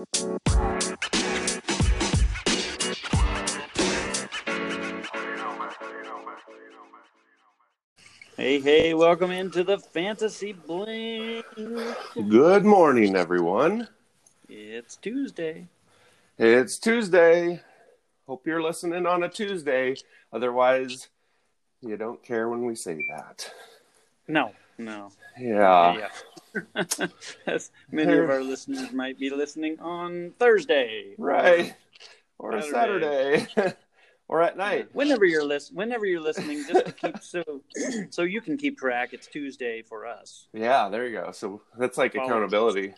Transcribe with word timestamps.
Hey, 0.00 0.06
hey, 8.60 8.94
welcome 8.94 9.30
into 9.30 9.62
the 9.62 9.78
Fantasy 9.78 10.52
Blink. 10.54 11.44
Good 12.14 12.64
morning, 12.64 13.14
everyone. 13.14 13.88
It's 14.48 14.96
Tuesday. 14.96 15.66
It's 16.38 16.78
Tuesday. 16.78 17.60
Hope 18.26 18.46
you're 18.46 18.62
listening 18.62 19.04
on 19.04 19.24
a 19.24 19.28
Tuesday. 19.28 19.96
Otherwise, 20.32 21.08
you 21.82 21.98
don't 21.98 22.22
care 22.22 22.48
when 22.48 22.64
we 22.64 22.74
say 22.74 23.04
that. 23.10 23.52
No, 24.26 24.52
no. 24.78 25.12
Yeah. 25.38 25.98
yeah. 25.98 26.08
As 27.46 27.70
many 27.90 28.12
of 28.16 28.30
our 28.30 28.42
listeners 28.42 28.92
might 28.92 29.18
be 29.18 29.30
listening 29.30 29.78
on 29.80 30.32
Thursday. 30.38 31.14
Right. 31.18 31.74
Or 32.38 32.54
a 32.56 32.62
Saturday. 32.62 33.46
or 34.28 34.42
at 34.42 34.56
night. 34.56 34.88
Whenever 34.92 35.24
you're 35.24 35.44
list 35.44 35.74
whenever 35.74 36.06
you're 36.06 36.20
listening, 36.20 36.64
just 36.66 36.86
to 36.86 36.92
keep 36.92 37.18
so 37.22 37.42
so 38.10 38.22
you 38.22 38.40
can 38.40 38.56
keep 38.56 38.78
track, 38.78 39.10
it's 39.12 39.26
Tuesday 39.26 39.82
for 39.82 40.06
us. 40.06 40.46
Yeah, 40.52 40.88
there 40.88 41.06
you 41.06 41.18
go. 41.20 41.32
So 41.32 41.62
that's 41.78 41.98
like 41.98 42.14
Follow- 42.14 42.26
accountability. 42.26 42.94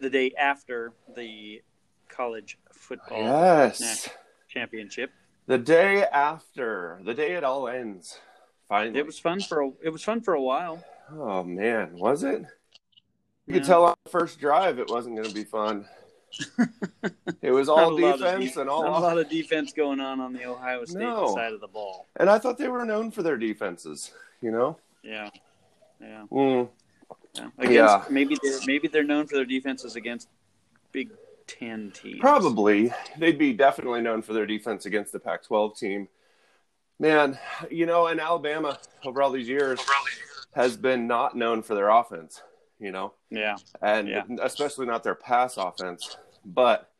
The 0.00 0.10
day 0.10 0.32
after 0.38 0.92
the 1.16 1.62
college 2.08 2.58
football 2.72 3.22
Yes. 3.22 4.08
championship. 4.48 5.10
The 5.46 5.58
day 5.58 6.02
after. 6.04 7.00
The 7.04 7.14
day 7.14 7.32
it 7.34 7.44
all 7.44 7.68
ends. 7.68 8.18
Finally. 8.68 8.98
It 8.98 9.06
was 9.06 9.18
fun 9.18 9.40
for 9.40 9.62
a, 9.62 9.70
it 9.82 9.88
was 9.90 10.02
fun 10.02 10.20
for 10.20 10.34
a 10.34 10.42
while. 10.42 10.84
Oh 11.10 11.42
man, 11.42 11.96
was 11.96 12.22
it? 12.22 12.42
You 13.48 13.54
Yeah. 13.54 13.60
could 13.60 13.66
tell 13.66 13.84
on 13.86 13.94
the 14.04 14.10
first 14.10 14.38
drive 14.38 14.78
it 14.78 14.88
wasn't 14.90 15.16
going 15.16 15.28
to 15.28 15.34
be 15.34 15.44
fun. 15.44 15.86
it 17.42 17.50
was 17.50 17.70
all 17.70 17.96
defense 17.96 18.54
de- 18.54 18.60
and 18.60 18.68
all 18.68 18.86
a 18.86 18.90
lot 19.00 19.16
of 19.16 19.30
defense 19.30 19.72
going 19.72 20.00
on 20.00 20.20
on 20.20 20.34
the 20.34 20.44
Ohio 20.44 20.84
State 20.84 20.98
No. 21.00 21.34
side 21.34 21.54
of 21.54 21.60
the 21.60 21.66
ball. 21.68 22.06
And 22.16 22.28
I 22.28 22.38
thought 22.38 22.58
they 22.58 22.68
were 22.68 22.84
known 22.84 23.10
for 23.10 23.22
their 23.22 23.38
defenses, 23.38 24.12
you 24.42 24.50
know? 24.50 24.76
Yeah, 25.02 25.30
yeah. 26.00 26.24
Mm. 26.30 26.68
yeah. 27.34 27.48
Against, 27.56 27.72
Yeah. 27.74 28.04
Maybe 28.10 28.36
they're 28.42 28.58
maybe 28.66 28.88
they're 28.88 29.02
known 29.04 29.26
for 29.26 29.36
their 29.36 29.46
defenses 29.46 29.96
against 29.96 30.28
Big 30.92 31.10
Ten 31.46 31.90
teams. 31.92 32.20
Probably. 32.20 32.92
They'd 33.16 33.38
be 33.38 33.54
definitely 33.54 34.02
known 34.02 34.20
for 34.20 34.34
their 34.34 34.44
defense 34.44 34.84
against 34.84 35.12
the 35.12 35.18
Pac 35.20 35.44
12 35.44 35.78
team. 35.78 36.08
Man, 36.98 37.38
you 37.70 37.86
know, 37.86 38.08
and 38.08 38.20
Alabama 38.20 38.78
over 39.06 39.22
all 39.22 39.30
these 39.30 39.48
years 39.48 39.80
has 40.54 40.76
been 40.76 41.06
not 41.06 41.34
known 41.36 41.62
for 41.62 41.74
their 41.74 41.88
offense, 41.88 42.42
you 42.80 42.90
know, 42.92 43.12
Yeah, 43.30 43.56
and 43.82 44.08
Yeah. 44.08 44.24
especially 44.42 44.86
not 44.86 45.02
their 45.02 45.14
pass 45.14 45.56
offense. 45.56 46.16
But 46.44 46.90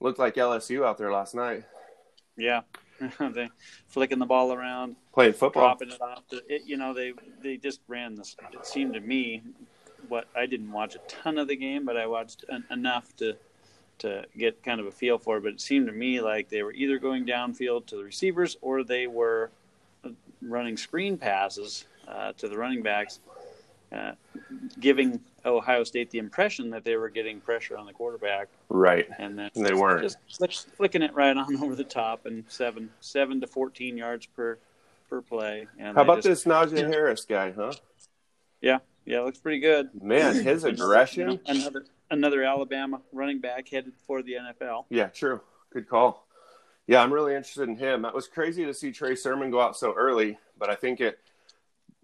looked 0.00 0.18
like 0.18 0.34
LSU 0.36 0.84
out 0.84 0.98
there 0.98 1.12
last 1.12 1.34
night 1.34 1.64
yeah. 2.36 2.62
they 3.20 3.50
flicking 3.88 4.18
the 4.18 4.26
ball 4.26 4.52
around, 4.52 4.96
playing 5.12 5.32
football. 5.34 5.62
dropping 5.64 5.90
it 5.90 6.00
off. 6.00 6.22
It, 6.48 6.62
you 6.66 6.76
know, 6.76 6.94
they 6.94 7.12
they 7.42 7.56
just 7.56 7.80
ran 7.88 8.14
this. 8.14 8.36
It 8.52 8.64
seemed 8.64 8.94
to 8.94 9.00
me, 9.00 9.42
what 10.08 10.28
I 10.36 10.46
didn't 10.46 10.70
watch 10.70 10.94
a 10.94 10.98
ton 11.08 11.36
of 11.38 11.48
the 11.48 11.56
game, 11.56 11.84
but 11.84 11.96
I 11.96 12.06
watched 12.06 12.44
en- 12.50 12.64
enough 12.70 13.14
to 13.16 13.36
to 13.98 14.24
get 14.38 14.62
kind 14.62 14.80
of 14.80 14.86
a 14.86 14.92
feel 14.92 15.18
for 15.18 15.36
it. 15.38 15.42
But 15.42 15.54
it 15.54 15.60
seemed 15.60 15.86
to 15.88 15.92
me 15.92 16.20
like 16.20 16.48
they 16.48 16.62
were 16.62 16.72
either 16.72 16.98
going 16.98 17.26
downfield 17.26 17.86
to 17.86 17.96
the 17.96 18.04
receivers 18.04 18.56
or 18.62 18.84
they 18.84 19.06
were 19.08 19.50
uh, 20.04 20.10
running 20.40 20.76
screen 20.76 21.18
passes 21.18 21.86
uh, 22.06 22.32
to 22.34 22.48
the 22.48 22.56
running 22.56 22.82
backs, 22.82 23.18
uh, 23.92 24.12
giving 24.80 25.20
Ohio 25.44 25.84
State 25.84 26.10
the 26.10 26.18
impression 26.18 26.70
that 26.70 26.84
they 26.84 26.96
were 26.96 27.08
getting 27.08 27.40
pressure 27.40 27.76
on 27.76 27.86
the 27.86 27.92
quarterback, 27.92 28.48
Right. 28.68 29.08
and 29.18 29.38
then 29.38 29.50
they 29.54 29.74
weren't. 29.74 30.02
just 30.02 30.18
flick, 30.36 30.52
flicking 30.52 31.02
it 31.02 31.12
right 31.14 31.36
on 31.36 31.56
over 31.62 31.74
the 31.74 31.84
top 31.84 32.26
and 32.26 32.44
seven 32.48 32.90
seven 33.00 33.40
to 33.40 33.46
fourteen 33.46 33.96
yards 33.96 34.26
per 34.26 34.58
per 35.10 35.20
play. 35.20 35.66
And 35.78 35.96
How 35.96 36.02
about 36.02 36.22
just- 36.22 36.28
this 36.28 36.44
Najee 36.44 36.86
Harris 36.88 37.24
guy, 37.24 37.50
huh? 37.52 37.72
Yeah, 38.60 38.78
yeah, 39.04 39.20
looks 39.20 39.38
pretty 39.40 39.58
good. 39.60 39.90
Man, 40.00 40.36
his 40.36 40.64
aggression. 40.64 41.40
Another 41.46 41.84
another 42.10 42.42
Alabama 42.44 43.00
running 43.12 43.40
back 43.40 43.68
headed 43.68 43.92
for 44.06 44.22
the 44.22 44.34
NFL. 44.34 44.84
Yeah, 44.90 45.06
true. 45.08 45.40
Good 45.72 45.88
call. 45.88 46.26
Yeah, 46.86 47.02
I'm 47.02 47.12
really 47.12 47.34
interested 47.34 47.68
in 47.68 47.76
him. 47.76 48.02
That 48.02 48.14
was 48.14 48.26
crazy 48.28 48.64
to 48.66 48.74
see 48.74 48.90
Trey 48.92 49.14
Sermon 49.14 49.50
go 49.50 49.60
out 49.60 49.76
so 49.76 49.94
early, 49.94 50.38
but 50.58 50.68
I 50.68 50.74
think 50.74 51.00
it 51.00 51.18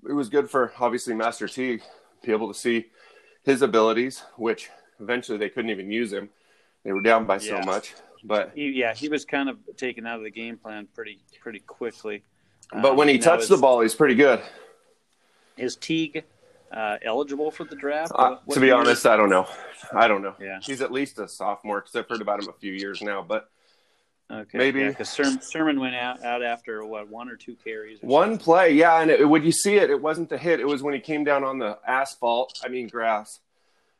it 0.08 0.12
was 0.12 0.28
good 0.28 0.50
for 0.50 0.72
obviously 0.78 1.14
Master 1.14 1.48
T 1.48 1.78
to 1.78 1.82
be 2.26 2.32
able 2.32 2.48
to 2.52 2.58
see 2.58 2.86
his 3.42 3.62
abilities, 3.62 4.22
which 4.36 4.68
eventually 5.00 5.38
they 5.38 5.48
couldn't 5.48 5.70
even 5.70 5.90
use 5.90 6.12
him. 6.12 6.28
They 6.84 6.92
were 6.92 7.02
down 7.02 7.24
by 7.26 7.38
so 7.38 7.60
much. 7.60 7.94
But 8.24 8.52
He, 8.54 8.70
yeah, 8.70 8.94
he 8.94 9.08
was 9.08 9.24
kind 9.24 9.48
of 9.48 9.58
taken 9.76 10.06
out 10.06 10.18
of 10.18 10.24
the 10.24 10.30
game 10.30 10.56
plan 10.56 10.86
pretty 10.94 11.20
pretty 11.40 11.60
quickly. 11.60 12.22
but 12.82 12.96
when 12.96 13.08
he 13.08 13.14
Um, 13.14 13.20
touched 13.20 13.48
the 13.48 13.56
ball, 13.56 13.80
he's 13.80 13.94
pretty 13.94 14.14
good. 14.16 14.40
is 15.56 15.76
Teague 15.76 16.24
uh, 16.72 16.98
eligible 17.02 17.50
for 17.50 17.64
the 17.64 17.76
draft? 17.76 18.12
Uh, 18.14 18.36
to 18.50 18.60
be 18.60 18.70
honest, 18.70 19.06
I 19.06 19.16
don't 19.16 19.30
know. 19.30 19.46
I 19.92 20.06
don't 20.08 20.22
know. 20.22 20.34
Yeah. 20.40 20.58
He's 20.62 20.82
at 20.82 20.92
least 20.92 21.18
a 21.18 21.28
sophomore 21.28 21.80
because 21.80 21.94
I've 21.96 22.08
heard 22.08 22.20
about 22.20 22.42
him 22.42 22.48
a 22.48 22.52
few 22.58 22.72
years 22.72 23.00
now. 23.02 23.22
But 23.22 23.48
okay, 24.30 24.58
maybe- 24.58 24.86
because 24.86 25.08
Sermon, 25.08 25.40
Sermon 25.40 25.80
went 25.80 25.94
out, 25.94 26.24
out 26.24 26.42
after 26.42 26.84
what 26.84 27.08
one 27.08 27.28
or 27.28 27.36
two 27.36 27.56
carries. 27.62 27.98
Or 28.02 28.06
One 28.06 28.38
play, 28.38 28.72
yeah, 28.72 29.00
and 29.00 29.10
it, 29.10 29.28
when 29.28 29.42
you 29.44 29.52
see 29.52 29.76
it, 29.76 29.90
it 29.90 30.00
wasn't 30.00 30.28
the 30.28 30.38
hit. 30.38 30.60
It 30.60 30.66
was 30.66 30.82
when 30.82 30.94
he 30.94 31.00
came 31.00 31.24
down 31.24 31.44
on 31.44 31.58
the 31.58 31.78
asphalt. 31.86 32.60
I 32.64 32.68
mean 32.68 32.88
grass. 32.88 33.40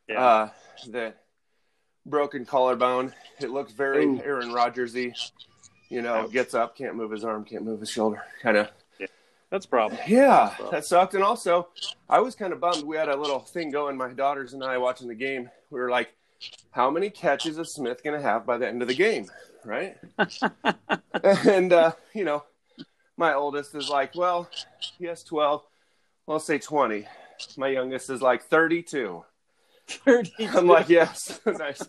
Yeah. 0.07 0.23
Uh, 0.23 0.49
the 0.87 1.13
broken 2.05 2.45
collarbone. 2.45 3.13
It 3.39 3.49
looks 3.51 3.71
very 3.71 4.05
Ooh. 4.05 4.21
Aaron 4.23 4.49
Rodgersy. 4.49 5.13
You 5.89 6.01
know, 6.03 6.15
Ouch. 6.25 6.31
gets 6.31 6.53
up, 6.53 6.75
can't 6.77 6.95
move 6.95 7.09
his 7.11 7.23
arm, 7.23 7.43
can't 7.45 7.63
move 7.63 7.79
his 7.79 7.89
shoulder. 7.89 8.21
Kind 8.43 8.57
of. 8.57 8.69
That's 9.49 9.65
a 9.65 9.69
problem. 9.69 9.99
Yeah, 10.07 10.53
that 10.69 10.85
sucked. 10.85 11.15
And 11.15 11.23
also, 11.23 11.69
I 12.07 12.19
was 12.19 12.35
kind 12.35 12.53
of 12.53 12.59
bummed. 12.59 12.83
We 12.83 12.95
had 12.95 13.09
a 13.09 13.15
little 13.15 13.39
thing 13.39 13.71
going. 13.71 13.97
My 13.97 14.13
daughters 14.13 14.53
and 14.53 14.63
I 14.63 14.77
watching 14.77 15.07
the 15.07 15.15
game. 15.15 15.49
We 15.71 15.79
were 15.79 15.89
like, 15.89 16.09
"How 16.71 16.89
many 16.89 17.09
catches 17.09 17.57
is 17.57 17.73
Smith 17.73 18.03
going 18.03 18.19
to 18.19 18.25
have 18.25 18.45
by 18.45 18.57
the 18.57 18.67
end 18.67 18.81
of 18.81 18.87
the 18.87 18.95
game?" 18.95 19.27
Right? 19.65 19.97
and 21.23 21.73
uh, 21.73 21.91
you 22.13 22.23
know, 22.23 22.43
my 23.17 23.33
oldest 23.33 23.75
is 23.75 23.89
like, 23.89 24.15
"Well, 24.15 24.49
he 24.97 25.05
has 25.05 25.23
12. 25.23 25.63
Well, 26.25 26.35
I'll 26.35 26.39
say 26.39 26.59
20." 26.59 27.07
My 27.57 27.69
youngest 27.69 28.09
is 28.09 28.21
like 28.21 28.43
32. 28.43 29.23
I'm 30.05 30.67
like, 30.67 30.89
yes, 30.89 31.39
nice. 31.45 31.81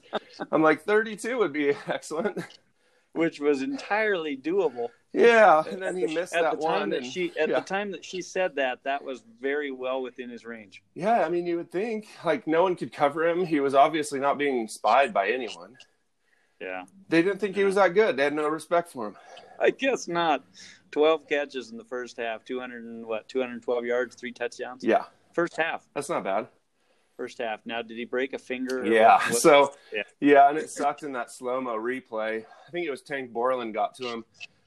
I'm 0.50 0.62
like, 0.62 0.82
32 0.82 1.36
would 1.38 1.52
be 1.52 1.70
excellent. 1.86 2.38
which 3.12 3.40
was 3.40 3.62
entirely 3.62 4.36
doable. 4.36 4.88
Yeah, 5.12 5.64
and 5.68 5.82
then 5.82 5.96
he 5.96 6.06
missed 6.06 6.34
at 6.34 6.42
that 6.42 6.60
the 6.60 6.66
time 6.66 6.80
one. 6.80 6.90
that 6.90 7.02
and- 7.02 7.06
she 7.12 7.32
at 7.38 7.48
yeah. 7.48 7.58
the 7.58 7.64
time 7.66 7.90
that 7.92 8.04
she 8.04 8.22
said 8.22 8.54
that 8.56 8.84
that 8.84 9.02
was 9.02 9.22
very 9.40 9.70
well 9.72 10.02
within 10.02 10.30
his 10.30 10.44
range. 10.44 10.82
yeah, 10.94 11.24
I 11.24 11.28
mean, 11.28 11.46
you 11.46 11.56
would 11.56 11.72
think 11.72 12.06
like 12.24 12.46
no 12.46 12.62
one 12.62 12.76
could 12.76 12.92
cover 12.92 13.26
him. 13.26 13.44
He 13.44 13.58
was 13.60 13.74
obviously 13.74 14.20
not 14.20 14.38
being 14.38 14.68
spied 14.68 15.12
by 15.12 15.30
anyone. 15.30 15.76
Yeah, 16.60 16.84
They 17.08 17.22
didn't 17.22 17.38
think 17.40 17.56
he 17.56 17.64
was 17.64 17.74
that 17.76 17.94
good. 17.94 18.16
They 18.18 18.24
had 18.24 18.34
no 18.34 18.46
respect 18.46 18.90
for 18.92 19.06
him. 19.08 19.16
I 19.58 19.70
guess 19.70 20.06
not. 20.08 20.44
Twelve 20.90 21.26
catches 21.28 21.70
in 21.70 21.78
the 21.78 21.84
first 21.84 22.16
half, 22.18 22.44
two 22.44 22.60
hundred 22.60 22.84
and 22.84 23.06
what, 23.06 23.28
two 23.28 23.40
hundred 23.40 23.62
twelve 23.62 23.84
yards, 23.84 24.14
three 24.14 24.32
touchdowns. 24.32 24.84
Yeah, 24.84 25.04
First 25.32 25.56
half, 25.56 25.86
that's 25.94 26.08
not 26.08 26.22
bad. 26.24 26.48
first 27.16 27.38
half. 27.38 27.60
Now, 27.66 27.82
did 27.82 27.96
he 27.98 28.04
break 28.06 28.32
a 28.32 28.38
finger? 28.38 28.80
or 28.80 28.86
Yeah. 28.86 29.14
what- 29.18 29.30
what- 29.30 29.36
So 29.42 29.74
Yeah. 29.92 30.02
yeah. 30.20 30.48
and 30.48 30.56
it 30.58 30.70
sucked 30.70 31.02
in 31.02 31.12
that 31.12 31.30
slow 31.30 31.60
mo 31.60 31.76
replay. 31.76 32.44
I 32.66 32.70
think 32.70 32.86
it 32.86 32.90
was 32.90 33.02
Tank 33.02 33.30
Borland 33.32 33.74
got 33.74 33.94
to 33.96 34.08
him. 34.08 34.24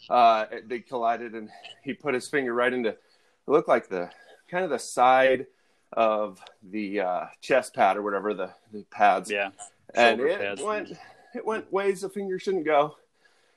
Uh, 0.09 0.46
they 0.68 0.80
collided, 0.80 1.34
and 1.34 1.50
he 1.84 1.94
put 1.94 2.14
his 2.14 2.28
finger 2.28 2.53
right 2.53 2.74
into. 2.74 2.90
It 2.90 3.00
looked 3.47 3.68
like 3.69 3.88
the 3.90 4.09
kind 4.50 4.64
of 4.64 4.69
the 4.69 4.80
side 4.80 5.47
of 5.91 6.40
the 6.72 7.00
uh, 7.02 7.25
chest 7.41 7.74
pad 7.74 7.97
or 7.97 8.02
whatever 8.02 8.34
the, 8.34 8.52
the 8.72 8.84
pads. 8.92 9.30
yeah, 9.30 9.50
and 9.94 10.19
shoulder 10.19 10.28
it 10.28 10.40
pads. 10.40 10.62
went 10.62 10.98
it 11.36 11.45
went 11.45 11.72
ways 11.72 12.01
the 12.01 12.10
finger 12.10 12.39
shouldn't 12.39 12.66
go. 12.66 12.95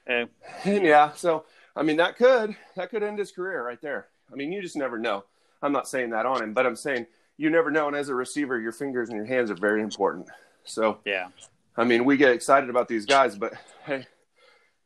Hey, 0.07 0.27
And 0.65 0.85
yeah, 0.85 1.13
so 1.13 1.45
I 1.75 1.83
mean 1.83 1.97
that 1.97 2.17
could 2.17 2.57
that 2.77 2.91
could 2.91 3.03
end 3.03 3.19
his 3.19 3.33
career 3.33 3.65
right 3.65 3.81
there. 3.81 4.07
I 4.33 4.37
mean, 4.37 4.53
you 4.53 4.63
just 4.63 4.77
never 4.77 4.99
know. 4.99 5.25
I'm 5.63 5.73
not 5.73 5.89
saying 5.89 6.11
that 6.11 6.27
on 6.27 6.43
him, 6.43 6.53
but 6.53 6.67
I'm 6.67 6.77
saying 6.77 7.07
you 7.37 7.51
never 7.51 7.71
know. 7.71 7.87
And 7.87 7.97
as 7.97 8.09
a 8.09 8.15
receiver, 8.15 8.59
your 8.61 8.73
fingers 8.73 9.09
and 9.09 9.17
your 9.17 9.27
hands 9.27 9.51
are 9.51 9.57
very 9.57 9.83
important. 9.83 10.29
So 10.65 10.99
yeah, 11.05 11.29
I 11.77 11.85
mean, 11.85 12.05
we 12.05 12.17
get 12.17 12.33
excited 12.33 12.71
about 12.71 12.89
these 12.89 13.07
guys, 13.07 13.37
but 13.37 13.55
hey, 13.85 14.07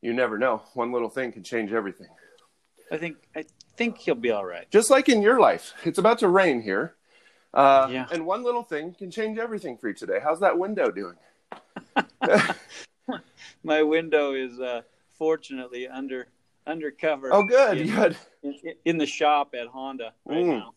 you 0.03 0.13
never 0.13 0.39
know. 0.39 0.63
One 0.75 0.93
little 0.93 1.09
thing 1.11 1.33
can 1.33 1.43
change 1.43 1.73
everything. 1.73 2.09
I 2.91 2.97
think 2.97 3.17
I 3.37 3.45
think 3.77 3.99
he'll 3.99 4.15
be 4.15 4.31
all 4.31 4.45
right. 4.45 4.69
Just 4.71 4.91
like 4.91 5.09
in 5.09 5.23
your 5.23 5.39
life, 5.41 5.73
it's 5.85 5.99
about 5.99 6.19
to 6.21 6.29
rain 6.29 6.61
here. 6.63 6.95
Uh, 7.55 7.89
Yeah. 7.91 8.07
And 8.13 8.27
one 8.27 8.43
little 8.43 8.63
thing 8.63 8.95
can 8.95 9.11
change 9.11 9.39
everything 9.39 9.77
for 9.77 9.89
you 9.89 9.95
today. 9.95 10.19
How's 10.23 10.41
that 10.41 10.59
window 10.59 10.91
doing? 10.91 11.17
My 13.65 13.83
window 13.83 14.35
is 14.35 14.59
uh, 14.61 14.83
fortunately 15.19 15.89
under 15.89 16.29
undercover. 16.67 17.33
Oh, 17.33 17.43
good, 17.43 17.79
in, 17.79 17.95
good. 17.95 18.17
in, 18.43 18.55
in 18.85 18.99
the 18.99 19.07
shop 19.07 19.55
at 19.59 19.67
Honda 19.67 20.13
right 20.25 20.45
Mm. 20.45 20.59
now. 20.59 20.75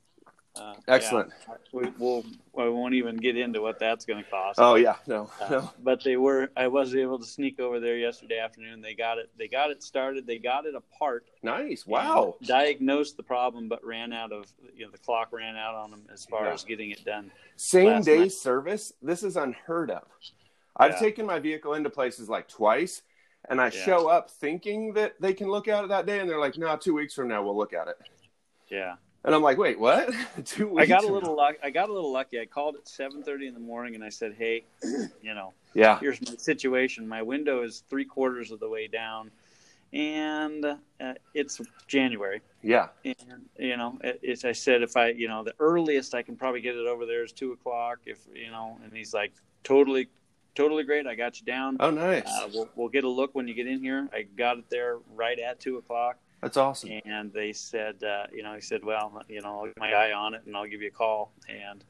Uh, 0.55 0.75
Excellent. 0.87 1.31
Yeah, 1.47 1.55
we, 1.71 1.89
we'll 1.97 2.23
we 2.53 2.69
won't 2.69 2.93
even 2.93 3.17
get 3.17 3.35
into 3.35 3.59
what 3.61 3.79
that's 3.79 4.05
going 4.05 4.23
to 4.23 4.29
cost. 4.29 4.59
Oh 4.59 4.75
yeah, 4.75 4.97
no, 5.07 5.27
Uh, 5.41 5.49
no. 5.49 5.71
but 5.81 6.03
they 6.03 6.15
were. 6.15 6.51
I 6.55 6.67
was 6.67 6.93
able 6.95 7.17
to 7.17 7.25
sneak 7.25 7.59
over 7.59 7.79
there 7.79 7.97
yesterday 7.97 8.37
afternoon. 8.37 8.79
They 8.79 8.93
got 8.93 9.17
it. 9.17 9.31
They 9.35 9.47
got 9.47 9.71
it 9.71 9.81
started. 9.81 10.27
They 10.27 10.37
got 10.37 10.65
it 10.67 10.75
apart. 10.75 11.25
Nice. 11.41 11.87
Wow. 11.87 12.35
Diagnosed 12.43 13.17
the 13.17 13.23
problem, 13.23 13.67
but 13.67 13.83
ran 13.83 14.13
out 14.13 14.31
of. 14.31 14.45
You 14.75 14.85
know, 14.85 14.91
the 14.91 14.99
clock 14.99 15.29
ran 15.33 15.55
out 15.55 15.73
on 15.73 15.89
them 15.89 16.03
as 16.13 16.23
far 16.25 16.45
Yeah. 16.45 16.53
as 16.53 16.63
getting 16.63 16.91
it 16.91 17.03
done. 17.03 17.31
Same 17.55 18.03
day 18.03 18.19
night. 18.19 18.31
service. 18.33 18.93
This 19.01 19.23
is 19.23 19.37
unheard 19.37 19.89
of. 19.89 20.03
I've 20.77 20.91
Yeah. 20.91 20.99
taken 20.99 21.25
my 21.25 21.39
vehicle 21.39 21.73
into 21.73 21.89
places 21.89 22.29
like 22.29 22.47
twice, 22.47 23.01
and 23.49 23.59
I 23.59 23.69
show 23.71 24.07
up 24.07 24.29
thinking 24.29 24.93
that 24.93 25.13
they 25.19 25.33
can 25.33 25.47
look 25.49 25.67
at 25.67 25.83
it 25.83 25.87
that 25.87 26.05
day, 26.05 26.19
and 26.19 26.29
they're 26.29 26.39
like, 26.39 26.57
"No, 26.59 26.75
two 26.77 26.93
weeks 26.93 27.15
from 27.15 27.27
now 27.27 27.41
we'll 27.41 27.57
look 27.57 27.73
at 27.73 27.87
it." 27.87 27.97
Yeah. 28.69 28.95
And 29.25 29.33
I'm 29.33 29.41
like, 29.41 29.57
"Wait, 29.57 29.79
what? 29.79 30.09
two 30.45 30.67
weeks?" 30.67 30.83
I 30.83 30.85
got 30.85 31.03
a 31.03 31.11
little 31.11 31.35
luck. 31.35 31.55
I 31.63 31.69
got 31.69 31.89
a 31.89 31.93
little 31.93 32.11
lucky. 32.11 32.39
I 32.39 32.45
called 32.45 32.75
at 32.75 32.87
seven 32.87 33.23
thirty 33.23 33.47
in 33.47 33.53
the 33.53 33.59
morning, 33.59 33.95
and 33.95 34.03
I 34.03 34.09
said, 34.09 34.35
"Hey, 34.37 34.63
you 34.83 35.33
know, 35.33 35.53
Yeah. 35.73 35.99
here's 35.99 36.21
my 36.21 36.35
situation. 36.37 37.07
My 37.07 37.21
window 37.21 37.63
is 37.63 37.83
three 37.89 38.05
quarters 38.05 38.51
of 38.51 38.59
the 38.59 38.67
way 38.67 38.87
down, 38.87 39.31
and 39.93 40.65
uh, 40.65 41.13
it's 41.33 41.61
January. 41.87 42.41
Yeah. 42.61 42.87
And 43.05 43.45
you 43.57 43.77
know, 43.77 43.97
it, 44.03 44.19
it's. 44.21 44.43
I 44.45 44.51
said 44.51 44.81
if 44.83 44.97
I, 44.97 45.09
you 45.09 45.27
know, 45.27 45.43
the 45.43 45.53
earliest 45.59 46.15
I 46.15 46.21
can 46.21 46.35
probably 46.35 46.61
get 46.61 46.75
it 46.75 46.87
over 46.87 47.05
there 47.05 47.23
is 47.23 47.31
two 47.31 47.51
o'clock. 47.53 47.99
If 48.05 48.19
you 48.33 48.51
know, 48.51 48.77
and 48.83 48.91
he's 48.91 49.13
like, 49.13 49.31
totally, 49.63 50.09
totally 50.55 50.83
great. 50.83 51.07
I 51.07 51.15
got 51.15 51.39
you 51.39 51.45
down. 51.45 51.77
Oh, 51.79 51.91
nice. 51.91 52.27
Uh, 52.27 52.49
we'll 52.53 52.69
we'll 52.75 52.89
get 52.89 53.03
a 53.03 53.09
look 53.09 53.35
when 53.35 53.47
you 53.47 53.53
get 53.53 53.67
in 53.67 53.79
here. 53.81 54.09
I 54.13 54.23
got 54.23 54.57
it 54.57 54.65
there 54.69 54.97
right 55.15 55.39
at 55.39 55.59
two 55.61 55.77
o'clock. 55.77 56.17
That's 56.43 56.57
awesome. 56.57 56.99
And 57.05 57.31
they 57.31 57.53
said, 57.53 58.03
uh, 58.03 58.25
you 58.33 58.43
know, 58.43 58.53
he 58.53 58.59
said, 58.59 58.83
well, 58.83 59.23
you 59.29 59.41
know, 59.41 59.59
I'll 59.59 59.65
get 59.65 59.79
my 59.79 59.93
eye 59.93 60.11
on 60.11 60.33
it 60.33 60.41
and 60.45 60.57
I'll 60.57 60.67
give 60.67 60.81
you 60.81 60.89
a 60.89 60.91
call. 60.91 61.31
And 61.47 61.81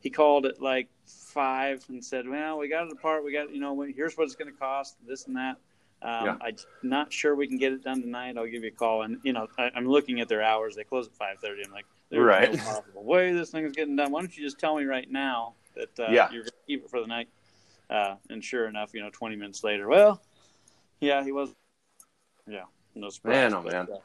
he 0.00 0.10
called 0.10 0.46
at 0.46 0.62
like 0.62 0.88
five 1.06 1.84
and 1.88 2.04
said, 2.04 2.28
well, 2.28 2.56
we 2.58 2.68
got 2.68 2.86
it 2.86 2.92
apart. 2.92 3.24
We 3.24 3.32
got, 3.32 3.52
you 3.52 3.58
know, 3.58 3.80
here's 3.82 4.16
what 4.16 4.24
it's 4.24 4.36
going 4.36 4.52
to 4.52 4.56
cost, 4.56 4.96
this 5.08 5.26
and 5.26 5.34
that. 5.34 5.56
Um, 6.02 6.24
Yeah. 6.24 6.36
I'm 6.40 6.56
not 6.84 7.12
sure 7.12 7.34
we 7.34 7.48
can 7.48 7.58
get 7.58 7.72
it 7.72 7.82
done 7.82 8.00
tonight. 8.00 8.38
I'll 8.38 8.46
give 8.46 8.62
you 8.62 8.68
a 8.68 8.70
call. 8.70 9.02
And, 9.02 9.18
you 9.24 9.32
know, 9.32 9.48
I, 9.58 9.72
I'm 9.74 9.88
looking 9.88 10.20
at 10.20 10.28
their 10.28 10.42
hours. 10.42 10.76
They 10.76 10.84
close 10.84 11.08
at 11.08 11.18
5.30. 11.18 11.66
I'm 11.66 11.72
like, 11.72 11.86
there's 12.08 12.24
Right. 12.24 12.52
no 12.52 12.58
possible 12.58 13.02
way 13.02 13.32
this 13.32 13.50
thing 13.50 13.64
is 13.64 13.72
getting 13.72 13.96
done. 13.96 14.12
Why 14.12 14.20
don't 14.20 14.36
you 14.36 14.44
just 14.44 14.60
tell 14.60 14.76
me 14.76 14.84
right 14.84 15.10
now 15.10 15.54
that 15.74 15.98
uh, 15.98 16.12
Yeah. 16.12 16.30
you're 16.30 16.42
going 16.42 16.50
to 16.52 16.66
keep 16.68 16.84
it 16.84 16.90
for 16.90 17.00
the 17.00 17.08
night? 17.08 17.28
Uh, 17.90 18.14
and 18.30 18.44
sure 18.44 18.68
enough, 18.68 18.94
you 18.94 19.00
know, 19.00 19.10
20 19.12 19.34
minutes 19.34 19.64
later, 19.64 19.88
well, 19.88 20.22
yeah, 21.00 21.24
he 21.24 21.32
was, 21.32 21.52
yeah, 22.48 22.62
no 22.96 23.08
surprise. 23.10 23.32
Man, 23.34 23.54
oh, 23.54 23.62
but, 23.62 23.72
man. 23.72 23.86
uh, 23.92 23.98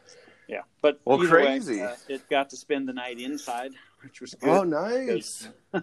yeah, 0.47 0.61
but 0.81 0.99
Well, 1.05 1.23
either 1.23 1.35
way, 1.37 1.45
crazy. 1.45 1.81
uh, 1.81 1.95
it 2.09 2.29
got 2.29 2.49
to 2.49 2.57
spend 2.57 2.87
the 2.87 2.93
night 2.93 3.19
inside, 3.19 3.71
which 4.03 4.19
was 4.21 4.33
good. 4.35 4.49
Oh, 4.49 4.63
nice. 4.63 5.47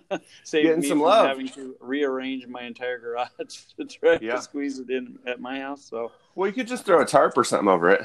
Saved 0.45 0.65
Getting 0.67 0.81
me 0.81 0.89
some 0.89 0.99
from 0.99 1.07
love. 1.07 1.27
having 1.27 1.49
to 1.51 1.75
rearrange 1.81 2.47
my 2.47 2.63
entire 2.63 2.99
garage 2.99 3.29
to 3.79 3.85
try 3.87 4.19
Yeah. 4.21 4.37
to 4.37 4.43
squeeze 4.43 4.79
it 4.79 4.91
in 4.91 5.19
at 5.27 5.41
my 5.41 5.61
house. 5.61 5.85
So, 5.89 6.13
Well, 6.35 6.49
you 6.49 6.53
could 6.53 6.69
just 6.69 6.85
throw 6.85 7.01
a 7.01 7.07
tarp 7.07 7.37
or 7.39 7.45
something 7.45 7.69
over 7.69 7.91
it. 7.91 8.03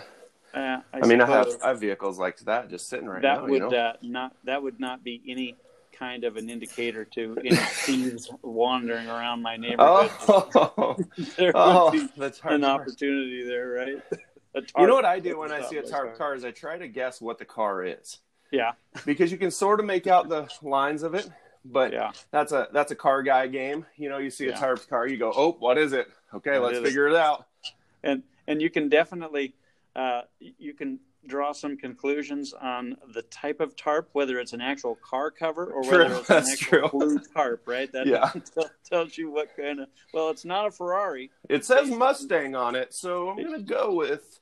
uh, 0.54 0.58
I, 0.94 1.00
I, 1.02 1.06
mean, 1.08 1.20
I 1.20 1.26
have 1.28 1.48
I 1.64 1.70
have 1.70 1.80
vehicles 1.80 2.18
like 2.18 2.38
that 2.42 2.70
just 2.70 2.88
sitting 2.88 3.08
right 3.08 3.22
that 3.24 3.42
now. 3.42 3.48
would 3.48 3.64
you 3.64 3.70
know? 3.70 3.76
uh, 3.76 3.94
not 4.02 4.36
that 4.46 4.64
would 4.64 4.80
not 4.80 5.04
be 5.04 5.22
any 5.28 5.58
kind 5.92 6.24
of 6.24 6.38
an 6.38 6.50
indicator 6.50 7.06
to 7.06 7.38
any 7.44 7.56
thieves 7.56 8.30
wandering 8.42 9.08
around 9.08 9.42
my 9.42 9.58
neighborhood. 9.58 10.12
oh, 10.28 10.98
there 11.38 11.52
oh, 11.56 11.92
would 11.92 12.16
be 12.16 12.32
an 12.46 12.64
opportunity 12.64 13.44
there, 13.46 13.70
right? 13.70 14.04
A 14.56 14.62
You 14.80 14.88
know 14.88 14.94
what 14.96 15.06
I 15.06 15.20
do 15.20 15.40
when 15.40 15.52
I 15.52 15.62
see 15.62 15.78
a 15.78 15.84
tarp 15.84 16.18
car. 16.18 16.36
is 16.36 16.44
I 16.46 16.52
try 16.52 16.78
to 16.78 16.88
guess 16.88 17.20
what 17.22 17.38
the 17.40 17.46
car 17.46 17.84
is 17.84 18.20
Yeah, 18.52 18.74
because 19.06 19.32
you 19.32 19.38
can 19.38 19.52
sort 19.52 19.80
of 19.80 19.86
make 19.86 20.06
out 20.08 20.30
the 20.30 20.48
lines 20.62 21.04
of 21.04 21.16
it, 21.16 21.30
but 21.66 21.92
yeah, 21.94 22.12
that's 22.32 22.52
a 22.52 22.68
that's 22.72 22.92
a 22.92 22.96
car 22.96 23.24
guy 23.24 23.48
game. 23.48 23.86
You 23.98 24.10
know, 24.10 24.18
you 24.20 24.30
see 24.30 24.46
a 24.46 24.50
Yeah. 24.52 24.60
tarp 24.60 24.88
car, 24.90 25.08
you 25.08 25.18
go, 25.18 25.34
oh, 25.36 25.54
what 25.60 25.78
is 25.78 25.94
it? 25.94 26.08
Okay, 26.34 26.60
What 26.60 26.66
let's 26.68 26.78
is 26.78 26.84
it? 26.84 26.88
figure 26.88 27.08
it 27.08 27.16
out. 27.16 27.48
and 28.04 28.24
and 28.48 28.62
you 28.62 28.70
can 28.70 28.90
definitely 28.90 29.56
uh, 29.96 30.22
you 30.40 30.74
can 30.74 31.00
draw 31.26 31.54
some 31.54 31.78
conclusions 31.78 32.54
on 32.54 32.98
the 33.14 33.22
type 33.22 33.62
of 33.62 33.76
tarp, 33.78 34.10
whether 34.12 34.40
it's 34.40 34.52
an 34.52 34.60
actual 34.60 34.96
car 34.96 35.32
cover 35.32 35.68
or 35.68 35.82
True, 35.84 36.00
whether 36.04 36.16
it's 36.16 36.30
an 36.30 36.36
that's 36.36 36.52
actual 36.52 36.90
true. 36.90 37.00
blue 37.00 37.20
tarp, 37.34 37.64
right? 37.66 37.90
That 37.94 38.08
Yeah. 38.14 38.30
tell- 38.54 38.70
tells 38.84 39.18
you 39.18 39.32
what 39.32 39.56
kind 39.56 39.80
of. 39.80 39.88
Well, 40.14 40.30
it's 40.32 40.44
not 40.46 40.68
a 40.68 40.72
Ferrari. 40.72 41.32
It 41.48 41.64
says 41.64 41.90
Mustang 41.90 42.56
on 42.56 42.76
it, 42.76 42.94
so 42.94 43.30
I'm 43.30 43.42
gonna 43.42 43.60
go 43.62 43.94
with 43.94 44.40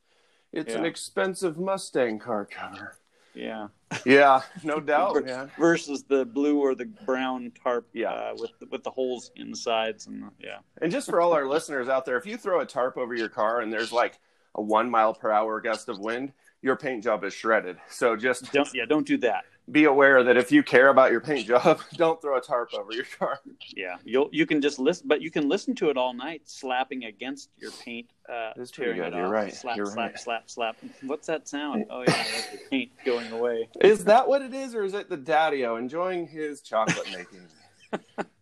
it's 0.54 0.74
an 0.74 0.86
expensive 0.86 1.58
Mustang 1.58 2.20
car 2.20 2.46
cover. 2.46 2.98
Yeah. 3.34 3.68
Yeah, 4.06 4.42
no 4.64 4.80
doubt, 4.82 5.26
man. 5.26 5.52
Versus 5.58 6.04
the 6.04 6.26
blue 6.26 6.60
or 6.60 6.76
the 6.76 6.86
brown 7.06 7.52
tarp. 7.64 7.88
Yeah. 7.94 8.12
Uh, 8.12 8.34
with 8.38 8.52
the, 8.60 8.66
with 8.68 8.84
the 8.84 8.92
holes 8.92 9.32
in 9.36 9.52
the 9.52 9.58
sides 9.58 10.08
and 10.08 10.24
the, 10.24 10.30
yeah. 10.40 10.58
And 10.82 10.92
just 10.92 11.10
for 11.10 11.22
all 11.22 11.34
our 11.34 11.48
listeners 11.48 11.88
out 11.88 12.06
there, 12.06 12.18
if 12.18 12.26
you 12.26 12.38
throw 12.38 12.60
a 12.60 12.66
tarp 12.66 12.98
over 12.98 13.14
your 13.16 13.30
car 13.30 13.62
and 13.62 13.72
there's 13.72 13.92
like 13.92 14.20
a 14.56 14.62
one 14.62 14.90
mile 14.90 15.14
per 15.14 15.32
hour 15.32 15.62
gust 15.62 15.90
of 15.90 16.00
wind, 16.00 16.34
your 16.62 16.76
paint 16.76 17.04
job 17.04 17.24
is 17.24 17.34
shredded. 17.34 17.78
So 17.90 18.16
just 18.16 18.52
Don't 18.52 18.70
yeah. 18.74 18.86
Don't 18.86 19.08
do 19.08 19.18
that. 19.20 19.46
Be 19.72 19.86
aware 19.86 20.24
that 20.24 20.38
if 20.38 20.52
you 20.52 20.64
care 20.64 20.90
about 20.90 21.12
your 21.12 21.22
paint 21.22 21.48
job, 21.48 21.80
don't 21.94 22.22
throw 22.22 22.38
a 22.38 22.42
tarp 22.42 22.74
over 22.74 22.92
your 22.94 23.06
car. 23.18 23.40
Yeah. 23.76 23.96
You'll 24.04 24.30
you 24.32 24.46
can 24.46 24.62
just 24.62 24.80
listen, 24.80 25.08
but 25.08 25.22
you 25.22 25.32
can 25.32 25.48
listen 25.48 25.74
to 25.76 25.90
it 25.90 25.98
all 25.98 26.14
night, 26.14 26.42
slapping 26.46 27.06
against 27.06 27.50
your 27.58 27.72
paint. 27.84 28.08
Uh, 28.28 28.52
That's 28.56 28.72
pretty 28.72 28.94
good. 28.94 29.14
You're 29.14 29.26
off. 29.26 29.32
right. 29.32 29.54
Slap, 29.54 29.78
You're 29.78 29.86
slap, 29.86 30.12
right. 30.12 30.20
slap, 30.20 30.50
slap. 30.50 30.76
What's 31.04 31.28
that 31.28 31.48
sound? 31.48 31.86
Oh 31.90 32.02
yeah, 32.02 32.06
that's 32.14 32.48
the 32.52 32.60
paint 32.70 32.92
going 33.06 33.32
away. 33.32 33.70
Is 33.82 34.04
that 34.06 34.28
what 34.28 34.42
it 34.42 34.54
is, 34.54 34.76
or 34.76 34.84
is 34.84 34.94
it 34.94 35.10
the 35.10 35.18
daddy-o 35.18 35.76
enjoying 35.76 36.28
his 36.28 36.62
chocolate 36.62 37.08
making? 37.12 37.48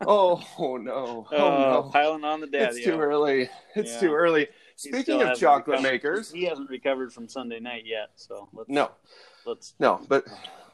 oh, 0.05 0.43
oh 0.59 0.77
no! 0.77 1.27
Oh, 1.31 1.35
Oh, 1.35 1.81
no! 1.83 1.89
piling 1.91 2.23
on 2.23 2.39
the 2.41 2.47
daddy. 2.47 2.77
It's 2.77 2.85
too 2.85 2.99
early. 2.99 3.49
It's 3.75 3.93
Yeah. 3.93 3.99
too 3.99 4.13
early. 4.13 4.47
He 4.81 4.89
Speaking 4.91 5.21
of 5.21 5.37
chocolate 5.37 5.77
recovered. 5.79 5.91
makers, 5.91 6.31
he 6.31 6.43
hasn't 6.45 6.69
recovered 6.69 7.11
from 7.11 7.27
Sunday 7.27 7.59
night 7.59 7.83
yet. 7.85 8.09
So 8.15 8.47
let's 8.53 8.69
no, 8.69 8.91
let's 9.45 9.73
no, 9.79 10.01
but 10.07 10.25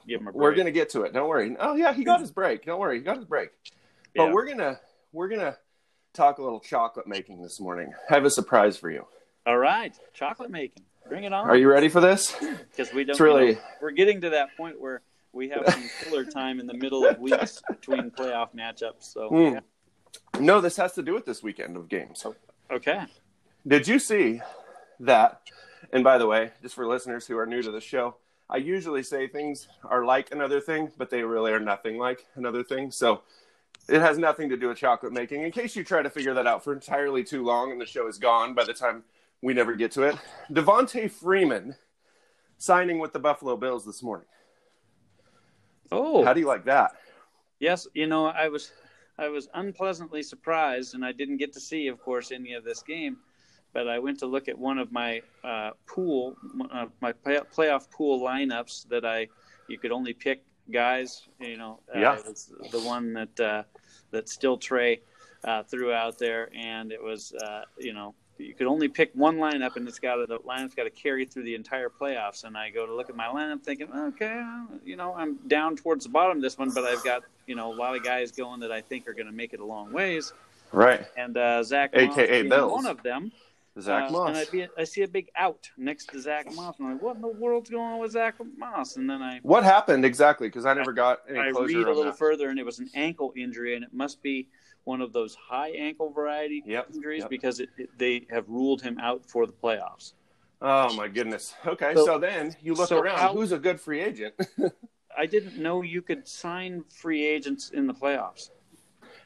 give 0.07 0.21
him 0.21 0.27
a 0.27 0.31
break. 0.31 0.41
we're 0.41 0.55
gonna 0.55 0.71
get 0.71 0.89
to 0.91 1.01
it. 1.03 1.13
Don't 1.13 1.27
worry. 1.29 1.55
Oh 1.59 1.75
yeah, 1.75 1.93
he 1.93 2.03
got 2.03 2.19
his 2.21 2.31
break. 2.31 2.65
Don't 2.65 2.79
worry, 2.79 2.97
he 2.97 3.03
got 3.03 3.17
his 3.17 3.25
break. 3.25 3.49
Yeah. 4.13 4.25
But 4.25 4.33
we're 4.33 4.45
gonna 4.47 4.79
we're 5.11 5.27
gonna 5.27 5.57
talk 6.13 6.37
a 6.37 6.43
little 6.43 6.59
chocolate 6.59 7.07
making 7.07 7.41
this 7.41 7.59
morning. 7.59 7.91
I 8.09 8.13
have 8.15 8.25
a 8.25 8.29
surprise 8.29 8.77
for 8.77 8.89
you. 8.89 9.05
All 9.45 9.57
right, 9.57 9.93
chocolate 10.13 10.49
making. 10.51 10.83
Bring 11.07 11.23
it 11.23 11.33
on. 11.33 11.47
Are 11.49 11.55
you 11.57 11.69
ready 11.69 11.89
for 11.89 12.01
this? 12.01 12.33
Because 12.71 12.91
we 12.93 13.03
don't. 13.03 13.11
It's 13.11 13.19
really- 13.19 13.47
you 13.49 13.53
know, 13.55 13.61
we're 13.81 13.91
getting 13.91 14.21
to 14.21 14.31
that 14.31 14.55
point 14.57 14.79
where 14.81 15.01
we 15.33 15.49
have 15.49 15.63
some 15.67 15.81
filler 15.83 16.23
time 16.25 16.59
in 16.59 16.65
the 16.65 16.73
middle 16.73 17.05
of 17.05 17.19
weeks 17.19 17.61
between 17.69 18.09
playoff 18.09 18.55
matchups. 18.55 19.03
So 19.03 19.29
Mm. 19.29 19.61
No, 20.39 20.61
this 20.61 20.77
has 20.77 20.93
to 20.93 21.03
do 21.03 21.13
with 21.13 21.25
this 21.25 21.43
weekend 21.43 21.75
of 21.77 21.89
games. 21.89 22.25
okay, 22.71 23.03
Did 23.67 23.87
you 23.87 23.99
see 23.99 24.41
that? 25.01 25.41
And 25.91 26.03
by 26.03 26.17
the 26.17 26.25
way, 26.25 26.51
just 26.61 26.73
for 26.73 26.87
listeners 26.87 27.27
who 27.27 27.37
are 27.37 27.45
new 27.45 27.61
to 27.61 27.69
the 27.69 27.81
show, 27.81 28.15
I 28.49 28.57
usually 28.57 29.03
say 29.03 29.27
things 29.27 29.67
are 29.83 30.05
like 30.05 30.31
another 30.31 30.61
thing, 30.61 30.91
but 30.97 31.09
they 31.09 31.23
really 31.23 31.51
are 31.51 31.59
nothing 31.59 31.97
like 31.97 32.27
another 32.35 32.63
thing. 32.63 32.91
So 32.91 33.23
it 33.89 34.01
has 34.01 34.17
nothing 34.17 34.49
to 34.49 34.57
do 34.57 34.67
with 34.67 34.77
chocolate 34.77 35.13
making. 35.13 35.41
In 35.41 35.51
case 35.51 35.75
you 35.75 35.83
try 35.83 36.01
to 36.01 36.09
figure 36.09 36.33
that 36.35 36.47
out 36.47 36.63
for 36.63 36.73
entirely 36.73 37.23
too 37.23 37.43
long 37.43 37.71
and 37.71 37.81
the 37.81 37.85
show 37.85 38.07
is 38.07 38.17
gone 38.17 38.53
by 38.53 38.63
the 38.63 38.73
time 38.73 39.03
we 39.41 39.53
never 39.53 39.75
get 39.75 39.91
to 39.93 40.03
it, 40.03 40.15
Devonta 40.51 41.09
Freeman 41.09 41.75
signing 42.57 42.99
with 42.99 43.13
the 43.13 43.19
Buffalo 43.19 43.57
Bills 43.57 43.85
this 43.85 44.01
morning. 44.03 44.27
Oh, 45.91 46.23
How 46.23 46.33
do 46.33 46.39
you 46.39 46.47
like 46.47 46.65
that? 46.65 46.91
yes. 47.59 47.87
You 47.93 48.07
know, 48.07 48.27
I 48.27 48.47
was 48.47 48.71
I 49.17 49.27
was 49.29 49.47
unpleasantly 49.53 50.23
surprised, 50.23 50.93
and 50.93 51.05
I 51.05 51.11
didn't 51.11 51.37
get 51.37 51.53
to 51.53 51.59
see, 51.59 51.87
of 51.87 52.01
course, 52.01 52.31
any 52.31 52.53
of 52.53 52.63
this 52.63 52.81
game. 52.81 53.17
But 53.75 53.89
I 53.89 53.99
went 53.99 54.19
to 54.19 54.25
look 54.25 54.47
at 54.47 54.57
one 54.57 54.77
of 54.79 54.93
my 54.93 55.21
uh, 55.43 55.71
pool, 55.85 56.37
uh, 56.71 56.85
my 57.01 57.11
play- 57.11 57.41
playoff 57.53 57.91
pool 57.91 58.21
lineups 58.21 58.87
that 58.87 59.03
I 59.05 59.27
you 59.67 59.77
could 59.77 59.91
only 59.91 60.13
pick 60.13 60.45
guys. 60.71 61.23
You 61.41 61.57
know, 61.57 61.81
uh, 61.93 61.99
Yeah. 61.99 62.15
was 62.25 62.53
the 62.71 62.79
one 62.79 63.11
that 63.13 63.37
uh, 63.37 63.63
that 64.11 64.29
Still 64.29 64.55
Trey 64.57 65.01
uh, 65.43 65.63
threw 65.63 65.91
out 65.91 66.17
there, 66.17 66.49
and 66.55 66.93
it 66.93 67.03
was 67.03 67.33
uh, 67.33 67.63
you 67.77 67.91
know 67.91 68.15
you 68.37 68.53
could 68.53 68.67
only 68.67 68.87
pick 68.87 69.11
one 69.13 69.35
lineup, 69.39 69.75
and 69.75 69.85
it's 69.89 69.99
got 69.99 70.15
to, 70.15 70.25
the 70.25 70.39
lineup's 70.39 70.73
got 70.75 70.83
to 70.85 70.89
carry 70.89 71.25
through 71.25 71.43
the 71.43 71.55
entire 71.55 71.89
playoffs. 71.89 72.45
And 72.45 72.55
I 72.57 72.69
go 72.69 72.85
to 72.85 72.93
look 72.95 73.09
at 73.09 73.15
my 73.17 73.27
lineup, 73.27 73.61
thinking, 73.63 73.87
okay, 73.93 74.41
you 74.85 74.95
know, 74.95 75.13
I'm 75.15 75.35
down 75.47 75.75
towards 75.75 76.05
the 76.05 76.11
bottom 76.11 76.37
of 76.37 76.43
this 76.43 76.57
one, 76.57 76.69
but 76.73 76.85
I've 76.85 77.03
got 77.03 77.23
you 77.45 77.55
know 77.55 77.73
a 77.73 77.75
lot 77.75 77.93
of 77.93 78.05
guys 78.05 78.31
going 78.31 78.61
that 78.61 78.71
I 78.71 78.79
think 78.79 79.05
are 79.09 79.13
going 79.13 79.27
to 79.27 79.33
make 79.33 79.51
it 79.53 79.59
a 79.59 79.65
long 79.65 79.91
ways, 79.91 80.31
Right. 80.71 81.05
and 81.17 81.35
uh, 81.35 81.61
Zach 81.63 81.89
AKA 81.93 82.43
Bills. 82.43 82.71
one 82.71 82.85
of 82.85 83.03
them. 83.03 83.33
Zach 83.79 84.09
Uh, 84.09 84.13
Moss. 84.13 84.29
And 84.29 84.37
I, 84.37 84.45
be, 84.51 84.67
I 84.77 84.83
see 84.83 85.01
a 85.01 85.07
big 85.07 85.29
out 85.35 85.69
next 85.77 86.09
to 86.09 86.19
Zach 86.21 86.45
Moss. 86.55 86.75
And 86.79 86.87
I'm 86.87 86.93
like, 86.93 87.01
what 87.01 87.15
in 87.17 87.21
the 87.21 87.27
world's 87.27 87.69
going 87.69 87.83
on 87.93 87.99
with 87.99 88.11
Zach 88.11 88.35
Moss? 88.57 88.95
And 88.97 89.09
then 89.09 89.21
I, 89.21 89.39
What 89.43 89.63
happened 89.63 90.05
exactly? 90.05 90.47
Because 90.47 90.65
I 90.65 90.73
never 90.73 90.93
got 90.93 91.19
any 91.29 91.39
I 91.39 91.51
closure 91.51 91.79
read 91.79 91.87
a 91.87 91.89
little 91.89 92.03
that. 92.05 92.17
further, 92.17 92.49
and 92.49 92.57
it 92.59 92.65
was 92.65 92.79
an 92.79 92.89
ankle 92.93 93.33
injury, 93.35 93.75
and 93.75 93.83
it 93.83 93.93
must 93.93 94.21
be 94.23 94.47
one 94.85 95.01
of 95.01 95.11
those 95.13 95.35
high 95.35 95.69
ankle 95.71 96.11
variety 96.11 96.63
Yep, 96.65 96.91
injuries 96.93 97.21
yep. 97.21 97.29
because 97.29 97.59
it, 97.59 97.69
it, 97.77 97.89
they 97.97 98.25
have 98.29 98.47
ruled 98.47 98.81
him 98.81 98.97
out 98.99 99.25
for 99.27 99.45
the 99.47 99.51
playoffs. 99.53 100.13
Oh 100.61 100.93
my 100.95 101.07
goodness. 101.07 101.53
Okay, 101.65 101.93
So- 101.95 102.05
so, 102.05 102.17
then 102.19 102.55
you 102.61 102.73
look 102.75 102.87
so 102.89 102.99
around. 102.99 103.35
Who's 103.35 103.51
a 103.51 103.59
good 103.59 103.81
free 103.81 103.99
agent? 104.01 104.35
I 105.17 105.25
didn't 105.25 105.57
know 105.57 105.81
you 105.81 106.01
could 106.01 106.27
sign 106.27 106.83
free 106.89 107.25
agents 107.25 107.69
in 107.71 107.87
the 107.87 107.93
playoffs. 107.93 108.49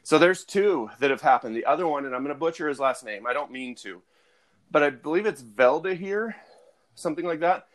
So 0.02 0.18
there's 0.18 0.44
two 0.44 0.88
that 0.98 1.10
have 1.10 1.20
happened. 1.20 1.54
The 1.54 1.64
other 1.66 1.86
one, 1.86 2.06
and 2.06 2.14
I'm 2.14 2.22
going 2.22 2.34
to 2.34 2.38
butcher 2.38 2.68
his 2.68 2.78
last 2.80 3.04
name. 3.04 3.26
I 3.26 3.32
don't 3.32 3.50
mean 3.50 3.74
to, 3.76 4.00
but 4.70 4.82
I 4.82 4.90
believe 4.90 5.26
it's 5.26 5.42
Veldheer, 5.42 6.34
something 6.94 7.24
like 7.24 7.40
that. 7.40 7.66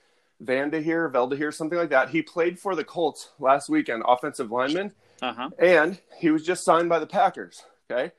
Vanda 0.41 0.81
here, 0.81 1.09
Veldheer, 1.09 1.53
something 1.53 1.77
like 1.77 1.89
that. 1.89 2.09
He 2.09 2.21
played 2.21 2.59
for 2.59 2.75
the 2.75 2.83
Colts 2.83 3.29
last 3.39 3.69
weekend, 3.69 4.03
offensive 4.07 4.51
lineman, 4.51 4.93
Uh-huh. 5.21 5.49
and 5.59 5.99
he 6.17 6.29
was 6.29 6.43
just 6.45 6.63
signed 6.65 6.89
by 6.89 6.99
the 6.99 7.07
Packers. 7.07 7.63
Okay, 7.89 8.11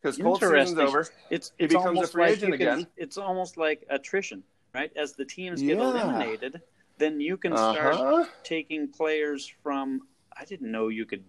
because 0.00 0.16
Colts 0.18 0.40
season's 0.40 0.78
over. 0.78 1.06
It's 1.30 1.52
He 1.58 1.64
it's 1.64 1.74
becomes 1.74 2.00
a 2.00 2.06
free 2.08 2.22
like 2.24 2.32
agent 2.32 2.52
can- 2.58 2.60
again. 2.78 2.86
It's 2.96 3.18
almost 3.18 3.56
like 3.56 3.84
attrition, 3.88 4.42
right? 4.74 4.90
As 4.96 5.12
the 5.12 5.24
teams 5.24 5.60
get 5.62 5.76
Yeah. 5.78 5.84
eliminated, 5.90 6.60
then 6.98 7.20
you 7.20 7.36
can 7.36 7.56
start 7.56 7.94
Uh-huh. 7.94 8.24
taking 8.42 8.88
players 8.88 9.46
from. 9.62 10.08
I 10.36 10.44
didn't 10.44 10.70
know 10.72 10.88
you 10.88 11.04
could. 11.06 11.22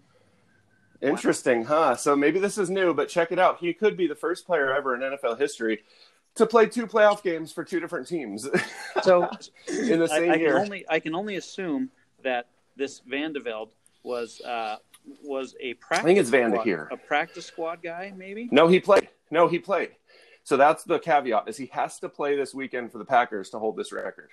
Interesting, 1.02 1.66
huh? 1.66 1.96
So 1.96 2.16
maybe 2.16 2.40
this 2.40 2.58
is 2.58 2.70
new, 2.70 2.94
but 2.94 3.10
check 3.10 3.32
it 3.32 3.40
out. 3.40 3.58
He 3.60 3.74
could 3.74 3.98
be 3.98 4.06
the 4.08 4.16
first 4.16 4.46
player 4.46 4.72
ever 4.74 4.94
in 4.96 5.02
NFL 5.02 5.36
history 5.36 5.84
to 6.36 6.46
play 6.46 6.66
two 6.66 6.88
playoff 6.88 7.22
games 7.24 7.52
for 7.52 7.64
two 7.64 7.80
different 7.80 8.08
teams 8.08 8.48
So 9.04 9.30
in 9.68 10.00
the 10.00 10.08
same 10.08 10.32
I 10.32 10.36
year. 10.36 10.54
can 10.54 10.62
only 10.62 10.86
I 10.90 11.00
can 11.00 11.16
only 11.16 11.36
assume 11.36 11.90
that 12.24 12.48
this 12.76 13.02
Vandeveld 13.10 13.70
was 14.04 14.42
uh, 14.42 14.78
was 15.24 15.56
a 15.60 15.74
practice. 15.76 16.04
I 16.04 16.08
think 16.08 16.20
it's 16.20 16.30
Vanda 16.30 16.56
squad- 16.58 16.64
here. 16.64 16.88
a 16.92 16.98
practice 16.98 17.46
squad 17.46 17.82
guy, 17.84 18.14
maybe. 18.16 18.48
No, 18.52 18.68
he 18.68 18.80
played. 18.80 19.10
No, 19.30 19.48
he 19.48 19.60
played. 19.60 19.92
So 20.44 20.58
that's 20.58 20.84
the 20.84 21.00
caveat: 21.00 21.48
is 21.48 21.58
he 21.58 21.68
has 21.68 22.00
to 22.00 22.10
play 22.10 22.36
this 22.36 22.54
weekend 22.54 22.92
for 22.92 22.98
the 22.98 23.06
Packers 23.06 23.50
to 23.52 23.60
hold 23.60 23.76
this 23.78 23.92
record. 23.92 24.30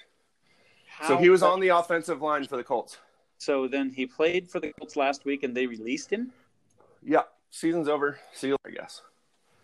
so 1.07 1.17
he 1.17 1.29
was 1.31 1.43
on 1.43 1.61
the 1.61 1.69
offensive 1.69 2.23
line 2.23 2.45
for 2.47 2.57
the 2.57 2.65
Colts. 2.65 2.99
So 3.39 3.69
then 3.69 3.91
he 3.91 4.07
played 4.07 4.49
for 4.49 4.59
the 4.61 4.73
Colts 4.73 4.97
last 4.97 5.25
week, 5.25 5.43
and 5.43 5.55
they 5.57 5.67
released 5.67 6.11
him. 6.13 6.33
Yeah, 7.03 7.23
season's 7.51 7.89
over. 7.89 8.19
See 8.33 8.49
you, 8.49 8.57
I 8.67 8.71
guess. 8.71 9.03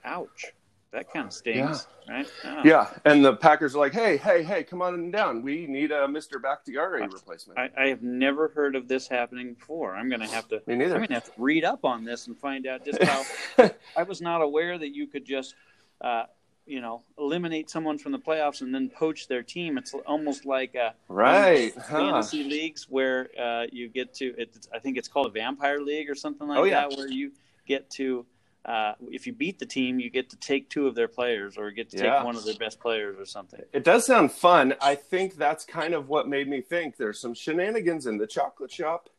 Ouch, 0.04 0.52
that 0.94 1.12
kind 1.12 1.26
of 1.26 1.32
stings, 1.32 1.86
right? 2.08 2.26
Oh. 2.44 2.60
Yeah, 2.64 2.88
and 3.04 3.24
the 3.24 3.34
Packers 3.34 3.74
are 3.74 3.78
like, 3.78 3.92
"Hey, 3.92 4.16
hey, 4.16 4.42
hey, 4.42 4.62
come 4.64 4.80
on 4.80 5.10
down. 5.10 5.42
We 5.42 5.66
need 5.66 5.90
a 5.90 6.06
Mr. 6.06 6.40
Bakhtiari 6.40 7.02
replacement." 7.02 7.58
I, 7.58 7.70
I 7.76 7.88
have 7.88 8.02
never 8.02 8.48
heard 8.48 8.76
of 8.76 8.88
this 8.88 9.06
happening 9.08 9.54
before. 9.54 9.94
I'm 9.94 10.08
going 10.08 10.20
to 10.20 10.28
have 10.28 10.48
to. 10.48 10.62
Me 10.66 10.76
neither. 10.76 10.94
I'm 10.94 11.00
going 11.00 11.08
to 11.08 11.14
have 11.14 11.24
to 11.26 11.32
read 11.36 11.64
up 11.64 11.84
on 11.84 12.04
this 12.04 12.28
and 12.28 12.38
find 12.38 12.66
out 12.66 12.84
just 12.84 13.02
how. 13.02 13.70
I 13.96 14.02
was 14.04 14.20
not 14.22 14.40
aware 14.40 14.78
that 14.78 14.94
you 14.94 15.06
could 15.06 15.24
just, 15.24 15.54
uh, 16.00 16.24
you 16.66 16.80
know, 16.80 17.02
eliminate 17.18 17.68
someone 17.68 17.98
from 17.98 18.12
the 18.12 18.18
playoffs 18.18 18.60
and 18.62 18.74
then 18.74 18.88
poach 18.88 19.26
their 19.26 19.42
team. 19.42 19.76
It's 19.76 19.94
almost 20.06 20.46
like 20.46 20.76
uh, 20.76 20.90
right? 21.08 21.74
Huh. 21.76 21.98
fantasy 21.98 22.44
leagues 22.44 22.86
where 22.88 23.28
uh, 23.40 23.64
you 23.72 23.88
get 23.88 24.14
to. 24.14 24.34
It's, 24.38 24.68
I 24.72 24.78
think 24.78 24.96
it's 24.96 25.08
called 25.08 25.26
a 25.26 25.30
vampire 25.30 25.80
league 25.80 26.08
or 26.08 26.14
something 26.14 26.46
like 26.46 26.58
Oh, 26.58 26.64
yeah. 26.64 26.86
that, 26.88 26.96
where 26.96 27.08
you 27.08 27.32
get 27.66 27.90
to. 27.90 28.24
Uh, 28.64 28.94
if 29.11 29.26
you 29.26 29.33
beat 29.33 29.59
the 29.59 29.66
team, 29.66 30.00
you 30.00 30.09
get 30.09 30.30
to 30.30 30.37
take 30.37 30.71
two 30.71 30.87
of 30.87 30.94
their 30.94 31.09
players, 31.09 31.59
or 31.59 31.71
get 31.71 31.90
to 31.90 31.97
take 31.99 32.04
Yeah. 32.06 32.25
one 32.25 32.35
of 32.37 32.44
their 32.44 32.54
best 32.54 32.80
players, 32.80 33.18
or 33.18 33.26
something. 33.26 33.61
It 33.73 33.85
does 33.85 34.06
sound 34.06 34.33
fun. 34.33 34.75
I 34.80 34.94
think 34.94 35.37
that's 35.37 35.64
kind 35.64 35.92
of 35.92 36.09
what 36.09 36.28
made 36.28 36.49
me 36.49 36.61
think 36.62 36.97
there's 36.97 37.21
some 37.21 37.35
shenanigans 37.35 38.06
in 38.06 38.16
the 38.16 38.26
chocolate 38.26 38.71
shop. 38.73 39.11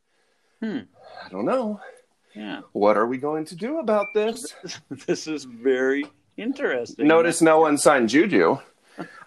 Hmm. 0.62 0.80
I 1.24 1.30
don't 1.30 1.46
know. 1.46 1.80
Yeah, 2.34 2.62
What 2.74 2.98
are 2.98 3.06
we 3.08 3.18
going 3.18 3.46
to 3.46 3.56
do 3.56 3.80
about 3.80 4.14
this? 4.14 4.56
this 5.08 5.26
is 5.28 5.46
very 5.46 6.06
interesting. 6.36 7.08
Notice 7.08 7.42
no 7.42 7.62
one 7.62 7.78
signed 7.78 8.10
Juju. 8.10 8.58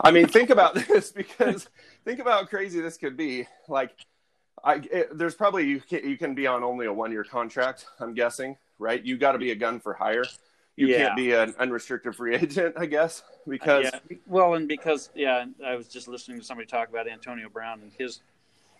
I 0.00 0.10
mean, 0.10 0.26
think 0.26 0.50
about 0.50 0.74
this 0.88 1.10
because 1.10 1.68
think 2.04 2.18
about 2.20 2.40
how 2.40 2.46
crazy 2.46 2.80
this 2.80 2.96
could 2.98 3.16
be. 3.16 3.46
Like, 3.68 3.92
I 4.64 4.74
it, 4.90 5.16
there's 5.16 5.34
probably 5.34 5.66
you 5.68 5.80
can, 5.80 6.06
you 6.08 6.18
can 6.18 6.34
be 6.34 6.46
on 6.46 6.62
only 6.64 6.84
a 6.86 6.92
one 6.92 7.10
year 7.12 7.24
contract. 7.24 7.86
I'm 8.00 8.12
guessing, 8.14 8.56
right? 8.78 9.04
You 9.04 9.16
got 9.16 9.32
to 9.32 9.38
be 9.38 9.50
a 9.50 9.54
gun 9.54 9.80
for 9.80 9.94
hire. 9.94 10.24
You 10.76 10.86
Yeah. 10.88 10.98
can't 10.98 11.16
be 11.16 11.32
an 11.32 11.54
unrestricted 11.58 12.14
free 12.14 12.34
agent, 12.42 12.76
I 12.78 12.86
guess, 12.86 13.22
because 13.46 13.84
yeah, 13.84 14.16
well, 14.26 14.54
and 14.54 14.68
because 14.68 15.10
yeah, 15.14 15.44
I 15.64 15.74
was 15.74 15.88
just 15.88 16.06
listening 16.08 16.38
to 16.38 16.44
somebody 16.44 16.66
talk 16.66 16.88
about 16.88 17.08
Antonio 17.08 17.48
Brown 17.48 17.80
and 17.82 17.92
his 17.98 18.20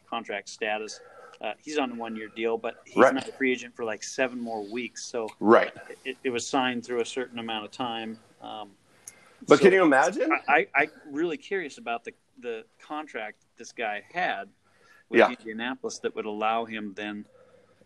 contract 0.09 0.49
status. 0.49 1.01
Uh, 1.41 1.53
he's 1.63 1.79
on 1.79 1.93
a 1.93 1.95
one-year 1.95 2.29
deal, 2.35 2.57
but 2.59 2.77
he's 2.85 2.97
Right. 2.97 3.15
not 3.15 3.29
a 3.29 3.33
free 3.33 3.53
agent 3.53 3.75
for 3.77 3.85
like 3.85 4.03
seven 4.03 4.41
more 4.41 4.63
weeks. 4.63 5.05
So 5.05 5.29
right. 5.39 5.73
it, 6.05 6.17
it 6.25 6.31
was 6.31 6.45
signed 6.47 6.85
through 6.85 7.01
a 7.01 7.07
certain 7.07 7.39
amount 7.39 7.65
of 7.65 7.71
time. 7.71 8.19
Um, 8.41 8.71
But 9.47 9.59
so 9.59 9.65
can 9.65 9.73
you 9.73 9.83
imagine? 9.85 10.33
I, 10.49 10.67
I, 10.75 10.83
I'm 10.83 10.91
really 11.11 11.37
curious 11.37 11.79
about 11.79 12.05
the 12.05 12.13
the 12.41 12.65
contract 12.81 13.39
this 13.57 13.73
guy 13.73 14.03
had 14.13 14.49
with 15.09 15.19
Yeah. 15.19 15.31
Indianapolis 15.31 15.99
that 16.01 16.15
would 16.15 16.27
allow 16.27 16.65
him 16.65 16.93
then, 16.95 17.25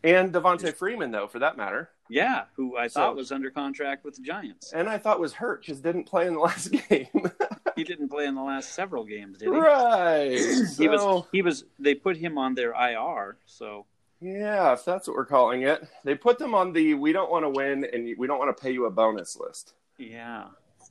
And 0.04 0.32
Devonta 0.32 0.74
Freeman, 0.74 1.10
though, 1.12 1.28
for 1.28 1.38
that 1.38 1.56
matter. 1.56 1.90
yeah, 2.08 2.44
who 2.56 2.76
I 2.76 2.88
So- 2.88 3.00
thought 3.00 3.16
was 3.16 3.30
under 3.32 3.50
contract 3.50 4.04
with 4.04 4.16
the 4.16 4.22
Giants. 4.22 4.72
And 4.72 4.88
I 4.88 4.98
thought 4.98 5.18
was 5.20 5.32
hurt 5.34 5.60
because 5.62 5.80
didn't 5.80 6.04
play 6.04 6.26
in 6.26 6.34
the 6.34 6.40
last 6.48 6.70
game. 6.72 7.06
He 7.74 7.84
didn't 7.84 8.10
play 8.10 8.26
in 8.26 8.34
the 8.34 8.42
last 8.42 8.74
several 8.74 9.02
games, 9.02 9.38
did 9.38 9.46
he? 9.48 9.54
right. 9.58 10.36
He 10.78 10.88
was 10.88 11.24
he 11.32 11.40
was 11.40 11.64
they 11.78 11.94
put 11.94 12.18
him 12.18 12.36
on 12.36 12.54
their 12.54 12.72
IR, 12.74 13.38
so 13.46 13.86
yeah, 14.20 14.74
if 14.74 14.84
that's 14.84 15.08
what 15.08 15.16
we're 15.16 15.24
calling 15.24 15.62
it. 15.62 15.88
They 16.04 16.14
put 16.14 16.38
them 16.38 16.54
on 16.54 16.74
the 16.74 16.92
we 16.92 17.12
don't 17.12 17.30
want 17.30 17.46
to 17.46 17.48
win 17.48 17.86
and 17.90 18.14
we 18.18 18.26
don't 18.26 18.38
want 18.38 18.54
to 18.54 18.62
pay 18.62 18.72
you 18.72 18.84
a 18.84 18.90
bonus 18.90 19.38
list. 19.38 19.72
yeah. 19.96 20.44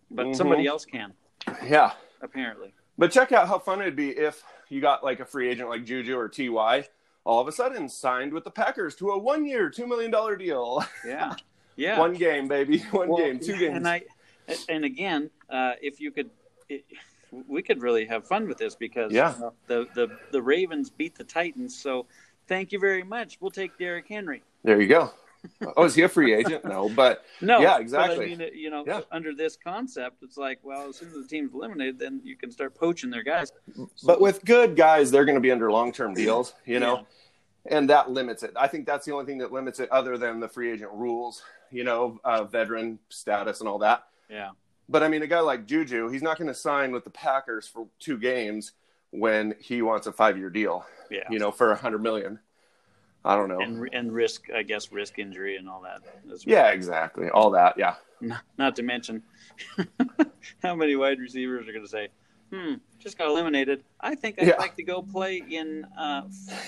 But 0.09 0.25
Mhm. 0.25 0.35
somebody 0.35 0.65
else 0.65 0.83
can, 0.83 1.13
Yeah. 1.63 1.91
apparently. 2.23 2.73
But 2.97 3.11
check 3.11 3.31
out 3.31 3.47
how 3.47 3.59
fun 3.59 3.79
it'd 3.81 3.95
be 3.95 4.09
if 4.09 4.43
you 4.69 4.81
got 4.81 5.03
like 5.03 5.19
a 5.19 5.25
free 5.25 5.49
agent 5.49 5.69
like 5.69 5.85
Juju 5.85 6.17
or 6.17 6.27
Ty, 6.29 6.87
all 7.23 7.39
of 7.39 7.47
a 7.47 7.51
sudden 7.51 7.87
signed 7.87 8.33
with 8.33 8.43
the 8.43 8.51
Packers 8.51 8.95
to 8.95 9.09
a 9.11 9.17
one 9.17 9.45
year, 9.45 9.69
$2 9.69 9.87
million 9.87 10.11
deal. 10.37 10.83
Yeah. 11.05 11.33
Yeah. 11.77 11.97
One 11.97 12.13
game, 12.13 12.49
baby. 12.49 12.79
One 12.91 13.07
Well, 13.07 13.17
game, 13.17 13.39
two 13.39 13.57
games. 13.57 13.77
And 13.77 13.87
I 13.87 14.03
and 14.67 14.83
again, 14.83 15.29
uh, 15.49 15.71
if 15.81 16.01
you 16.01 16.11
could 16.11 16.29
it, 16.67 16.83
we 17.47 17.61
could 17.63 17.81
really 17.81 18.05
have 18.05 18.27
fun 18.27 18.45
with 18.45 18.57
this 18.57 18.75
because 18.75 19.11
Yeah. 19.13 19.29
uh, 19.41 19.49
the, 19.67 19.87
the 19.95 20.09
the 20.31 20.41
Ravens 20.41 20.89
beat 20.89 21.15
the 21.15 21.23
Titans, 21.23 21.75
so 21.75 22.05
thank 22.47 22.73
you 22.73 22.77
very 22.77 23.03
much. 23.03 23.37
We'll 23.39 23.51
take 23.51 23.77
Derrick 23.79 24.05
Henry. 24.09 24.43
there 24.63 24.81
you 24.81 24.87
go. 24.87 25.11
Oh, 25.77 25.85
is 25.85 25.95
he 25.95 26.03
a 26.03 26.09
free 26.09 26.33
agent? 26.33 26.63
No, 26.65 26.89
but 26.89 27.23
No, 27.41 27.59
Yeah, 27.59 27.73
but 27.73 27.81
exactly. 27.81 28.33
I 28.33 28.35
mean, 28.37 28.49
you 28.53 28.69
know, 28.69 28.83
Yeah. 28.85 29.01
under 29.11 29.33
this 29.33 29.55
concept, 29.55 30.17
it's 30.23 30.37
like, 30.37 30.59
well, 30.63 30.89
as 30.89 30.97
soon 30.97 31.09
as 31.09 31.15
the 31.15 31.27
team's 31.27 31.53
eliminated, 31.53 31.97
then 31.99 32.21
you 32.23 32.35
can 32.35 32.51
start 32.51 32.75
poaching 32.75 33.09
their 33.09 33.23
guys. 33.23 33.51
but 34.03 34.21
with 34.21 34.43
good 34.45 34.75
guys, 34.75 35.09
they're 35.11 35.25
going 35.25 35.35
to 35.35 35.41
be 35.41 35.51
under 35.51 35.71
long 35.71 35.91
term 35.91 36.13
deals, 36.13 36.53
you 36.65 36.79
know, 36.79 37.05
and 37.65 37.89
that 37.89 38.09
limits 38.11 38.43
it. 38.43 38.51
I 38.55 38.67
think 38.67 38.85
that's 38.85 39.05
the 39.05 39.13
only 39.13 39.25
thing 39.25 39.37
that 39.39 39.51
limits 39.51 39.79
it, 39.79 39.89
other 39.91 40.17
than 40.17 40.39
the 40.39 40.47
free 40.47 40.71
agent 40.71 40.91
rules, 40.93 41.43
you 41.71 41.83
know, 41.83 42.19
uh, 42.23 42.43
veteran 42.43 42.99
status 43.09 43.59
and 43.61 43.69
all 43.69 43.79
that. 43.79 44.03
Yeah. 44.29 44.49
But 44.89 45.03
I 45.03 45.07
mean, 45.07 45.21
a 45.21 45.27
guy 45.27 45.39
like 45.39 45.65
Juju, 45.67 46.09
he's 46.09 46.21
not 46.23 46.37
going 46.37 46.47
to 46.49 46.53
sign 46.53 46.91
with 46.91 47.03
the 47.03 47.09
Packers 47.11 47.67
for 47.67 47.87
two 47.99 48.17
games 48.17 48.73
when 49.11 49.55
he 49.59 49.81
wants 49.81 50.05
a 50.07 50.11
five 50.11 50.37
year 50.37 50.49
deal, 50.49 50.85
Yeah. 51.09 51.23
you 51.29 51.39
know, 51.39 51.51
for 51.51 51.71
a 51.71 51.75
hundred 51.75 52.01
million. 52.03 52.39
I 53.23 53.35
don't 53.35 53.49
know. 53.49 53.59
and 53.59 53.87
and 53.93 54.11
risk, 54.11 54.47
I 54.55 54.63
guess, 54.63 54.91
risk 54.91 55.19
injury 55.19 55.57
and 55.57 55.69
all 55.69 55.81
that. 55.81 56.01
as 56.33 56.45
well. 56.45 56.55
Yeah, 56.55 56.69
exactly. 56.71 57.29
All 57.29 57.51
that. 57.51 57.75
Yeah. 57.77 57.95
Not, 58.19 58.41
not 58.57 58.75
to 58.75 58.83
mention 58.83 59.23
how 60.63 60.75
many 60.75 60.95
wide 60.95 61.19
receivers 61.19 61.67
are 61.67 61.71
going 61.71 61.83
to 61.85 61.89
say, 61.89 62.09
"Hmm, 62.53 62.75
just 62.99 63.17
got 63.17 63.27
eliminated. 63.27 63.83
I 63.99 64.15
think 64.15 64.39
I'd 64.39 64.47
Yeah. 64.47 64.57
like 64.57 64.75
to 64.75 64.83
go 64.83 65.01
play 65.01 65.41
in 65.49 65.85
uh, 65.97 66.23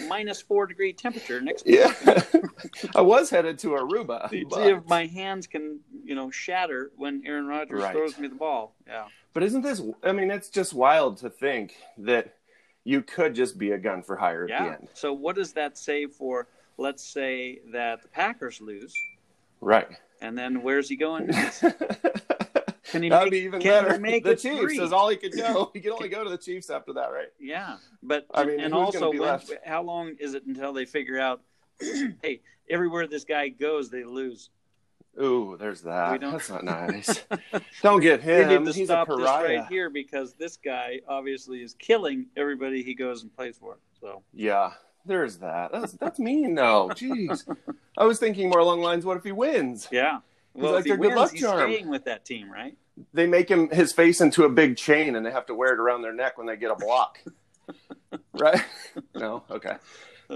minus 0.07 0.41
four 0.41 0.65
degree 0.67 0.93
temperature 0.93 1.41
next 1.41 1.65
week. 1.65 1.79
Yeah. 1.79 1.93
I 2.95 3.01
was 3.01 3.29
headed 3.29 3.60
to 3.60 3.69
Aruba. 3.69 4.29
See 4.29 4.43
but- 4.43 4.55
see 4.63 4.69
if 4.72 4.86
my 4.88 5.05
hands 5.05 5.48
can, 5.48 5.79
you 6.03 6.15
know, 6.15 6.31
shatter 6.31 6.91
when 6.98 7.22
Aaron 7.25 7.48
Rodgers 7.48 7.81
Right. 7.81 7.93
throws 7.95 8.17
me 8.17 8.27
the 8.27 8.36
ball. 8.36 8.75
Yeah, 8.88 9.05
But 9.33 9.43
isn't 9.43 9.62
this? 9.62 9.81
I 10.03 10.12
mean, 10.12 10.31
it's 10.31 10.50
just 10.50 10.74
wild 10.74 11.17
to 11.17 11.29
think 11.29 11.75
that 12.00 12.36
you 12.84 13.02
could 13.02 13.34
just 13.34 13.58
be 13.58 13.72
a 13.72 13.78
gun 13.78 14.04
for 14.04 14.16
hire 14.16 14.44
at 14.44 14.48
the 14.48 14.66
yeah. 14.66 14.74
end. 14.74 14.88
So 14.94 15.13
what 15.13 15.36
does 15.36 15.54
that 15.54 15.78
say 15.78 16.06
for? 16.08 16.48
Let's 16.78 17.04
say 17.04 17.60
that 17.72 18.02
the 18.02 18.08
Packers 18.08 18.60
lose, 18.60 18.94
Right. 19.62 19.88
and 20.22 20.38
then 20.38 20.63
where's 20.63 20.90
he 20.90 20.96
going? 20.96 21.30
Can 22.94 23.02
he 23.02 23.10
That'd 23.10 23.25
make, 23.25 23.32
be 23.32 23.46
even 23.46 23.60
can 23.60 23.86
better. 23.86 23.94
He 23.94 24.00
make 24.00 24.24
the 24.24 24.36
Chiefs 24.36 24.60
three? 24.60 24.80
is 24.80 24.94
all 24.94 25.10
he 25.10 25.16
could 25.16 25.36
go. 25.36 25.72
He 25.74 25.80
could 25.80 25.94
only 25.94 26.10
go 26.10 26.24
to 26.24 26.30
the 26.30 26.38
Chiefs 26.38 26.70
after 26.70 26.94
that, 26.94 27.08
right? 27.12 27.30
Yeah, 27.40 27.78
but 28.04 28.28
I 28.34 28.44
mean, 28.44 28.60
and 28.60 28.72
also, 28.72 29.10
when, 29.12 29.40
how 29.66 29.82
long 29.82 30.16
is 30.20 30.36
it 30.36 30.46
until 30.46 30.74
they 30.74 30.86
figure 30.86 31.20
out? 31.20 31.42
hey, 32.22 32.42
everywhere 32.70 33.08
this 33.08 33.24
guy 33.24 33.48
goes, 33.50 33.90
they 33.90 34.04
lose. 34.04 34.52
Ooh, 35.22 35.58
there's 35.60 35.84
We 35.84 35.89
that. 35.91 36.22
don't- 36.22 36.32
That's 36.32 36.50
not 36.50 36.63
nice. 36.63 37.24
don't 37.82 38.00
get 38.01 38.22
him. 38.22 38.50
need 38.63 38.65
to 38.65 38.77
He's 38.79 38.88
stop 38.88 39.08
this 39.08 39.20
right 39.20 39.65
here 39.67 39.89
because 39.89 40.34
this 40.34 40.58
guy 40.58 41.01
obviously 41.08 41.62
is 41.62 41.75
killing 41.75 42.27
everybody 42.36 42.82
he 42.84 42.93
goes 42.96 43.22
and 43.22 43.36
plays 43.36 43.58
for. 43.58 43.77
So 44.01 44.24
Yeah, 44.34 44.72
there's 45.05 45.38
that. 45.38 45.72
That's 45.72 45.93
that's 45.93 46.20
mean 46.20 46.55
though. 46.55 46.89
Jeez. 46.93 47.46
I 47.98 48.05
was 48.05 48.17
thinking 48.20 48.50
more 48.50 48.60
along 48.60 48.79
the 48.79 48.86
lines, 48.86 49.05
what 49.05 49.17
if 49.17 49.24
he 49.24 49.32
wins? 49.32 49.88
yeah, 49.91 50.20
well, 50.55 50.72
like 50.74 50.79
if 50.79 50.86
he 50.86 50.98
good 50.98 51.13
wins, 51.15 51.32
he's 51.32 51.41
charm. 51.41 51.70
staying 51.72 51.89
with 51.89 52.05
that 52.05 52.25
team, 52.25 52.51
right? 52.51 52.75
They 53.13 53.27
make 53.27 53.50
him 53.50 53.70
his 53.70 53.91
face 53.93 54.20
into 54.22 54.46
a 54.46 54.50
big 54.50 54.77
chain 54.77 55.15
and 55.15 55.25
they 55.25 55.32
have 55.32 55.46
to 55.48 55.55
wear 55.55 55.74
it 55.74 55.79
around 55.79 56.01
their 56.01 56.13
neck 56.13 56.38
when 56.38 56.48
they 56.48 56.55
get 56.58 56.72
a 56.72 56.75
block. 56.75 57.20
right? 58.34 58.63
No? 59.15 59.43
Okay. 59.50 59.75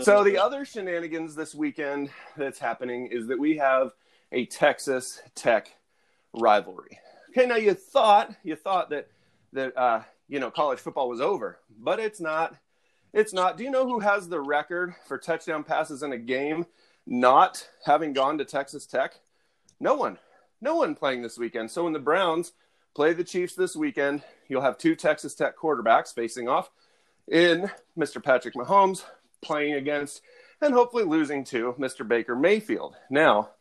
So 0.01 0.23
the 0.23 0.37
other 0.37 0.65
shenanigans 0.65 1.33
this 1.35 1.55
weekend 1.55 2.09
that's 2.35 2.59
happening 2.59 3.07
is 3.11 3.27
that 3.27 3.39
we 3.39 3.57
have 3.57 3.91
a 4.31 4.45
Texas 4.45 5.21
Tech 5.35 5.75
rivalry. 6.33 6.99
Okay, 7.29 7.45
now 7.45 7.55
you 7.55 7.73
thought 7.73 8.33
you 8.43 8.55
thought 8.55 8.89
that 8.89 9.07
that 9.53 9.77
uh, 9.77 10.01
you 10.27 10.39
know 10.39 10.51
college 10.51 10.79
football 10.79 11.09
was 11.09 11.21
over, 11.21 11.59
but 11.79 11.99
it's 11.99 12.19
not. 12.19 12.55
It's 13.13 13.33
not. 13.33 13.57
Do 13.57 13.63
you 13.63 13.71
know 13.71 13.87
who 13.87 13.99
has 13.99 14.27
the 14.27 14.41
record 14.41 14.93
for 15.07 15.17
touchdown 15.17 15.63
passes 15.63 16.03
in 16.03 16.11
a 16.11 16.17
game 16.17 16.65
not 17.05 17.67
having 17.85 18.13
gone 18.13 18.37
to 18.37 18.45
Texas 18.45 18.85
Tech? 18.85 19.13
No 19.79 19.95
one. 19.95 20.17
No 20.61 20.75
one 20.75 20.95
playing 20.95 21.21
this 21.21 21.37
weekend. 21.37 21.71
So 21.71 21.83
when 21.83 21.93
the 21.93 21.99
Browns 21.99 22.53
play 22.95 23.13
the 23.13 23.23
Chiefs 23.23 23.55
this 23.55 23.75
weekend, 23.75 24.23
you'll 24.49 24.61
have 24.61 24.77
two 24.77 24.95
Texas 24.95 25.35
Tech 25.35 25.55
quarterbacks 25.57 26.13
facing 26.13 26.47
off 26.47 26.69
in 27.27 27.69
Mr. 27.97 28.23
Patrick 28.23 28.55
Mahomes 28.55 29.03
playing 29.41 29.75
against 29.75 30.21
and 30.61 30.73
hopefully 30.73 31.03
losing 31.03 31.43
to 31.45 31.75
Mr. 31.77 32.07
Baker 32.07 32.35
Mayfield. 32.35 32.95
Now, 33.09 33.51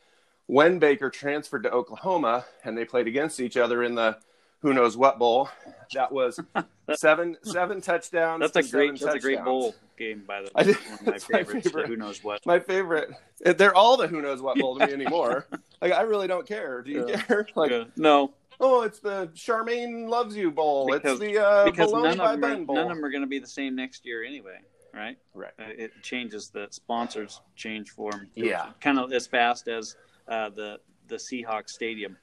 when 0.46 0.78
Baker 0.78 1.10
transferred 1.10 1.62
to 1.64 1.70
Oklahoma 1.70 2.44
and 2.64 2.76
they 2.76 2.84
played 2.84 3.06
against 3.06 3.40
each 3.40 3.56
other 3.56 3.82
in 3.82 3.94
the 3.94 4.18
who 4.60 4.72
knows 4.72 4.96
what 4.96 5.18
bowl, 5.18 5.48
that 5.94 6.10
was 6.10 6.40
seven 6.94 7.36
seven 7.42 7.80
touchdowns. 7.80 8.40
That's 8.40 8.56
a 8.68 8.70
great 8.70 8.98
that's 8.98 9.14
a 9.14 9.18
great 9.20 9.44
bowl 9.44 9.74
game 9.98 10.24
by 10.26 10.42
the 10.42 10.50
I 10.54 10.62
way. 10.62 10.66
did- 10.68 10.76
of 10.76 10.82
my 11.06 11.12
that's 11.12 11.30
my 11.30 11.38
favorites. 11.38 11.66
favorite. 11.68 11.86
Who 11.88 11.96
knows 11.96 12.24
what? 12.24 12.44
My 12.46 12.58
favorite. 12.58 13.10
They're 13.44 13.74
all 13.74 13.96
the 13.96 14.06
who 14.08 14.22
knows 14.22 14.40
what 14.40 14.58
bowl 14.58 14.78
to 14.78 14.86
me 14.86 14.92
anymore. 14.92 15.46
Like 15.82 15.92
I 15.92 16.00
really 16.02 16.26
don't 16.26 16.46
care. 16.48 16.80
Do 16.80 16.90
you 16.90 17.06
Yeah. 17.06 17.20
care? 17.20 17.46
Like 17.54 17.70
Yeah. 17.70 17.84
no, 17.96 18.32
oh, 18.60 18.80
it's 18.82 18.98
the 18.98 19.28
Charmaine 19.34 20.08
loves 20.08 20.34
you 20.34 20.50
bowl. 20.50 20.86
Because- 20.90 21.20
it's 21.20 21.32
the 21.34 21.38
uh, 21.38 21.64
because 21.66 21.90
bologna 21.90 22.16
none 22.16 22.18
by 22.18 22.32
of, 22.32 22.40
them 22.40 22.40
Ben 22.40 22.62
are, 22.62 22.64
bowl. 22.64 22.76
none 22.76 22.90
of 22.90 22.96
them 22.96 23.04
are 23.04 23.10
going 23.10 23.20
to 23.22 23.28
be 23.28 23.38
the 23.38 23.46
same 23.46 23.76
next 23.76 24.06
year 24.06 24.24
anyway, 24.24 24.58
right? 24.94 25.18
Right. 25.34 25.52
Uh, 25.58 25.64
it 25.68 25.92
changes 26.02 26.48
the 26.48 26.66
sponsors 26.70 27.42
change 27.56 27.90
form. 27.90 28.28
Yeah. 28.34 28.70
kind 28.80 28.98
of 28.98 29.12
as 29.12 29.26
fast 29.26 29.68
as 29.68 29.96
uh, 30.28 30.50
the 30.50 30.80
the 31.08 31.16
Seahawks 31.16 31.70
stadium 31.70 32.16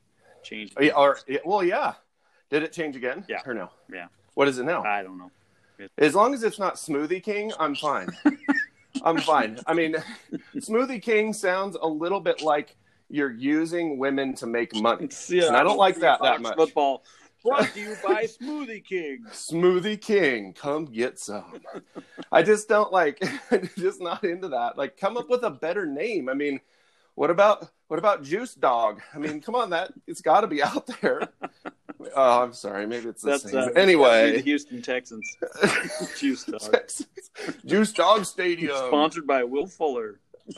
changed. 0.43 0.75
Yeah, 0.79 0.93
or 0.95 1.19
well, 1.45 1.63
yeah. 1.63 1.93
Did 2.49 2.63
it 2.63 2.71
change 2.71 2.95
again? 2.95 3.25
Yeah. 3.27 3.41
Or 3.45 3.53
no? 3.53 3.69
Yeah. 3.91 4.07
What 4.35 4.47
is 4.47 4.59
it 4.59 4.65
now? 4.65 4.83
I 4.83 5.01
don't 5.01 5.17
know. 5.17 5.31
As 5.97 6.13
long 6.13 6.33
as 6.33 6.43
it's 6.43 6.59
not 6.59 6.75
Smoothie 6.75 7.23
King, 7.23 7.51
I'm 7.59 7.75
fine. 7.75 8.09
I'm 9.03 9.17
fine. 9.17 9.59
I 9.65 9.73
mean, 9.73 9.95
Smoothie 10.55 11.01
King 11.01 11.33
sounds 11.33 11.75
a 11.81 11.87
little 11.87 12.19
bit 12.19 12.41
like 12.41 12.75
you're 13.09 13.31
using 13.31 13.97
women 13.97 14.33
to 14.35 14.45
make 14.45 14.75
money. 14.75 15.09
Yeah, 15.29 15.47
And 15.47 15.57
I 15.57 15.63
don't 15.63 15.77
like 15.77 15.97
that 15.97 16.21
that 16.21 16.41
much. 16.41 16.55
Football 16.55 17.03
brought 17.43 17.73
to 17.73 17.79
you 17.79 17.95
by 18.03 18.23
Smoothie 18.23 18.85
King. 18.85 19.25
Smoothie 19.31 19.99
King, 19.99 20.53
come 20.53 20.85
get 20.85 21.19
some. 21.19 21.61
I 22.31 22.43
just 22.43 22.69
don't 22.69 22.91
like, 22.91 23.19
just 23.77 24.01
not 24.01 24.23
into 24.23 24.49
that. 24.49 24.77
Like, 24.77 24.97
come 24.97 25.17
up 25.17 25.29
with 25.29 25.43
a 25.43 25.49
better 25.49 25.85
name. 25.85 26.29
I 26.29 26.33
mean, 26.33 26.59
what 27.15 27.29
about 27.29 27.69
what 27.87 27.99
about 27.99 28.23
Juice 28.23 28.55
Dog? 28.55 29.01
I 29.13 29.17
mean, 29.19 29.39
come 29.41 29.55
on, 29.55 29.69
that 29.71 29.91
it's 30.07 30.21
got 30.21 30.41
to 30.41 30.47
be 30.47 30.61
out 30.63 30.87
there. 31.01 31.29
Oh, 32.17 32.43
I'm 32.43 32.51
sorry, 32.53 32.85
maybe 32.85 33.07
it's 33.07 33.21
the 33.21 33.29
That's 33.31 33.43
same. 33.49 33.55
uh, 33.61 33.65
the 33.69 33.77
anyway, 33.79 34.41
Houston 34.41 34.81
Texans 34.81 35.25
juice 36.19 36.43
dog. 36.43 36.59
Texas. 36.59 37.05
Juice 37.65 37.93
Dog 37.93 38.25
Stadium. 38.25 38.75
Sponsored 38.87 39.25
by 39.25 39.45
Will 39.45 39.67
Fuller. 39.67 40.19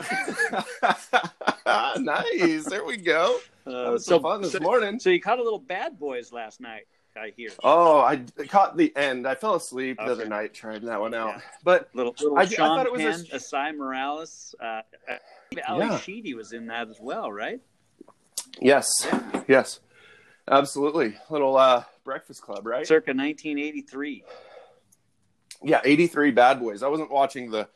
nice. 1.98 2.64
There 2.64 2.84
we 2.84 2.96
go. 2.96 3.38
That 3.64 3.88
Uh, 3.88 3.92
was 3.92 4.04
some 4.04 4.22
fun 4.22 4.42
this 4.42 4.52
so, 4.52 4.60
morning. 4.60 4.98
so 4.98 5.10
you 5.10 5.20
caught 5.20 5.38
a 5.38 5.42
little 5.42 5.58
Bad 5.60 5.98
Boys 6.00 6.32
last 6.32 6.60
night. 6.60 6.86
I 7.16 7.32
hear. 7.36 7.50
Oh, 7.64 8.00
I 8.00 8.16
caught 8.48 8.76
the 8.76 8.94
end. 8.96 9.26
I 9.26 9.34
fell 9.34 9.54
asleep 9.54 9.96
the 9.98 10.04
other 10.04 10.26
night 10.26 10.52
trying 10.52 10.84
that 10.86 11.00
one 11.00 11.14
out. 11.14 11.28
Yeah. 11.36 11.40
But 11.64 11.88
Little, 11.94 12.14
little 12.20 12.36
I- 12.38 12.42
I 12.42 12.46
thought 12.46 12.86
it 12.86 12.92
was 12.92 13.00
a- 13.00 13.04
Penn, 13.04 13.38
Esai 13.38 13.74
Morales, 13.76 14.54
uh, 14.60 14.82
Ally 15.66 15.86
Yeah. 15.86 15.98
Sheedy 15.98 16.34
was 16.34 16.52
in 16.52 16.66
that 16.66 16.88
as 16.88 16.98
well, 17.00 17.32
right? 17.32 17.60
yes, 18.60 18.88
yes, 19.48 19.80
absolutely. 20.50 21.16
Little 21.30 21.56
uh, 21.56 21.84
Breakfast 22.04 22.42
Club, 22.42 22.66
right? 22.66 22.86
Circa 22.86 23.10
1983. 23.12 24.24
Yeah, 25.62 25.80
83 25.84 26.30
Bad 26.32 26.60
Boys. 26.60 26.82
I 26.82 26.88
wasn't 26.88 27.10
watching 27.10 27.50
the 27.50 27.68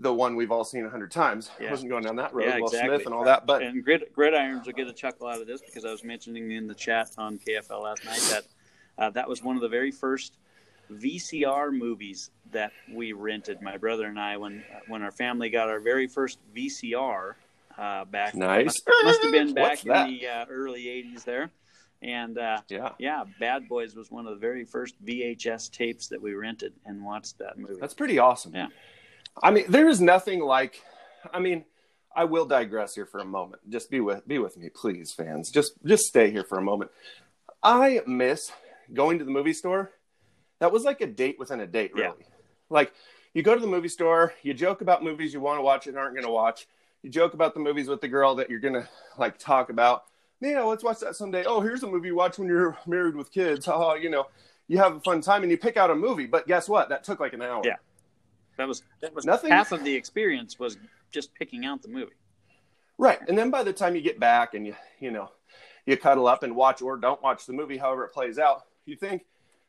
the 0.00 0.12
one 0.12 0.34
we've 0.34 0.50
all 0.50 0.64
seen 0.64 0.84
a 0.84 0.90
hundred 0.90 1.12
times. 1.12 1.50
I 1.60 1.70
wasn't 1.70 1.88
going 1.90 2.02
down 2.02 2.16
that 2.16 2.34
road. 2.34 2.46
Yeah, 2.46 2.58
Will 2.58 2.66
exactly. 2.66 2.96
Smith 2.96 3.06
and 3.06 3.14
all 3.14 3.24
that. 3.24 3.46
But 3.46 3.62
and 3.62 3.82
Grid, 3.84 4.04
Gridirons 4.16 4.66
will 4.66 4.72
get 4.72 4.88
a 4.88 4.92
chuckle 4.92 5.28
out 5.28 5.40
of 5.40 5.46
this 5.46 5.60
because 5.60 5.84
I 5.84 5.92
was 5.92 6.02
mentioning 6.02 6.50
in 6.50 6.66
the 6.66 6.74
chat 6.74 7.10
on 7.16 7.38
KFL 7.38 7.82
last 7.82 8.04
night 8.04 8.20
that 8.30 8.44
uh, 8.98 9.10
that 9.10 9.28
was 9.28 9.42
one 9.42 9.54
of 9.56 9.62
the 9.62 9.68
very 9.68 9.92
first 9.92 10.36
VCR 10.90 11.72
movies 11.72 12.30
that 12.54 12.72
we 12.92 13.12
rented. 13.12 13.60
My 13.62 13.76
brother 13.76 14.06
and 14.06 14.18
I, 14.18 14.36
when 14.38 14.64
when 14.88 15.02
our 15.02 15.12
family 15.12 15.50
got 15.50 15.68
our 15.68 15.78
very 15.80 16.06
first 16.08 16.38
VCR 16.56 17.34
uh, 17.78 18.04
back, 18.06 18.34
Nice. 18.34 18.64
must, 18.64 18.82
must 19.04 19.22
have 19.22 19.32
been 19.32 19.54
back 19.54 19.84
in 19.84 19.92
the 19.92 20.26
uh, 20.26 20.46
early 20.48 20.84
'80s 20.86 21.24
there, 21.24 21.50
and 22.02 22.38
uh, 22.38 22.58
yeah, 22.68 22.90
yeah, 22.98 23.24
Bad 23.38 23.68
Boys 23.68 23.94
was 23.94 24.10
one 24.10 24.26
of 24.26 24.32
the 24.34 24.40
very 24.40 24.64
first 24.64 24.94
VHS 25.04 25.70
tapes 25.70 26.08
that 26.08 26.20
we 26.20 26.32
rented 26.34 26.72
and 26.86 27.04
watched 27.04 27.38
that 27.38 27.58
movie. 27.58 27.74
that's 27.80 27.94
pretty 27.94 28.18
awesome. 28.18 28.54
Yeah. 28.54 28.68
I 29.42 29.50
mean, 29.50 29.64
there 29.68 29.88
is 29.88 30.00
nothing 30.00 30.40
like. 30.40 30.80
I 31.32 31.40
mean, 31.40 31.64
I 32.14 32.24
will 32.24 32.46
digress 32.46 32.94
here 32.94 33.06
for 33.06 33.18
a 33.20 33.24
moment. 33.24 33.62
Just 33.68 33.90
be 33.90 34.00
with 34.00 34.26
be 34.28 34.38
with 34.38 34.56
me, 34.56 34.68
please, 34.68 35.12
fans. 35.12 35.50
Just 35.50 35.72
just 35.84 36.04
stay 36.04 36.30
here 36.30 36.44
for 36.44 36.58
a 36.58 36.62
moment. 36.62 36.90
I 37.62 38.00
miss 38.06 38.52
going 38.92 39.18
to 39.18 39.24
the 39.24 39.30
movie 39.30 39.54
store. 39.54 39.90
That 40.60 40.70
was 40.70 40.84
like 40.84 41.00
a 41.00 41.06
date 41.06 41.36
within 41.38 41.60
a 41.60 41.66
date, 41.66 41.92
Yeah. 41.96 42.12
Like 42.70 42.92
you 43.34 43.42
go 43.42 43.54
to 43.54 43.60
the 43.60 43.66
movie 43.66 43.88
store, 43.88 44.32
you 44.42 44.54
joke 44.54 44.80
about 44.80 45.02
movies 45.02 45.32
you 45.32 45.40
want 45.40 45.58
to 45.58 45.62
watch 45.62 45.86
and 45.86 45.96
aren't 45.98 46.14
going 46.14 46.26
to 46.26 46.32
watch. 46.32 46.66
You 47.02 47.10
joke 47.10 47.34
about 47.34 47.54
the 47.54 47.60
movies 47.60 47.88
with 47.88 48.00
the 48.00 48.08
girl 48.08 48.34
that 48.36 48.48
you're 48.48 48.60
going 48.60 48.74
to 48.74 48.88
like 49.18 49.38
talk 49.38 49.70
about. 49.70 50.04
Yeah, 50.40 50.62
let's 50.62 50.84
watch 50.84 51.00
that 51.00 51.16
someday. 51.16 51.44
Oh, 51.44 51.60
here's 51.60 51.82
a 51.82 51.86
movie 51.86 52.08
you 52.08 52.14
watch 52.14 52.38
when 52.38 52.48
you're 52.48 52.76
married 52.86 53.14
with 53.16 53.30
kids. 53.30 53.66
Haha, 53.66 53.94
you 53.94 54.10
know, 54.10 54.26
you 54.68 54.78
have 54.78 54.96
a 54.96 55.00
fun 55.00 55.20
time 55.20 55.42
and 55.42 55.50
you 55.50 55.58
pick 55.58 55.76
out 55.76 55.90
a 55.90 55.94
movie. 55.94 56.26
But 56.26 56.46
guess 56.46 56.68
what? 56.68 56.88
That 56.88 57.04
took 57.04 57.20
like 57.20 57.32
an 57.32 57.42
hour. 57.42 57.62
Yeah. 57.64 57.76
That 58.56 58.68
was 58.68 58.82
that 59.00 59.14
was 59.14 59.24
Nothing- 59.24 59.50
half 59.50 59.72
of 59.72 59.84
the 59.84 59.94
experience 59.94 60.58
was 60.58 60.76
just 61.10 61.34
picking 61.34 61.64
out 61.64 61.82
the 61.82 61.88
movie. 61.88 62.12
Right. 62.98 63.18
And 63.28 63.36
then 63.36 63.50
by 63.50 63.64
the 63.64 63.72
time 63.72 63.96
you 63.96 64.00
get 64.00 64.20
back 64.20 64.54
and 64.54 64.66
you, 64.66 64.74
you 65.00 65.10
know, 65.10 65.30
you 65.86 65.96
cuddle 65.96 66.26
up 66.26 66.42
and 66.42 66.54
watch 66.54 66.80
or 66.80 66.96
don't 66.96 67.20
watch 67.22 67.46
the 67.46 67.52
movie, 67.52 67.76
however 67.76 68.04
it 68.04 68.12
plays 68.12 68.38
out, 68.38 68.64
you 68.86 68.96
think, 68.96 69.24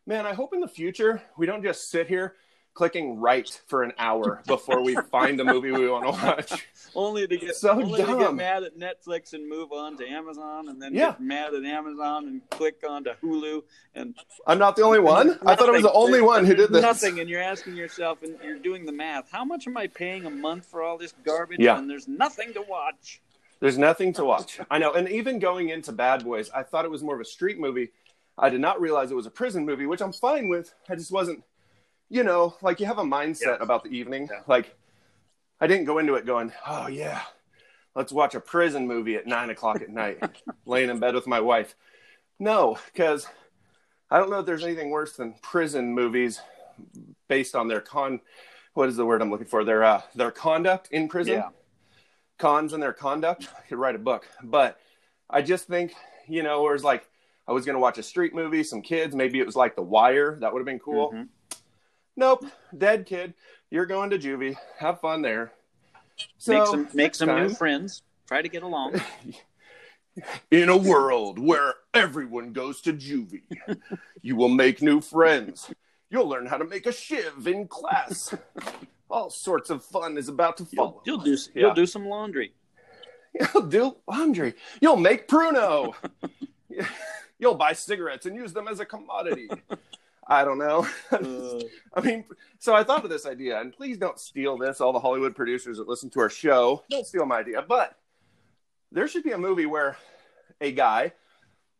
man, 0.05 0.25
I 0.25 0.33
hope 0.33 0.53
in 0.53 0.59
the 0.59 0.67
future 0.67 1.21
we 1.37 1.45
don't 1.45 1.63
just 1.63 1.89
sit 1.89 2.07
here 2.07 2.35
clicking 2.75 3.19
right 3.19 3.49
for 3.67 3.81
an 3.83 3.93
hour 3.97 4.43
before 4.45 4.81
we 4.83 4.95
find 5.09 5.39
the 5.39 5.43
movie 5.45 5.71
we 5.71 5.89
want 5.89 6.05
to 6.05 6.11
watch. 6.11 6.67
Only 6.95 7.25
to 7.27 7.37
get 7.37 7.55
So 7.55 7.71
only 7.71 8.01
to 8.03 8.17
get 8.17 8.35
mad 8.35 8.63
at 8.63 8.77
Netflix 8.77 9.33
and 9.33 9.49
move 9.49 9.71
on 9.71 9.97
to 9.97 10.07
Amazon, 10.07 10.69
and 10.69 10.81
then 10.81 10.93
Yeah. 10.93 11.11
get 11.11 11.21
mad 11.21 11.53
at 11.53 11.63
Amazon 11.65 12.27
and 12.27 12.49
click 12.49 12.83
on 12.87 13.03
to 13.05 13.15
Hulu 13.23 13.63
and 13.95 14.13
I'm 14.45 14.59
not 14.59 14.75
the 14.75 14.83
only 14.83 14.99
one. 14.99 15.39
I 15.45 15.55
thought 15.55 15.69
I 15.69 15.71
was 15.71 15.81
the 15.83 15.91
only 15.91 16.21
one 16.21 16.45
who 16.45 16.53
did 16.53 16.69
this. 16.69 16.81
Nothing, 16.81 17.19
and 17.19 17.29
you're 17.29 17.41
asking 17.41 17.75
yourself, 17.75 18.23
and 18.23 18.37
you're 18.43 18.59
doing 18.59 18.85
the 18.85 18.91
math. 18.91 19.31
How 19.31 19.43
much 19.45 19.67
am 19.67 19.75
I 19.77 19.87
paying 19.87 20.25
a 20.25 20.29
month 20.29 20.65
for 20.65 20.83
all 20.83 20.97
this 20.97 21.13
garbage? 21.25 21.59
Yeah. 21.59 21.77
And 21.77 21.89
there's 21.89 22.07
nothing 22.07 22.53
to 22.53 22.61
watch. 22.61 23.21
There's 23.61 23.77
nothing 23.77 24.11
to 24.13 24.25
watch. 24.25 24.59
I 24.69 24.77
know. 24.79 24.93
And 24.93 25.07
even 25.09 25.39
going 25.39 25.69
into 25.69 25.91
Bad 25.93 26.23
Boys, 26.25 26.49
I 26.53 26.63
thought 26.63 26.83
it 26.85 26.91
was 26.91 27.03
more 27.03 27.15
of 27.15 27.21
a 27.21 27.25
street 27.25 27.57
movie. 27.57 27.89
I 28.37 28.49
did 28.49 28.59
not 28.59 28.81
realize 28.81 29.11
it 29.11 29.15
was 29.15 29.25
a 29.25 29.31
prison 29.31 29.65
movie, 29.65 29.85
which 29.85 30.01
I'm 30.01 30.11
fine 30.11 30.49
with. 30.49 30.73
I 30.89 30.95
just 30.95 31.11
wasn't, 31.11 31.43
you 32.09 32.23
know, 32.23 32.55
like 32.61 32.79
you 32.79 32.85
have 32.85 32.97
a 32.99 33.03
mindset 33.03 33.57
Yeah. 33.57 33.57
about 33.63 33.83
the 33.83 33.89
evening. 33.89 34.27
Yeah. 34.31 34.41
Like, 34.47 34.75
I 35.59 35.67
didn't 35.67 35.85
go 35.85 35.97
into 35.99 36.15
it 36.15 36.25
going, 36.25 36.51
oh, 36.67 36.87
yeah, 36.87 37.21
let's 37.95 38.11
watch 38.11 38.35
a 38.35 38.39
prison 38.39 38.87
movie 38.87 39.15
at 39.15 39.25
nine 39.25 39.49
o'clock 39.49 39.81
at 39.81 39.89
night, 39.89 40.21
laying 40.65 40.89
in 40.89 40.99
bed 40.99 41.15
with 41.15 41.27
my 41.27 41.39
wife. 41.39 41.75
No, 42.39 42.77
because 42.93 43.27
I 44.11 44.19
don't 44.19 44.29
know 44.29 44.39
if 44.39 44.45
there's 44.45 44.63
anything 44.65 44.89
worse 44.89 45.13
than 45.13 45.33
prison 45.41 45.93
movies 45.93 46.41
based 47.29 47.55
on 47.55 47.67
their 47.67 47.79
con. 47.81 48.19
What 48.73 48.89
is 48.89 48.97
the 48.97 49.05
word 49.05 49.21
I'm 49.21 49.31
looking 49.31 49.47
for? 49.47 49.63
Their 49.63 49.83
uh, 49.83 50.01
their 50.13 50.31
conduct 50.31 50.89
in 50.91 51.07
prison 51.07 51.35
Yeah. 51.35 51.49
cons 52.37 52.73
and 52.73 52.83
their 52.83 52.91
conduct, 52.93 53.47
I 53.57 53.61
could 53.67 53.77
write 53.77 53.95
a 53.95 53.99
book. 53.99 54.27
But 54.43 54.77
I 55.29 55.41
just 55.41 55.65
think, 55.67 55.93
you 56.27 56.43
know, 56.43 56.61
whereas 56.63 56.83
like 56.83 57.07
I 57.47 57.53
was 57.53 57.65
going 57.65 57.75
to 57.75 57.79
watch 57.79 57.97
a 57.97 58.03
street 58.03 58.35
movie, 58.35 58.63
some 58.63 58.81
kids, 58.81 59.15
maybe 59.15 59.39
it 59.39 59.45
was 59.45 59.55
like 59.55 59.75
The 59.77 59.81
Wire. 59.81 60.37
That 60.41 60.51
would 60.51 60.59
have 60.59 60.65
been 60.65 60.79
cool. 60.79 61.13
Mhm. 61.13 61.29
Nope. 62.15 62.45
Dead 62.77 63.05
kid. 63.05 63.33
You're 63.69 63.85
going 63.85 64.09
to 64.11 64.17
juvie. 64.19 64.55
Have 64.77 65.01
fun 65.01 65.21
there. 65.21 65.51
So, 66.37 66.53
make 66.53 66.67
some 66.67 66.87
make 66.93 67.15
some 67.15 67.29
new 67.35 67.49
friends. 67.49 68.01
Try 68.27 68.41
to 68.41 68.49
get 68.49 68.63
along. 68.63 69.01
In 70.51 70.69
a 70.69 70.77
world 70.77 71.37
where 71.39 71.73
everyone 71.93 72.53
goes 72.53 72.79
to 72.81 72.93
juvie, 72.93 73.41
you 74.21 74.37
will 74.37 74.47
make 74.49 74.81
new 74.81 75.01
friends. 75.01 75.69
You'll 76.09 76.29
learn 76.29 76.45
how 76.45 76.55
to 76.57 76.63
make 76.63 76.85
a 76.85 76.93
shiv 76.93 77.45
in 77.47 77.67
class. 77.67 78.33
All 79.09 79.29
sorts 79.29 79.69
of 79.69 79.83
fun 79.83 80.17
is 80.17 80.29
about 80.29 80.55
to 80.57 80.65
follow. 80.65 81.01
You'll, 81.05 81.17
you'll 81.25 81.35
do 81.35 81.41
Yeah. 81.53 81.61
you'll 81.63 81.73
do 81.73 81.85
some 81.85 82.07
laundry. 82.07 82.53
You'll 83.53 83.63
do 83.63 83.97
laundry. 84.07 84.53
You'll 84.79 84.95
make 84.95 85.27
pruno. 85.27 85.93
You'll 87.39 87.55
buy 87.55 87.73
cigarettes 87.73 88.25
and 88.25 88.33
use 88.33 88.53
them 88.53 88.69
as 88.69 88.79
a 88.79 88.85
commodity. 88.85 89.49
I 90.27 90.43
don't 90.43 90.57
know. 90.57 90.87
Uh, 91.11 91.59
I 91.93 92.01
mean, 92.01 92.25
so 92.59 92.75
I 92.75 92.83
thought 92.83 93.03
of 93.05 93.09
this 93.09 93.25
idea, 93.25 93.61
and 93.61 93.71
please 93.71 93.97
don't 93.97 94.19
steal 94.19 94.57
this, 94.57 94.81
all 94.81 94.91
the 94.91 94.99
Hollywood 94.99 95.35
producers 95.35 95.77
that 95.77 95.87
listen 95.87 96.09
to 96.09 96.19
our 96.19 96.29
show. 96.29 96.83
Don't 96.89 97.07
steal 97.07 97.25
my 97.25 97.37
idea. 97.37 97.61
But 97.61 97.97
there 98.91 99.07
should 99.07 99.23
be 99.23 99.31
a 99.31 99.37
movie 99.37 99.65
where 99.65 99.95
a 100.59 100.71
guy 100.71 101.13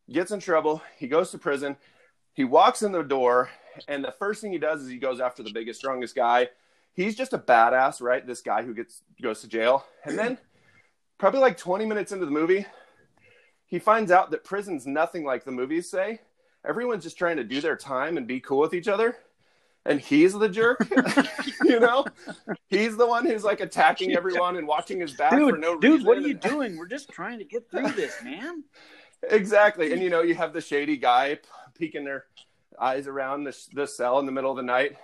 gets 0.09 0.31
in 0.31 0.39
trouble, 0.39 0.81
he 0.97 1.07
goes 1.07 1.31
to 1.31 1.37
prison, 1.37 1.75
he 2.33 2.43
walks 2.45 2.81
in 2.81 2.91
the 2.91 3.01
door, 3.01 3.49
and 3.87 4.03
the 4.03 4.11
first 4.11 4.41
thing 4.41 4.51
he 4.51 4.57
does 4.57 4.81
is 4.81 4.89
he 4.89 4.97
goes 4.97 5.19
after 5.19 5.43
the 5.43 5.51
biggest, 5.51 5.79
strongest 5.79 6.15
guy. 6.15 6.49
He's 6.93 7.15
just 7.15 7.33
a 7.33 7.37
badass, 7.37 8.01
right? 8.01 8.25
This 8.25 8.41
guy 8.41 8.63
who 8.63 8.73
gets 8.73 9.01
goes 9.21 9.41
to 9.41 9.47
jail. 9.47 9.85
And 10.05 10.17
then 10.17 10.37
probably 11.17 11.41
like 11.41 11.57
20 11.57 11.85
minutes 11.85 12.11
into 12.11 12.25
the 12.25 12.31
movie, 12.31 12.65
he 13.65 13.79
finds 13.79 14.11
out 14.11 14.31
that 14.31 14.43
prison's 14.43 14.85
nothing 14.85 15.25
like 15.25 15.43
the 15.43 15.51
movies 15.51 15.89
say. 15.89 16.21
Everyone's 16.67 17.03
just 17.03 17.17
trying 17.17 17.37
to 17.37 17.43
do 17.43 17.61
their 17.61 17.75
time 17.75 18.17
and 18.17 18.27
be 18.27 18.39
cool 18.39 18.59
with 18.59 18.73
each 18.73 18.87
other. 18.87 19.17
And 19.85 20.01
he's 20.01 20.33
the 20.33 20.49
jerk, 20.49 20.87
you 21.63 21.79
know? 21.79 22.05
He's 22.69 22.97
the 22.97 23.05
one 23.05 23.25
who's 23.25 23.43
like 23.43 23.61
attacking 23.61 24.13
everyone 24.17 24.57
and 24.57 24.67
watching 24.67 24.99
his 24.99 25.13
back 25.13 25.31
dude, 25.31 25.51
for 25.51 25.57
no 25.57 25.79
dude, 25.79 25.83
reason. 25.83 25.97
Dude, 25.99 26.07
what 26.07 26.17
are 26.17 26.27
you 26.27 26.33
doing? 26.33 26.75
We're 26.75 26.87
just 26.87 27.09
trying 27.09 27.37
to 27.37 27.45
get 27.45 27.69
through 27.69 27.91
this, 27.91 28.15
man. 28.23 28.63
Exactly. 29.29 29.93
And 29.93 30.01
you 30.01 30.09
know, 30.09 30.21
you 30.21 30.33
have 30.35 30.53
the 30.53 30.61
shady 30.61 30.97
guy 30.97 31.37
peeking 31.75 32.03
their 32.03 32.25
eyes 32.79 33.07
around 33.07 33.43
the, 33.43 33.55
the 33.73 33.85
cell 33.85 34.19
in 34.19 34.25
the 34.25 34.31
middle 34.31 34.49
of 34.49 34.57
the 34.57 34.63
night. 34.63 34.97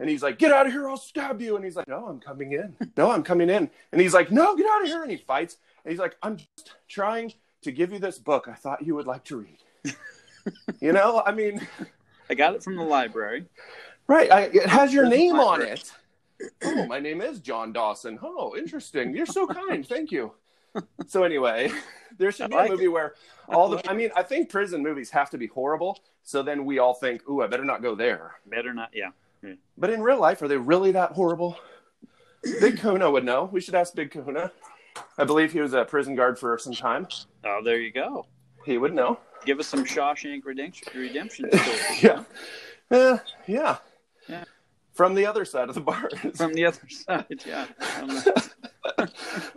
And 0.00 0.10
he's 0.10 0.22
like, 0.22 0.38
Get 0.38 0.52
out 0.52 0.66
of 0.66 0.72
here, 0.72 0.88
I'll 0.88 0.96
stab 0.96 1.40
you. 1.40 1.54
And 1.54 1.64
he's 1.64 1.76
like, 1.76 1.86
No, 1.86 2.06
I'm 2.06 2.18
coming 2.18 2.52
in. 2.52 2.76
No, 2.96 3.12
I'm 3.12 3.22
coming 3.22 3.48
in. 3.48 3.70
And 3.92 4.00
he's 4.00 4.14
like, 4.14 4.32
No, 4.32 4.56
get 4.56 4.66
out 4.66 4.82
of 4.82 4.88
here. 4.88 5.02
And 5.02 5.10
he 5.10 5.16
fights. 5.16 5.58
And 5.84 5.92
he's 5.92 6.00
like, 6.00 6.16
I'm 6.22 6.38
just 6.38 6.74
trying 6.88 7.32
to 7.62 7.72
give 7.72 7.92
you 7.92 7.98
this 7.98 8.18
book 8.18 8.48
I 8.48 8.54
thought 8.54 8.84
you 8.84 8.94
would 8.94 9.06
like 9.06 9.24
to 9.24 9.36
read. 9.36 9.94
You 10.80 10.92
know, 10.92 11.22
I 11.24 11.32
mean, 11.32 11.66
I 12.30 12.34
got 12.34 12.54
it 12.54 12.62
from 12.62 12.76
the 12.76 12.82
library. 12.82 13.46
right. 14.06 14.30
I, 14.30 14.42
it 14.42 14.66
has 14.66 14.92
your 14.92 15.06
name 15.06 15.38
on 15.38 15.62
it. 15.62 15.92
Oh, 16.62 16.86
my 16.86 16.98
name 16.98 17.20
is 17.20 17.40
John 17.40 17.72
Dawson. 17.72 18.18
Oh, 18.22 18.56
interesting. 18.56 19.14
You're 19.14 19.26
so 19.26 19.46
kind. 19.46 19.86
Thank 19.88 20.10
you. 20.10 20.32
So 21.06 21.22
anyway, 21.22 21.70
there 22.18 22.32
should 22.32 22.50
be 22.50 22.56
like 22.56 22.68
a 22.68 22.72
movie 22.72 22.88
where 22.88 23.14
all 23.48 23.68
the 23.68 23.88
I 23.88 23.94
mean, 23.94 24.10
I 24.16 24.22
think 24.22 24.50
prison 24.50 24.82
movies 24.82 25.10
have 25.10 25.30
to 25.30 25.38
be 25.38 25.46
horrible, 25.46 26.00
so 26.24 26.42
then 26.42 26.64
we 26.64 26.80
all 26.80 26.94
think, 26.94 27.28
"Ooh, 27.28 27.42
I 27.42 27.46
better 27.46 27.64
not 27.64 27.80
go 27.80 27.94
there." 27.94 28.32
Better 28.46 28.74
not. 28.74 28.90
Yeah. 28.92 29.10
But 29.76 29.90
in 29.90 30.02
real 30.02 30.18
life, 30.18 30.40
are 30.42 30.48
they 30.48 30.56
really 30.56 30.90
that 30.92 31.12
horrible? 31.12 31.58
Big 32.42 32.78
Kahuna 32.78 33.10
would 33.10 33.24
know. 33.24 33.48
We 33.52 33.60
should 33.60 33.74
ask 33.74 33.94
Big 33.94 34.10
Kahuna. 34.10 34.50
I 35.18 35.24
believe 35.24 35.52
he 35.52 35.60
was 35.60 35.74
a 35.74 35.84
prison 35.84 36.14
guard 36.14 36.38
for 36.38 36.58
some 36.58 36.72
time. 36.72 37.06
Oh, 37.44 37.60
there 37.62 37.78
you 37.78 37.92
go. 37.92 38.26
He 38.64 38.78
would 38.78 38.94
know. 38.94 39.18
Give 39.44 39.58
us 39.60 39.66
some 39.66 39.84
Shawshank 39.84 40.44
Redemption. 40.44 40.88
Redemption 40.94 41.50
stories. 41.52 42.02
Yeah. 42.02 42.24
Uh, 42.90 43.18
yeah. 43.46 43.76
Yeah. 44.28 44.44
From 44.94 45.14
the 45.14 45.26
other 45.26 45.44
side 45.44 45.68
of 45.68 45.74
the 45.74 45.80
bars. 45.80 46.12
From 46.36 46.54
the 46.54 46.66
other 46.66 46.88
side, 46.88 47.42
yeah. 47.44 47.66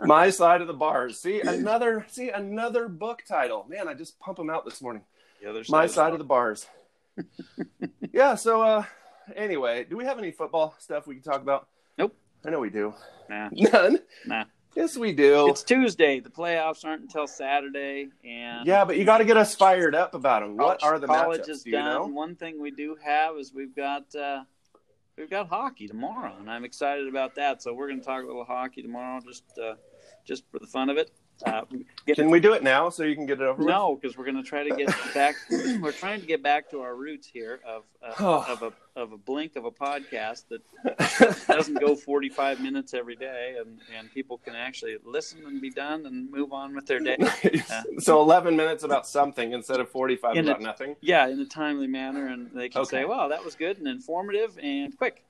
My 0.00 0.30
side 0.30 0.60
of 0.60 0.66
the 0.66 0.74
bars. 0.74 1.18
See 1.18 1.40
another. 1.40 2.04
See 2.08 2.30
another 2.30 2.88
book 2.88 3.22
title. 3.26 3.64
Man, 3.68 3.88
I 3.88 3.94
just 3.94 4.18
pump 4.18 4.36
them 4.38 4.50
out 4.50 4.64
this 4.64 4.82
morning. 4.82 5.02
the 5.42 5.48
other 5.48 5.62
side. 5.64 5.72
My 5.72 5.86
side 5.86 6.12
of 6.12 6.18
the 6.18 6.24
bars. 6.24 6.66
yeah. 8.12 8.34
So, 8.34 8.62
uh, 8.62 8.84
anyway, 9.36 9.84
do 9.88 9.96
we 9.96 10.04
have 10.04 10.18
any 10.18 10.32
football 10.32 10.74
stuff 10.78 11.06
we 11.06 11.14
can 11.14 11.22
talk 11.22 11.40
about? 11.40 11.68
Nope. 11.96 12.16
I 12.44 12.50
know 12.50 12.60
we 12.60 12.70
do. 12.70 12.94
Nah, 13.30 13.48
None. 13.52 13.98
nah. 14.26 14.44
Yes, 14.74 14.96
we 14.96 15.12
do. 15.12 15.48
It's 15.48 15.62
Tuesday. 15.62 16.20
The 16.20 16.30
playoffs 16.30 16.84
aren't 16.84 17.02
until 17.02 17.26
Saturday, 17.26 18.08
and 18.24 18.66
yeah, 18.66 18.84
but 18.84 18.96
you 18.96 19.04
got 19.04 19.18
to 19.18 19.24
get 19.24 19.36
us 19.36 19.54
fired 19.54 19.94
up 19.94 20.14
about 20.14 20.42
them. 20.42 20.56
What 20.56 20.82
are 20.84 20.98
the 20.98 21.06
college 21.06 21.42
matchups? 21.42 21.48
is 21.48 21.62
Do 21.64 21.70
you 21.70 21.76
done. 21.76 21.84
know? 21.84 22.06
One 22.06 22.36
thing 22.36 22.60
we 22.60 22.70
do 22.70 22.96
have 23.02 23.36
is 23.38 23.52
we've 23.52 23.74
got 23.74 24.14
uh, 24.14 24.44
we've 25.16 25.30
got 25.30 25.48
hockey 25.48 25.88
tomorrow, 25.88 26.34
and 26.38 26.48
I'm 26.50 26.64
excited 26.64 27.08
about 27.08 27.34
that. 27.36 27.62
So 27.62 27.74
we're 27.74 27.88
going 27.88 28.00
to 28.00 28.06
talk 28.06 28.22
a 28.22 28.26
little 28.26 28.44
hockey 28.44 28.82
tomorrow, 28.82 29.20
just 29.26 29.44
uh, 29.58 29.74
just 30.24 30.44
for 30.52 30.58
the 30.60 30.66
fun 30.66 30.90
of 30.90 30.96
it. 30.96 31.10
Uh, 31.46 31.62
Can 32.06 32.30
we 32.30 32.40
do 32.40 32.52
it 32.54 32.62
now 32.62 32.88
so 32.88 33.04
you 33.04 33.14
can 33.14 33.26
get 33.26 33.40
it 33.40 33.44
over 33.46 33.62
no, 33.62 33.94
because 33.96 34.16
we're 34.18 34.24
going 34.24 34.36
to 34.36 34.42
try 34.42 34.62
to 34.68 34.74
get 34.74 34.88
back. 35.14 35.36
we're 35.80 35.92
trying 35.92 36.20
to 36.20 36.26
get 36.26 36.42
back 36.42 36.68
to 36.70 36.80
our 36.80 36.96
roots 36.96 37.26
here 37.26 37.60
of 37.66 37.84
uh, 38.02 38.12
Oh. 38.18 38.44
of 38.48 38.62
a 38.62 38.72
of 39.00 39.12
a 39.12 39.16
blink 39.16 39.54
of 39.54 39.64
a 39.64 39.70
podcast 39.70 40.44
that 40.48 41.46
doesn't 41.46 41.78
go 41.80 41.94
45 41.94 42.60
minutes 42.60 42.94
every 42.94 43.14
day, 43.16 43.54
and 43.60 43.78
and 43.96 44.12
people 44.12 44.38
can 44.38 44.54
actually 44.56 44.96
listen 45.04 45.38
and 45.46 45.60
be 45.60 45.70
done 45.70 46.06
and 46.06 46.30
move 46.30 46.52
on 46.52 46.74
with 46.74 46.86
their 46.86 46.98
day. 47.00 47.16
so 47.98 48.20
11 48.20 48.56
minutes 48.56 48.82
about 48.82 49.06
something 49.06 49.52
instead 49.52 49.78
of 49.80 49.88
45 49.90 50.36
about 50.38 50.60
a- 50.60 50.62
nothing. 50.62 50.96
Yeah, 51.00 51.28
in 51.28 51.38
a 51.40 51.46
timely 51.46 51.86
manner, 51.86 52.26
and 52.26 52.50
they 52.52 52.68
can 52.68 52.80
Okay. 52.82 52.98
say, 52.98 53.04
"Wow, 53.04 53.28
that 53.28 53.44
was 53.44 53.54
good 53.54 53.78
and 53.78 53.86
informative 53.86 54.58
and 54.60 54.96
quick." 54.96 55.24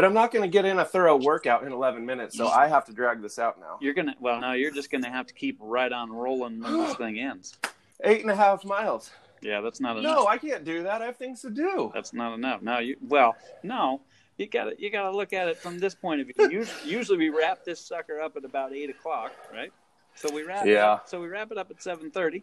But 0.00 0.06
I'm 0.06 0.14
not 0.14 0.32
going 0.32 0.40
to 0.40 0.48
get 0.48 0.64
in 0.64 0.78
a 0.78 0.84
thorough 0.86 1.16
workout 1.16 1.62
in 1.62 1.72
11 1.72 2.06
minutes, 2.06 2.34
so 2.34 2.48
I 2.48 2.68
have 2.68 2.86
to 2.86 2.92
drag 2.94 3.20
this 3.20 3.38
out 3.38 3.60
now. 3.60 3.76
You're 3.82 3.92
gonna 3.92 4.14
well, 4.18 4.40
no, 4.40 4.52
you're 4.52 4.70
just 4.70 4.90
gonna 4.90 5.10
have 5.10 5.26
to 5.26 5.34
keep 5.34 5.58
right 5.60 5.92
on 5.92 6.10
rolling 6.10 6.58
when 6.62 6.72
this 6.78 6.94
thing 6.96 7.18
ends. 7.20 7.58
Eight 8.02 8.22
and 8.22 8.30
a 8.30 8.34
half 8.34 8.64
miles. 8.64 9.10
Yeah, 9.42 9.60
that's 9.60 9.78
not 9.78 9.98
enough. 9.98 10.16
No, 10.16 10.26
I 10.26 10.38
can't 10.38 10.64
do 10.64 10.84
that. 10.84 11.02
I 11.02 11.04
have 11.04 11.18
things 11.18 11.42
to 11.42 11.50
do. 11.50 11.90
That's 11.92 12.14
not 12.14 12.32
enough. 12.32 12.62
No, 12.62 12.78
you 12.78 12.96
well, 13.10 13.36
no, 13.62 14.00
you 14.38 14.46
got 14.46 14.70
to 14.70 14.82
you 14.82 14.88
got 14.88 15.02
to 15.02 15.14
look 15.14 15.34
at 15.34 15.48
it 15.48 15.58
from 15.58 15.78
this 15.78 15.94
point 15.94 16.22
of 16.22 16.28
view. 16.48 16.60
Us- 16.62 16.82
Usually, 16.82 17.18
we 17.18 17.28
wrap 17.28 17.62
this 17.62 17.78
sucker 17.78 18.22
up 18.22 18.38
at 18.38 18.44
about 18.46 18.72
eight 18.72 18.88
o'clock, 18.88 19.32
right? 19.52 19.70
So 20.14 20.32
we 20.32 20.44
wrap. 20.44 20.64
It 20.64 20.72
Yeah. 20.72 20.92
up, 20.92 21.10
so 21.10 21.20
we 21.20 21.28
wrap 21.28 21.52
it 21.52 21.58
up 21.58 21.70
at 21.70 21.82
seven 21.82 22.10
thirty, 22.10 22.42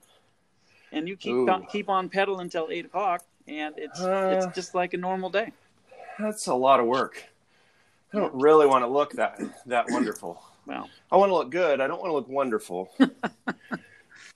and 0.92 1.08
you 1.10 1.18
keep 1.18 1.50
on, 1.50 1.66
keep 1.66 1.90
on 1.90 2.08
pedaling 2.08 2.42
until 2.42 2.68
eight 2.70 2.86
o'clock, 2.86 3.26
and 3.48 3.74
it's 3.80 4.00
Uh. 4.00 4.36
it's 4.46 4.56
just 4.56 4.76
like 4.76 4.94
a 4.94 4.98
normal 4.98 5.32
day. 5.32 5.54
That's 6.20 6.46
a 6.46 6.54
lot 6.54 6.80
of 6.80 6.86
work. 6.86 7.24
I 8.14 8.18
don't 8.18 8.34
really 8.34 8.66
want 8.68 8.84
to 8.84 8.88
look 8.88 9.12
that 9.14 9.40
that 9.66 9.86
wonderful. 9.90 10.42
Well, 10.66 10.90
I 11.12 11.18
want 11.18 11.30
to 11.30 11.34
look 11.36 11.50
good. 11.50 11.80
I 11.82 11.88
don't 11.88 12.00
want 12.02 12.10
to 12.10 12.14
look 12.16 12.28
wonderful. 12.30 12.92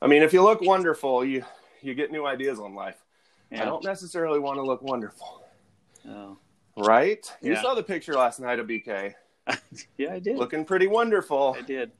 I 0.02 0.08
mean, 0.08 0.24
if 0.24 0.34
you 0.34 0.42
look 0.44 0.62
wonderful, 0.62 1.24
you 1.26 1.44
you 1.82 1.94
get 1.94 2.12
new 2.12 2.26
ideas 2.26 2.60
on 2.60 2.74
life. 2.76 2.98
yeah. 3.52 3.62
I 3.62 3.66
don't 3.66 3.84
necessarily 3.84 4.40
want 4.40 4.58
to 4.58 4.62
look 4.64 4.82
wonderful, 4.82 5.44
Oh. 6.08 6.38
right? 6.78 7.26
You 7.42 7.56
saw 7.56 7.74
the 7.74 7.84
picture 7.84 8.14
last 8.14 8.40
night 8.40 8.60
of 8.60 8.68
BK 8.68 9.14
yeah, 9.98 10.14
I 10.14 10.20
did. 10.20 10.38
looking 10.38 10.64
pretty 10.66 10.88
wonderful. 10.88 11.56
I 11.58 11.62
did. 11.62 11.92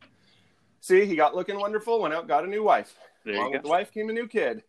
See, 0.82 1.06
he 1.06 1.16
got 1.16 1.36
looking 1.36 1.60
wonderful, 1.60 2.00
went 2.02 2.14
out, 2.14 2.28
got 2.28 2.44
a 2.44 2.48
new 2.48 2.64
wife. 2.64 2.96
There 3.26 3.36
Along 3.36 3.48
you 3.48 3.52
with 3.54 3.62
go. 3.64 3.68
the 3.68 3.72
wife 3.72 3.92
came 3.92 4.10
a 4.10 4.14
new 4.14 4.28
kid. 4.28 4.64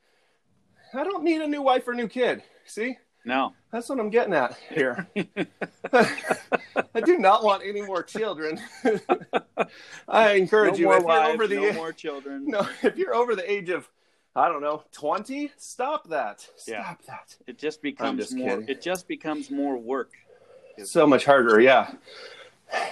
I 0.95 1.05
don't 1.05 1.25
need 1.25 1.41
a 1.41 1.47
new 1.47 1.62
wife 1.62 1.87
or 1.88 1.95
new 1.95 2.09
kid. 2.09 2.43
See, 2.67 2.97
No. 3.25 3.55
that's 3.71 3.89
what 3.89 4.01
I'm 4.01 4.11
getting 4.11 4.35
at 4.35 4.57
here. 4.71 5.07
I 5.93 7.01
do 7.05 7.19
not 7.19 7.45
want 7.45 7.63
any 7.65 7.83
more 7.83 8.03
children. 8.03 8.61
I 10.09 10.33
encourage 10.33 10.75
no 10.75 10.79
you 10.79 10.93
if 10.93 11.03
you're 11.03 11.25
over 11.25 11.47
the 11.47 11.55
no 11.57 11.73
more 11.73 11.93
children. 11.93 12.45
no, 12.49 12.67
if 12.83 12.97
you're 12.97 13.15
over 13.15 13.35
the 13.37 13.51
age 13.51 13.71
of 13.71 13.89
I 14.35 14.49
don't 14.49 14.63
know, 14.63 14.83
20, 14.93 15.53
stop 15.59 16.09
that. 16.09 16.41
Stop 16.57 16.67
Yeah. 16.67 16.95
that. 17.07 17.37
It 17.47 17.59
just 17.59 17.83
becomes 17.83 18.19
just 18.21 18.35
more. 18.35 18.49
kidding. 18.49 18.69
It 18.69 18.81
just 18.81 19.07
becomes 19.07 19.51
more 19.51 19.77
work. 19.77 20.13
So 20.85 21.07
much 21.07 21.27
harder, 21.27 21.61
yeah. 21.61 21.93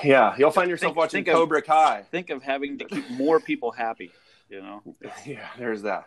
Yeah, 0.05 0.35
you'll 0.37 0.51
find 0.51 0.69
yourself 0.69 0.91
Think- 0.91 0.97
watching 0.99 1.25
think 1.25 1.29
of- 1.29 1.41
Cobra 1.41 1.63
Kai. 1.63 2.03
Think 2.11 2.29
of 2.29 2.43
having 2.43 2.77
to 2.79 2.85
keep 2.85 3.09
more 3.11 3.41
people 3.41 3.71
happy. 3.71 4.11
You 4.51 4.61
know. 4.61 4.83
Yeah, 5.25 5.49
there's 5.59 5.83
that. 5.83 6.07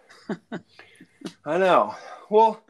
I 1.46 1.58
know. 1.58 1.96
Well, 2.30 2.62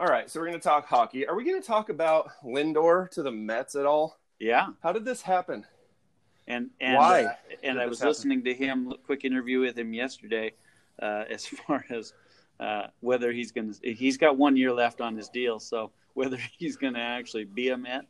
all 0.00 0.06
right, 0.06 0.30
so 0.30 0.40
we're 0.40 0.46
going 0.46 0.58
to 0.58 0.64
talk 0.64 0.86
hockey. 0.86 1.26
Are 1.26 1.36
we 1.36 1.44
going 1.44 1.60
to 1.60 1.66
talk 1.66 1.90
about 1.90 2.30
Lindor 2.42 3.10
to 3.10 3.22
the 3.22 3.30
Mets 3.30 3.74
at 3.74 3.84
all? 3.84 4.18
Yeah. 4.38 4.68
How 4.82 4.92
did 4.92 5.04
this 5.04 5.20
happen? 5.20 5.66
And 6.48 6.70
and 6.80 6.96
Why 6.96 7.24
uh, 7.24 7.32
and 7.62 7.78
I 7.78 7.84
was 7.84 7.98
happen? 7.98 8.08
listening 8.08 8.44
to 8.44 8.54
him. 8.54 8.94
Quick 9.04 9.26
interview 9.26 9.60
with 9.60 9.78
him 9.78 9.92
yesterday, 9.92 10.52
uh, 11.02 11.24
as 11.30 11.44
far 11.46 11.84
as 11.90 12.14
uh, 12.58 12.86
whether 13.00 13.30
he's 13.30 13.52
going 13.52 13.74
to. 13.74 13.92
He's 13.92 14.16
got 14.16 14.38
one 14.38 14.56
year 14.56 14.72
left 14.72 15.02
on 15.02 15.14
his 15.14 15.28
deal, 15.28 15.60
so 15.60 15.90
whether 16.14 16.38
he's 16.58 16.76
going 16.76 16.94
to 16.94 17.00
actually 17.00 17.44
be 17.44 17.68
a 17.68 17.76
Met. 17.76 18.06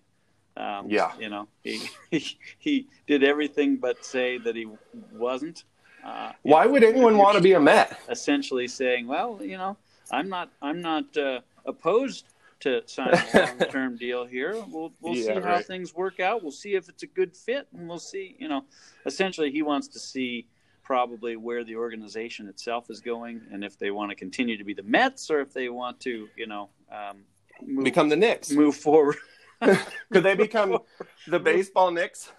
Um, 0.56 0.88
Yeah. 0.88 1.10
You 1.18 1.28
know, 1.28 1.48
he, 1.64 1.80
he 2.12 2.38
he 2.60 2.86
did 3.08 3.24
everything 3.24 3.78
but 3.78 4.04
say 4.04 4.38
that 4.38 4.54
he 4.54 4.68
wasn't. 5.12 5.64
Uh, 6.06 6.32
Why 6.42 6.66
would 6.66 6.84
anyone 6.84 7.18
want 7.18 7.36
to 7.36 7.42
be 7.42 7.54
a 7.54 7.60
Met? 7.60 7.98
essentially 8.08 8.68
saying, 8.68 9.08
"Well, 9.08 9.40
you 9.42 9.58
know, 9.58 9.76
I'm 10.10 10.28
not, 10.28 10.50
I'm 10.62 10.80
not 10.80 11.14
uh, 11.16 11.40
opposed 11.66 12.26
to 12.60 12.82
signing 12.86 13.18
a 13.34 13.38
long-term 13.46 13.96
deal 13.98 14.24
here. 14.26 14.54
We'll, 14.68 14.92
we'll 15.00 15.14
Yeah, 15.16 15.34
see 15.34 15.40
how 15.40 15.60
things 15.60 15.94
work 15.94 16.20
out. 16.20 16.42
We'll 16.42 16.52
see 16.52 16.74
if 16.74 16.88
it's 16.88 17.02
a 17.02 17.06
good 17.06 17.36
fit, 17.36 17.66
and 17.74 17.88
we'll 17.88 17.98
see. 17.98 18.36
You 18.38 18.48
know, 18.48 18.64
essentially, 19.06 19.50
he 19.50 19.62
wants 19.62 19.88
to 19.88 19.98
see 19.98 20.46
probably 20.82 21.36
where 21.36 21.64
the 21.64 21.76
organization 21.76 22.48
itself 22.48 22.90
is 22.90 23.00
going, 23.00 23.40
and 23.52 23.64
if 23.64 23.78
they 23.78 23.90
want 23.90 24.10
to 24.10 24.14
continue 24.16 24.56
to 24.58 24.64
be 24.64 24.74
the 24.74 24.82
Mets, 24.82 25.30
or 25.30 25.40
if 25.40 25.52
they 25.54 25.68
want 25.68 26.00
to, 26.00 26.28
you 26.36 26.46
know, 26.46 26.68
um, 26.92 27.18
move, 27.64 27.84
Become 27.84 28.08
the 28.10 28.16
Knicks. 28.16 28.50
move 28.50 28.74
forward. 28.76 29.16
Could 29.62 30.22
they 30.24 30.34
become 30.34 30.78
the 31.28 31.38
baseball 31.38 31.90
Knicks? 31.90 32.32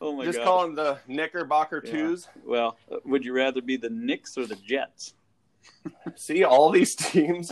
Oh 0.00 0.14
my 0.14 0.24
Just 0.24 0.38
god! 0.38 0.44
call 0.44 0.62
them 0.62 0.74
the 0.76 0.98
Knickerbocker 1.08 1.82
Yeah. 1.84 1.90
Twos. 1.90 2.28
Well, 2.44 2.76
uh, 2.90 2.96
would 3.04 3.24
you 3.24 3.32
rather 3.32 3.60
be 3.60 3.76
the 3.76 3.90
Knicks 3.90 4.38
or 4.38 4.46
the 4.46 4.54
Jets? 4.56 5.14
See 6.14 6.44
all 6.44 6.70
these 6.70 6.94
teams. 6.94 7.50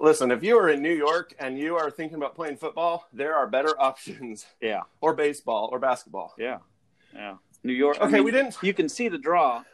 Listen, 0.00 0.30
if 0.30 0.42
you 0.42 0.58
are 0.58 0.68
in 0.68 0.82
New 0.82 0.92
York 0.94 1.34
and 1.38 1.58
you 1.58 1.76
are 1.76 1.90
thinking 1.90 2.16
about 2.16 2.34
playing 2.34 2.56
football, 2.56 3.08
there 3.12 3.34
are 3.34 3.46
better 3.46 3.78
options, 3.80 4.46
Yeah, 4.60 4.82
or 5.00 5.14
baseball, 5.14 5.68
or 5.72 5.78
basketball. 5.78 6.34
yeah, 6.38 6.58
yeah. 7.14 7.36
New 7.64 7.72
York. 7.72 7.98
I 8.00 8.04
Okay, 8.04 8.14
mean, 8.14 8.24
we 8.24 8.30
didn't- 8.30 8.56
You 8.62 8.74
can 8.74 8.88
see 8.88 9.08
the 9.08 9.18
draw 9.18 9.64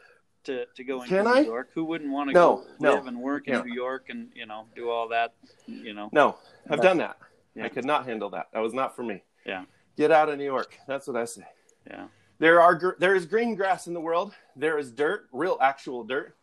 to 0.45 0.67
to 0.77 0.85
go 0.85 1.03
into 1.03 1.09
Can 1.15 1.25
New 1.25 1.31
I? 1.33 1.41
York. 1.41 1.71
Who 1.75 1.85
wouldn't 1.85 2.13
want 2.13 2.29
to 2.31 2.35
No, 2.35 2.57
go 2.57 2.67
no. 2.81 2.95
live 2.95 3.07
and 3.07 3.21
work 3.21 3.49
in. 3.49 3.65
New 3.67 3.73
York 3.75 4.09
and 4.11 4.31
you 4.35 4.47
know 4.47 4.67
do 4.75 4.91
all 4.91 5.09
that? 5.09 5.35
You 5.67 5.95
know. 5.95 6.09
No, 6.13 6.37
I've 6.71 6.81
done 6.81 6.99
that. 6.99 7.17
Yeah. 7.55 7.65
I 7.65 7.69
could 7.69 7.85
not 7.85 8.05
handle 8.07 8.31
that. 8.31 8.49
That 8.53 8.61
was 8.61 8.73
not 8.75 8.95
for 8.95 9.03
me. 9.03 9.23
Yeah, 9.45 9.65
Get 9.97 10.11
out 10.13 10.29
of 10.29 10.39
New 10.39 10.45
York. 10.45 10.79
That's 10.87 11.07
what 11.09 11.17
I 11.17 11.25
say. 11.25 11.47
yeah, 11.87 12.07
There 12.39 12.61
are 12.61 12.97
there 12.99 13.15
is 13.15 13.25
green 13.27 13.55
grass 13.55 13.87
in 13.87 13.95
the 13.95 14.01
world. 14.01 14.35
There 14.55 14.79
is 14.79 14.93
dirt, 14.93 15.29
real 15.33 15.57
actual 15.61 16.05
dirt, 16.05 16.37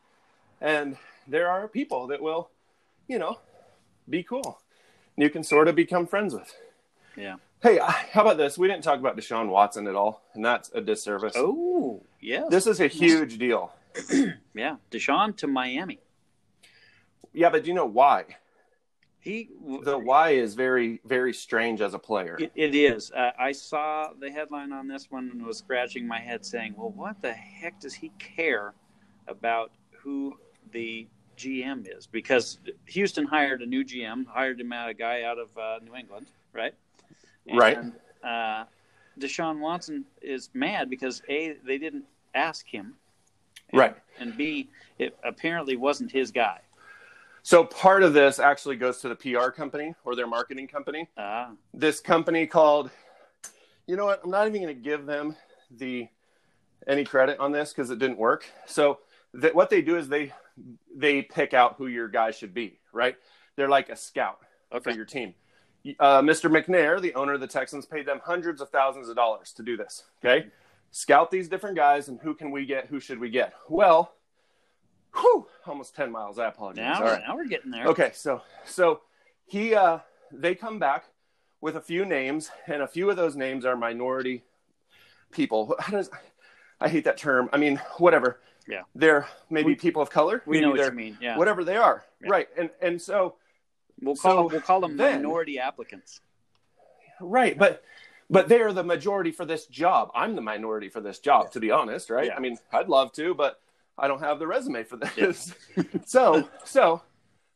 and 0.60 0.98
there 1.28 1.48
are 1.50 1.68
people 1.68 2.08
that 2.08 2.22
will, 2.22 2.50
you 3.08 3.18
know, 3.20 3.40
be 4.10 4.24
cool. 4.24 4.60
You 5.18 5.30
can 5.30 5.44
sort 5.44 5.68
of 5.68 5.76
become 5.76 6.06
friends 6.08 6.34
with. 6.34 6.54
yeah. 7.16 7.36
Hey, 7.62 7.80
how 8.12 8.22
about 8.22 8.38
this? 8.38 8.58
We 8.58 8.68
didn't 8.68 8.84
talk 8.84 9.00
about 9.00 9.18
Deshaun 9.18 9.48
Watson 9.48 9.88
at 9.88 9.96
all, 9.96 10.22
and 10.36 10.46
that's 10.46 10.70
a 10.76 10.82
disservice. 10.82 11.34
Oh, 11.36 12.04
yes. 12.20 12.46
This 12.52 12.68
is 12.68 12.80
a 12.80 12.88
huge 12.88 13.40
deal. 13.40 13.72
yeah, 14.54 14.76
Deshaun 14.92 15.36
to 15.38 15.48
Miami. 15.48 16.00
Yeah, 17.34 17.50
but 17.50 17.64
do 17.64 17.70
you 17.70 17.74
know 17.74 17.86
why? 17.86 18.26
He 19.20 19.50
The 19.84 19.98
why 19.98 20.32
is 20.32 20.54
very, 20.54 21.02
very 21.06 21.34
strange 21.34 21.82
as 21.82 21.96
a 21.96 22.00
player. 22.00 22.38
It, 22.40 22.52
it 22.54 22.76
is. 22.76 23.12
Uh, 23.12 23.32
I 23.40 23.52
saw 23.52 24.10
the 24.20 24.30
headline 24.30 24.72
on 24.72 24.88
this 24.88 25.10
one 25.10 25.32
and 25.34 25.44
was 25.44 25.58
scratching 25.58 26.08
my 26.08 26.20
head, 26.20 26.46
saying, 26.46 26.76
"Well, 26.78 26.92
what 26.92 27.20
the 27.24 27.34
heck 27.34 27.80
does 27.80 27.96
he 27.96 28.12
care 28.20 28.76
about 29.28 29.72
who 30.04 30.38
the 30.72 31.08
GM 31.36 31.88
is?" 31.98 32.08
Because 32.08 32.58
Houston 32.88 33.26
hired 33.26 33.62
a 33.62 33.66
new 33.66 33.84
GM, 33.84 34.26
hired 34.28 34.60
him 34.60 34.72
out 34.74 34.90
a 34.90 34.94
guy 34.94 35.24
out 35.24 35.38
of 35.38 35.58
uh, 35.58 35.80
New 35.84 35.96
England, 35.96 36.28
right? 36.54 36.74
Right. 37.52 37.78
Uh, 38.24 38.66
Deshaun 39.20 39.60
Watson 39.60 40.06
is 40.22 40.50
mad 40.54 40.90
because 40.90 41.22
a 41.30 41.54
they 41.66 41.78
didn't 41.78 42.06
ask 42.34 42.66
him, 42.68 42.96
and, 43.70 43.80
Right. 43.80 43.96
And 44.20 44.36
b 44.36 44.70
it 45.00 45.18
apparently 45.24 45.76
wasn't 45.76 46.12
his 46.12 46.32
guy. 46.32 46.60
So 47.44 47.64
part 47.64 48.02
of 48.02 48.14
this 48.14 48.40
actually 48.40 48.76
goes 48.76 49.02
to 49.02 49.10
the 49.10 49.16
PR 49.16 49.50
company 49.50 49.94
or 50.04 50.16
their 50.16 50.26
marketing 50.26 50.68
company. 50.68 51.08
Ah, 51.16 51.52
This 51.76 52.00
company 52.00 52.48
called, 52.48 52.90
you 53.86 53.96
know 53.96 54.06
what? 54.06 54.22
I'm 54.24 54.32
not 54.32 54.48
even 54.48 54.64
going 54.64 54.76
to 54.76 54.82
give 54.82 55.06
them 55.06 55.36
the 55.70 56.08
any 56.88 57.06
credit 57.06 57.40
on 57.40 57.52
this 57.52 57.72
because 57.72 57.92
it 57.92 58.00
didn't 58.00 58.18
work. 58.18 58.46
So 58.66 59.00
that 59.36 59.54
what 59.54 59.70
they 59.70 59.84
do 59.84 59.96
is 59.96 60.08
they 60.08 60.34
they 60.96 61.22
pick 61.22 61.54
out 61.54 61.76
who 61.78 61.88
your 61.88 62.08
guy 62.08 62.32
should 62.32 62.54
be. 62.54 62.80
Right? 62.94 63.16
They're 63.56 63.70
like 63.70 63.90
a 63.90 63.96
scout 63.96 64.40
for 64.82 64.92
your 64.92 65.06
team. 65.06 65.34
Uh, 66.00 66.22
Mr. 66.22 66.50
McNair, 66.50 67.00
the 67.00 67.14
owner 67.14 67.34
of 67.34 67.42
the 67.42 67.48
Texans, 67.48 67.86
paid 67.86 68.08
them 68.08 68.20
hundreds 68.24 68.60
of 68.60 68.70
thousands 68.70 69.08
of 69.08 69.16
dollars 69.16 69.54
to 69.54 69.64
do 69.64 69.78
this. 69.78 70.04
Okay, 70.24 70.48
scout 70.92 71.30
these 71.30 71.48
different 71.48 71.76
guys 71.76 72.08
and 72.08 72.20
who 72.22 72.34
can 72.34 72.50
we 72.52 72.66
get? 72.66 72.88
Who 72.88 73.00
should 73.00 73.20
we 73.20 73.30
get? 73.30 73.54
Well, 73.70 74.14
whew, 75.16 75.48
almost 75.68 75.96
ten 75.96 76.12
miles. 76.12 76.40
I 76.40 76.48
apologize. 76.48 77.00
Now, 77.00 77.06
All 77.06 77.12
right. 77.12 77.22
now 77.28 77.36
we're 77.36 77.48
getting 77.48 77.72
there. 77.72 77.86
Okay, 77.88 78.12
so 78.14 78.42
so 78.66 79.02
he 79.46 79.76
uh 79.76 80.00
they 80.32 80.56
come 80.56 80.80
back 80.80 81.06
with 81.62 81.76
a 81.76 81.82
few 81.82 82.04
names, 82.06 82.50
and 82.68 82.82
a 82.82 82.88
few 82.88 83.10
of 83.10 83.16
those 83.16 83.36
names 83.36 83.64
are 83.64 83.76
minority 83.76 84.44
people. 85.32 85.76
Does 85.90 86.10
I 86.82 86.90
hate 86.90 87.04
that 87.06 87.18
term? 87.18 87.50
I 87.54 87.58
mean, 87.58 87.80
whatever. 88.00 88.40
Yeah. 88.68 88.82
They're 88.96 89.28
maybe 89.50 89.68
We- 89.70 89.76
people 89.76 90.02
of 90.02 90.10
color. 90.10 90.42
We 90.46 90.60
know 90.62 90.72
what 90.72 90.80
you 90.80 90.92
mean. 90.92 91.18
Yeah. 91.22 91.38
whatever 91.38 91.64
they 91.64 91.78
are. 91.78 92.04
Yeah. 92.22 92.30
Right. 92.32 92.50
And 92.58 92.70
and 92.82 93.02
so 93.02 93.36
We'll 94.02 94.16
call 94.18 94.32
So 94.32 94.36
them, 94.44 94.48
we'll 94.52 94.62
call 94.62 94.82
them 94.82 94.98
then- 94.98 95.16
minority 95.22 95.58
applicants. 95.60 96.20
right, 97.22 97.58
but 97.58 97.82
but 98.30 98.50
they 98.50 98.60
are 98.62 98.74
the 98.74 98.84
majority 98.84 99.32
for 99.32 99.46
this 99.46 99.68
job. 99.68 100.10
I'm 100.16 100.36
the 100.36 100.42
minority 100.42 100.90
for 100.90 101.00
this 101.00 101.20
job, 101.20 101.52
to 101.52 101.60
be 101.60 101.70
honest, 101.72 102.10
right? 102.10 102.26
Yeah. 102.28 102.36
I 102.36 102.40
mean, 102.40 102.58
I'd 102.74 102.90
love 102.90 103.14
to, 103.14 103.34
but 103.36 103.62
I 103.98 104.08
don't 104.08 104.20
have 104.20 104.40
the 104.40 104.48
resume 104.48 104.84
for 104.84 104.98
this. 104.98 105.54
so 106.06 106.50
so 106.66 107.02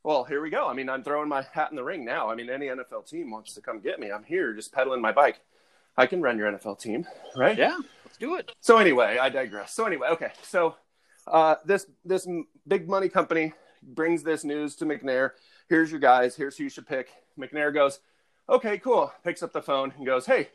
well, 0.03 0.23
here 0.23 0.41
we 0.41 0.49
go. 0.49 0.67
I 0.67 0.73
mean, 0.73 0.87
I'm 0.89 1.03
throwing 1.03 1.27
my 1.27 1.41
hat 1.51 1.71
in 1.71 1.75
the 1.75 1.83
ring 1.83 2.05
now. 2.05 2.29
I 2.29 2.35
mean, 2.35 2.49
any 2.49 2.67
NFL 2.67 3.05
team 3.09 3.31
wants 3.31 3.53
to 3.55 3.61
come 3.61 3.79
get 3.81 3.99
me. 3.99 4.11
I'm 4.11 4.23
here 4.23 4.53
just 4.53 4.71
pedaling 4.71 5.01
my 5.01 5.11
bike. 5.11 5.41
I 5.97 6.05
can 6.05 6.21
run 6.21 6.37
your 6.37 6.49
NFL 6.49 6.79
team, 6.79 7.05
right? 7.35 7.57
Yeah, 7.57 7.77
let's 8.05 8.17
do 8.17 8.35
it. 8.35 8.49
So 8.61 8.77
anyway, 8.77 9.17
I 9.19 9.27
digress. 9.27 9.73
So 9.73 9.85
anyway, 9.85 10.07
okay. 10.11 10.31
So 10.43 10.75
uh, 11.29 11.55
this 11.65 11.85
this 12.03 12.27
big 12.67 12.89
money 12.89 13.09
company 13.09 13.53
brings 13.83 14.23
this 14.23 14.43
news 14.43 14.75
to 14.77 14.85
McNair. 14.85 15.31
Here's 15.69 15.91
your 15.91 15.99
guys. 15.99 16.35
Here's 16.35 16.57
who 16.57 16.63
you 16.65 16.69
should 16.69 16.87
pick. 16.87 17.09
McNair 17.39 17.73
goes, 17.73 17.99
okay, 18.49 18.77
cool. 18.79 19.13
Picks 19.23 19.41
up 19.43 19.53
the 19.53 19.61
phone 19.61 19.93
and 19.97 20.05
goes, 20.05 20.25
hey, 20.25 20.49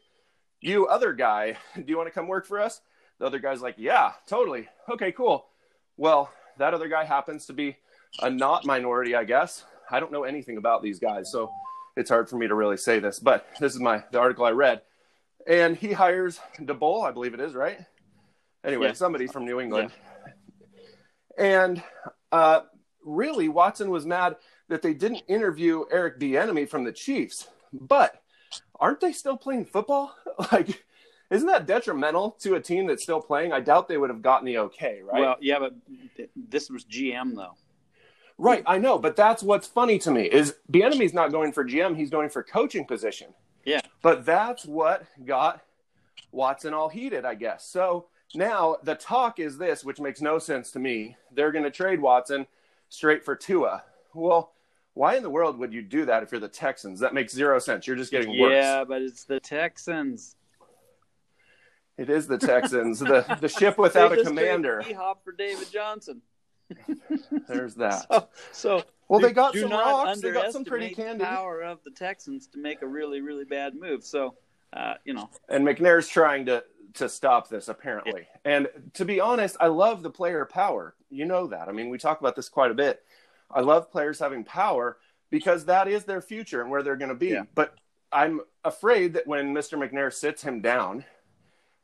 you 0.60 0.86
other 0.86 1.12
guy, 1.12 1.56
do 1.76 1.84
you 1.86 1.96
want 1.96 2.08
to 2.08 2.12
come 2.14 2.26
work 2.28 2.46
for 2.46 2.60
us? 2.60 2.80
The 3.18 3.26
other 3.26 3.38
guy's 3.38 3.62
like, 3.62 3.76
yeah, 3.78 4.12
totally. 4.26 4.68
Okay, 4.90 5.12
cool. 5.12 5.46
Well, 5.96 6.30
that 6.58 6.74
other 6.74 6.88
guy 6.88 7.04
happens 7.04 7.46
to 7.46 7.52
be 7.52 7.76
a 8.20 8.28
not 8.28 8.66
minority, 8.66 9.14
I 9.14 9.24
guess. 9.24 9.64
I 9.90 10.00
don't 10.00 10.12
know 10.12 10.24
anything 10.24 10.56
about 10.56 10.82
these 10.82 10.98
guys, 10.98 11.30
so 11.30 11.50
it's 11.96 12.10
hard 12.10 12.28
for 12.28 12.36
me 12.36 12.48
to 12.48 12.54
really 12.54 12.76
say 12.76 12.98
this. 12.98 13.18
But 13.20 13.46
this 13.60 13.74
is 13.74 13.80
my 13.80 14.02
the 14.10 14.18
article 14.18 14.44
I 14.44 14.50
read, 14.50 14.82
and 15.46 15.76
he 15.76 15.92
hires 15.92 16.40
DeBoll, 16.58 17.04
I 17.06 17.12
believe 17.12 17.34
it 17.34 17.40
is, 17.40 17.54
right? 17.54 17.78
Anyway, 18.64 18.88
Yeah. 18.88 18.92
somebody 18.94 19.26
from 19.28 19.44
New 19.44 19.60
England, 19.60 19.92
and 21.38 21.82
uh, 22.32 22.60
really, 23.04 23.48
Watson 23.48 23.90
was 23.90 24.06
mad 24.06 24.36
that 24.68 24.82
they 24.82 24.94
didn't 24.94 25.22
interview 25.28 25.84
Eric 25.90 26.18
Bieniemy 26.18 26.68
from 26.68 26.84
the 26.84 26.92
Chiefs. 26.92 27.48
But 27.72 28.20
aren't 28.78 29.00
they 29.00 29.12
still 29.12 29.36
playing 29.36 29.66
football? 29.66 30.14
like, 30.52 30.84
isn't 31.30 31.46
that 31.48 31.66
detrimental 31.66 32.32
to 32.40 32.54
a 32.54 32.60
team 32.60 32.86
that's 32.86 33.02
still 33.02 33.20
playing? 33.20 33.52
I 33.52 33.60
doubt 33.60 33.88
they 33.88 33.98
would 33.98 34.10
have 34.10 34.22
gotten 34.22 34.46
the 34.46 34.58
okay, 34.58 35.00
right? 35.02 35.20
Well, 35.20 35.36
yeah, 35.40 35.58
but 35.58 35.74
this 36.36 36.70
was 36.70 36.84
GM 36.84 37.34
though. 37.34 37.54
right, 38.38 38.62
I 38.66 38.78
know, 38.78 38.98
but 38.98 39.16
that's 39.16 39.42
what's 39.42 39.66
funny 39.66 39.98
to 40.00 40.10
me 40.10 40.24
is 40.24 40.54
Bieniemy's 40.70 41.14
not 41.14 41.32
going 41.32 41.52
for 41.52 41.64
GM; 41.64 41.96
he's 41.96 42.10
going 42.10 42.28
for 42.28 42.42
coaching 42.42 42.84
position. 42.84 43.34
Yeah. 43.64 43.80
But 44.02 44.24
that's 44.26 44.64
what 44.66 45.04
got 45.24 45.62
Watson 46.30 46.74
all 46.74 46.88
heated, 46.88 47.24
I 47.24 47.34
guess. 47.34 47.66
So 47.66 48.06
now 48.34 48.76
the 48.82 48.94
talk 48.94 49.38
is 49.38 49.58
this, 49.58 49.84
which 49.84 50.00
makes 50.00 50.20
no 50.20 50.38
sense 50.38 50.70
to 50.72 50.78
me. 50.78 51.16
They're 51.32 51.52
going 51.52 51.64
to 51.64 51.70
trade 51.70 52.00
Watson 52.00 52.46
straight 52.88 53.24
for 53.24 53.34
Tua. 53.36 53.82
Well, 54.14 54.52
why 54.94 55.16
in 55.16 55.22
the 55.22 55.30
world 55.30 55.58
would 55.58 55.72
you 55.72 55.82
do 55.82 56.04
that 56.04 56.22
if 56.22 56.30
you're 56.30 56.40
the 56.40 56.48
Texans? 56.48 57.00
That 57.00 57.14
makes 57.14 57.32
zero 57.32 57.58
sense. 57.58 57.86
You're 57.86 57.96
just 57.96 58.10
getting 58.12 58.38
worse. 58.40 58.52
Yeah, 58.52 58.84
but 58.84 59.02
it's 59.02 59.24
the 59.24 59.40
Texans. 59.40 60.36
It 61.96 62.10
is 62.10 62.26
the 62.26 62.38
Texans, 62.38 62.98
the 62.98 63.22
the 63.40 63.48
ship 63.48 63.78
without 63.78 64.16
a 64.16 64.22
commander. 64.24 64.82
D-Hop 64.84 65.22
for 65.24 65.32
David 65.32 65.70
Johnson. 65.70 66.22
There's 67.48 67.74
that. 67.76 68.06
So, 68.10 68.28
so 68.78 68.82
Well, 69.08 69.20
do- 69.20 69.26
they 69.28 69.32
got 69.32 69.54
some 69.54 69.70
rocks. 69.70 70.20
They 70.20 70.32
got 70.32 70.52
some 70.52 70.64
pretty 70.64 70.94
candy. 70.94 71.24
power 71.24 71.60
of 71.62 71.78
the 71.84 71.90
Texans 71.90 72.46
to 72.48 72.58
make 72.58 72.82
a 72.82 72.86
really, 72.86 73.20
really 73.20 73.44
bad 73.44 73.74
move. 73.76 74.02
So, 74.04 74.34
uh, 74.72 74.94
you 75.04 75.14
know, 75.14 75.30
and 75.48 75.64
McNair's 75.64 76.08
trying 76.08 76.46
to 76.46 76.64
to 76.94 77.08
stop 77.08 77.48
this 77.48 77.68
apparently. 77.68 78.26
And 78.44 78.68
to 78.94 79.04
be 79.04 79.20
honest, 79.20 79.56
I 79.60 79.66
love 79.66 80.02
the 80.02 80.10
player 80.10 80.44
power. 80.44 80.94
You 81.10 81.24
know 81.24 81.46
that. 81.48 81.68
I 81.68 81.72
mean, 81.72 81.88
we 81.90 81.98
talk 81.98 82.20
about 82.20 82.36
this 82.36 82.48
quite 82.48 82.70
a 82.70 82.74
bit. 82.74 83.02
I 83.50 83.60
love 83.60 83.90
players 83.90 84.18
having 84.18 84.44
power 84.44 84.98
because 85.30 85.64
that 85.66 85.88
is 85.88 86.04
their 86.04 86.20
future 86.20 86.60
and 86.60 86.70
where 86.70 86.82
they're 86.82 86.96
going 86.96 87.08
to 87.10 87.14
be. 87.14 87.28
Yeah. 87.28 87.44
But 87.54 87.74
I'm 88.12 88.40
afraid 88.64 89.14
that 89.14 89.26
when 89.26 89.54
Mr. 89.54 89.78
McNair 89.78 90.12
sits 90.12 90.42
him 90.42 90.60
down, 90.60 91.04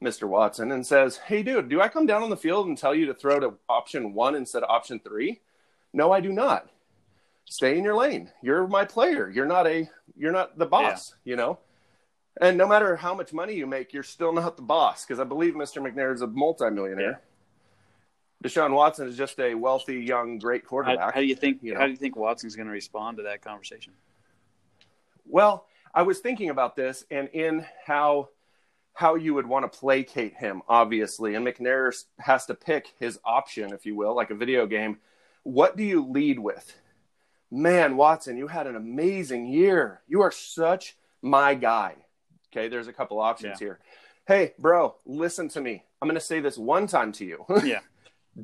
Mr. 0.03 0.29
Watson, 0.29 0.73
and 0.73 0.87
says, 0.87 1.17
"Hey, 1.17 1.43
dude, 1.43 1.69
do 1.69 1.81
I 1.81 1.89
come 1.89 2.07
down 2.07 2.23
on 2.23 2.31
the 2.31 2.37
field 2.37 2.69
and 2.69 2.79
tell 2.79 2.95
you 2.95 3.07
to 3.07 3.15
throw 3.15 3.41
to 3.41 3.55
option 3.69 4.15
one 4.15 4.35
instead 4.35 4.63
of 4.63 4.71
option 4.71 5.01
three? 5.01 5.41
No, 5.93 6.13
I 6.13 6.21
do 6.21 6.33
not. 6.33 6.69
Stay 7.45 7.77
in 7.77 7.85
your 7.85 7.97
lane. 7.97 8.31
You're 8.43 8.67
my 8.69 8.85
player. 8.85 9.29
You're 9.29 9.47
not 9.47 9.67
a. 9.67 9.91
You're 10.17 10.33
not 10.33 10.57
the 10.57 10.67
boss. 10.67 11.15
You 11.25 11.37
know." 11.37 11.59
And 12.41 12.57
no 12.57 12.67
matter 12.67 12.97
how 12.97 13.15
much 13.15 13.35
money 13.35 13.55
you 13.55 13.67
make, 13.67 13.93
you're 13.93 14.03
still 14.03 14.33
not 14.33 14.57
the 14.57 14.63
boss 14.63 15.05
because 15.05 15.21
I 15.21 15.25
believe 15.25 15.55
Mr. 15.55 15.83
McNair 15.83 16.15
is 16.15 16.23
a 16.23 16.27
multimillionaire. 16.27 17.21
Deshaun 18.43 18.73
Watson 18.73 19.07
is 19.07 19.17
just 19.17 19.39
a 19.39 19.55
wealthy, 19.55 20.01
young, 20.01 20.39
great 20.39 20.63
how, 20.63 20.69
quarterback. 20.69 21.15
how 21.15 21.21
do 21.21 21.27
you 21.27 21.35
think? 21.35 21.59
you 21.63 21.75
know. 21.75 21.81
How 21.81 21.85
do 21.85 21.93
you 21.93 21.99
think 21.99 22.17
Watson's 22.17 22.57
going 22.57 22.67
to 22.67 22.73
respond 22.73 23.19
to 23.19 23.25
that 23.25 23.43
conversation? 23.43 23.93
Well, 25.27 25.67
I 25.95 26.03
was 26.03 26.21
thinking 26.21 26.49
about 26.49 26.77
this 26.77 27.05
and 27.11 27.29
in 27.29 27.67
how 27.85 28.31
how 28.95 29.15
you 29.15 29.35
would 29.35 29.47
want 29.47 29.71
to 29.71 29.79
placate 29.79 30.35
him, 30.35 30.63
obviously. 30.69 31.35
And 31.35 31.47
McNair 31.47 31.95
has 32.19 32.47
to 32.47 32.55
pick 32.55 32.93
his 32.99 33.19
option, 33.25 33.73
if 33.73 33.87
you 33.87 33.95
will, 33.95 34.15
like 34.15 34.31
a 34.31 34.35
video 34.35 34.67
game. 34.67 34.99
What 35.43 35.77
do 35.77 35.85
you 35.85 36.07
lead 36.07 36.39
with? 36.39 36.77
Man, 37.51 37.97
Watson, 37.97 38.37
you 38.37 38.47
had 38.49 38.67
an 38.67 38.77
amazing 38.77 39.47
year. 39.47 40.03
You 40.07 40.23
are 40.23 40.31
such 40.31 40.97
my 41.23 41.55
guy. 41.55 41.97
Okay, 42.53 42.69
there's 42.69 42.89
a 42.89 42.93
couple 42.93 43.21
options 43.21 43.61
Yeah. 43.61 43.67
here. 43.67 43.79
Hey, 44.27 44.53
bro, 44.59 44.97
listen 45.07 45.49
to 45.51 45.61
me. 45.61 45.85
I'm 46.01 46.09
going 46.09 46.15
to 46.19 46.25
say 46.25 46.41
this 46.41 46.59
one 46.59 46.87
time 46.87 47.13
to 47.13 47.25
you. 47.25 47.45
Yeah. 47.65 47.81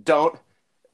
don't 0.05 0.39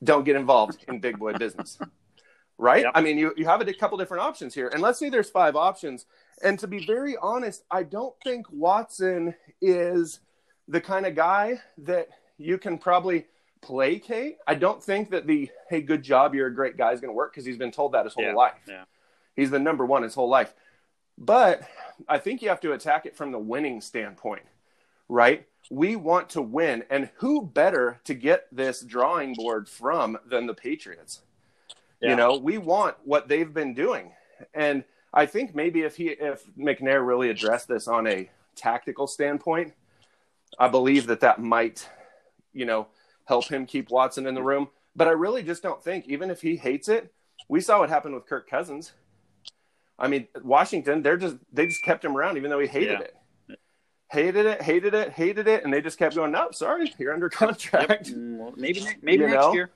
don't 0.05 0.25
get 0.25 0.35
involved 0.35 0.85
in 0.89 0.99
big 0.99 1.19
boy 1.19 1.33
business. 1.35 1.79
right? 2.59 2.83
Yep. 2.83 2.93
I 2.97 3.01
mean, 3.03 3.19
you, 3.19 3.33
you 3.37 3.45
have 3.45 3.61
a 3.61 3.73
couple 3.73 3.97
different 3.99 4.23
options 4.25 4.53
here. 4.53 4.67
And 4.69 4.83
let's 4.83 4.99
say 4.99 5.09
there's 5.11 5.31
five 5.31 5.55
options. 5.55 6.07
And 6.43 6.59
to 6.59 6.67
be 6.67 6.85
very 6.85 7.17
honest, 7.23 7.63
I 7.71 7.85
don't 7.85 8.15
think 8.25 8.47
Watson 8.51 9.35
is 9.61 10.19
the 10.67 10.81
kind 10.81 11.07
of 11.07 11.15
guy 11.15 11.61
that 11.79 12.09
you 12.37 12.59
can 12.59 12.79
probably 12.79 13.27
placate. 13.61 14.39
I 14.49 14.57
don't 14.57 14.83
think 14.83 15.11
that 15.11 15.29
the, 15.29 15.49
hey, 15.71 15.81
good 15.83 16.03
job, 16.03 16.35
you're 16.35 16.49
a 16.49 16.55
great 16.55 16.77
guy 16.77 16.91
is 16.93 17.01
going 17.01 17.11
to 17.11 17.15
work 17.17 17.33
because 17.33 17.45
he's 17.45 17.57
been 17.59 17.71
told 17.73 17.93
that 17.93 18.05
his 18.05 18.15
whole 18.15 18.25
Yeah, 18.25 18.35
life. 18.35 18.55
yeah. 18.69 18.85
He's 19.37 19.51
the 19.53 19.61
number 19.61 19.87
one 19.87 20.03
his 20.03 20.15
whole 20.17 20.29
life. 20.29 20.53
But 21.19 21.63
I 22.09 22.19
think 22.19 22.43
you 22.43 22.49
have 22.49 22.61
to 22.61 22.73
attack 22.73 23.07
it 23.07 23.17
from 23.17 23.33
the 23.33 23.39
winning 23.39 23.81
standpoint, 23.81 24.43
right? 25.09 25.47
We 25.71 25.95
want 25.97 26.31
to 26.31 26.43
win. 26.43 26.85
And 26.91 27.11
who 27.17 27.47
better 27.47 28.01
to 28.05 28.15
get 28.15 28.47
this 28.51 28.81
drawing 28.81 29.35
board 29.35 29.69
from 29.69 30.19
than 30.27 30.47
the 30.47 30.55
Patriots? 30.55 31.21
Yeah. 32.01 32.11
You 32.11 32.17
know, 32.17 32.37
we 32.37 32.59
want 32.59 32.97
what 33.05 33.29
they've 33.29 33.53
been 33.53 33.75
doing. 33.75 34.13
And 34.55 34.85
I 35.15 35.27
think 35.27 35.55
maybe 35.55 35.83
if 35.83 35.97
he 35.97 36.09
if 36.09 36.45
McNair 36.57 37.07
really 37.07 37.31
addressed 37.31 37.69
this 37.69 37.87
on 37.87 38.07
a 38.07 38.31
tactical 38.57 39.07
standpoint, 39.07 39.75
I 40.59 40.69
believe 40.69 41.07
that 41.07 41.21
that 41.21 41.41
might, 41.41 41.89
you 42.53 42.65
know, 42.65 42.89
help 43.27 43.47
him 43.47 43.67
keep 43.67 43.91
Watson 43.91 44.27
in 44.27 44.35
the 44.35 44.43
room. 44.43 44.69
But 44.97 45.09
I 45.09 45.13
really 45.13 45.43
just 45.43 45.63
don't 45.63 45.83
think, 45.83 46.07
even 46.09 46.31
if 46.31 46.43
he 46.43 46.57
hates 46.57 46.89
it, 46.89 47.13
we 47.49 47.61
saw 47.61 47.81
what 47.81 47.89
happened 47.89 48.15
with 48.15 48.27
Kirk 48.27 48.49
Cousins. 48.49 48.93
I 50.03 50.09
mean, 50.09 50.27
Washington, 50.43 51.01
they're 51.01 51.17
just 51.17 51.37
they 51.53 51.67
just 51.67 51.83
kept 51.85 52.05
him 52.05 52.17
around 52.17 52.37
even 52.37 52.51
though 52.51 52.59
he 52.59 52.67
hated 52.67 52.99
Yeah. 52.99 53.07
it. 53.07 53.15
Hated 54.11 54.45
it, 54.45 54.61
hated 54.61 54.93
it, 54.93 55.11
hated 55.13 55.49
it, 55.49 55.65
and 55.65 55.73
they 55.73 55.81
just 55.81 55.99
kept 55.99 56.15
going, 56.17 56.33
No, 56.33 56.51
sorry, 56.51 56.93
you're 56.99 57.15
under 57.15 57.31
contract. 57.31 58.11
Mm, 58.13 58.37
well, 58.37 58.53
maybe 58.57 58.85
maybe 59.01 59.23
You 59.23 59.29
next 59.29 59.41
know? 59.41 59.55
year. 59.55 59.71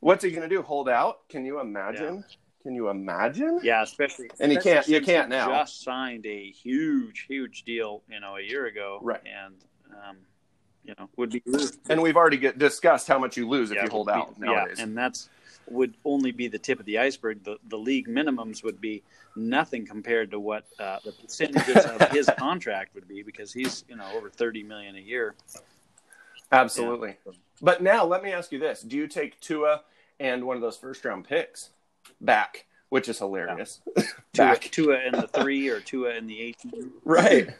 What's 0.00 0.24
he 0.24 0.30
gonna 0.30 0.48
do? 0.48 0.62
Hold 0.62 0.88
out? 0.88 1.28
Can 1.28 1.44
you 1.44 1.60
imagine? 1.60 2.24
Can 2.62 2.74
you 2.74 2.88
imagine? 2.88 3.60
Yeah, 3.62 3.82
especially 3.82 4.30
And 4.40 4.50
he 4.50 4.56
can't- 4.56 4.88
you 4.88 5.02
can't 5.02 5.28
now. 5.28 5.48
Just 5.48 5.82
signed 5.82 6.24
a 6.24 6.50
huge, 6.50 7.26
huge 7.28 7.64
deal, 7.64 8.02
you 8.08 8.20
know, 8.20 8.36
a 8.36 8.40
year 8.40 8.64
ago, 8.66 9.00
Right. 9.02 9.20
And 9.26 9.56
um, 10.08 10.16
you 10.84 10.94
know, 10.98 11.08
would 11.16 11.30
be 11.30 11.42
And 11.90 12.00
we've 12.00 12.16
already 12.16 12.36
get, 12.38 12.58
discussed 12.58 13.08
how 13.08 13.18
much 13.18 13.36
you 13.36 13.46
lose 13.48 13.70
if 13.70 13.82
you 13.82 13.88
hold 13.90 14.06
be- 14.06 14.12
out 14.12 14.38
nowadays. 14.38 14.76
Yeah, 14.78 14.84
and 14.84 14.96
that's 14.96 15.28
would 15.68 15.94
only 16.04 16.32
be 16.32 16.48
the 16.48 16.58
tip 16.58 16.80
of 16.80 16.86
the 16.86 16.98
iceberg. 16.98 17.44
The 17.44 17.58
the 17.68 17.78
league 17.78 18.08
minimums 18.08 18.62
would 18.62 18.80
be 18.80 19.02
nothing 19.36 19.86
compared 19.86 20.30
to 20.30 20.40
what 20.40 20.66
uh, 20.78 20.98
the 21.04 21.12
percentages 21.12 21.84
of 21.84 22.10
his 22.10 22.30
contract 22.38 22.94
would 22.94 23.08
be 23.08 23.22
because 23.22 23.52
he's 23.52 23.84
you 23.88 23.96
know 23.96 24.06
over 24.14 24.30
thirty 24.30 24.62
million 24.62 24.96
a 24.96 25.00
year. 25.00 25.34
Absolutely. 26.52 27.16
Yeah. 27.26 27.32
But 27.60 27.82
now 27.82 28.04
let 28.04 28.22
me 28.22 28.32
ask 28.32 28.52
you 28.52 28.58
this: 28.58 28.82
Do 28.82 28.96
you 28.96 29.06
take 29.06 29.40
Tua 29.40 29.82
and 30.20 30.44
one 30.44 30.56
of 30.56 30.62
those 30.62 30.76
first 30.76 31.04
round 31.04 31.26
picks 31.26 31.70
back, 32.20 32.66
which 32.88 33.08
is 33.08 33.18
hilarious? 33.18 33.80
Tua, 33.96 34.04
back, 34.32 34.62
Tua 34.70 35.00
in 35.00 35.12
the 35.12 35.28
three 35.28 35.68
or 35.68 35.80
Tua 35.80 36.14
in 36.14 36.26
the 36.26 36.40
eighteen. 36.40 36.92
right? 37.04 37.50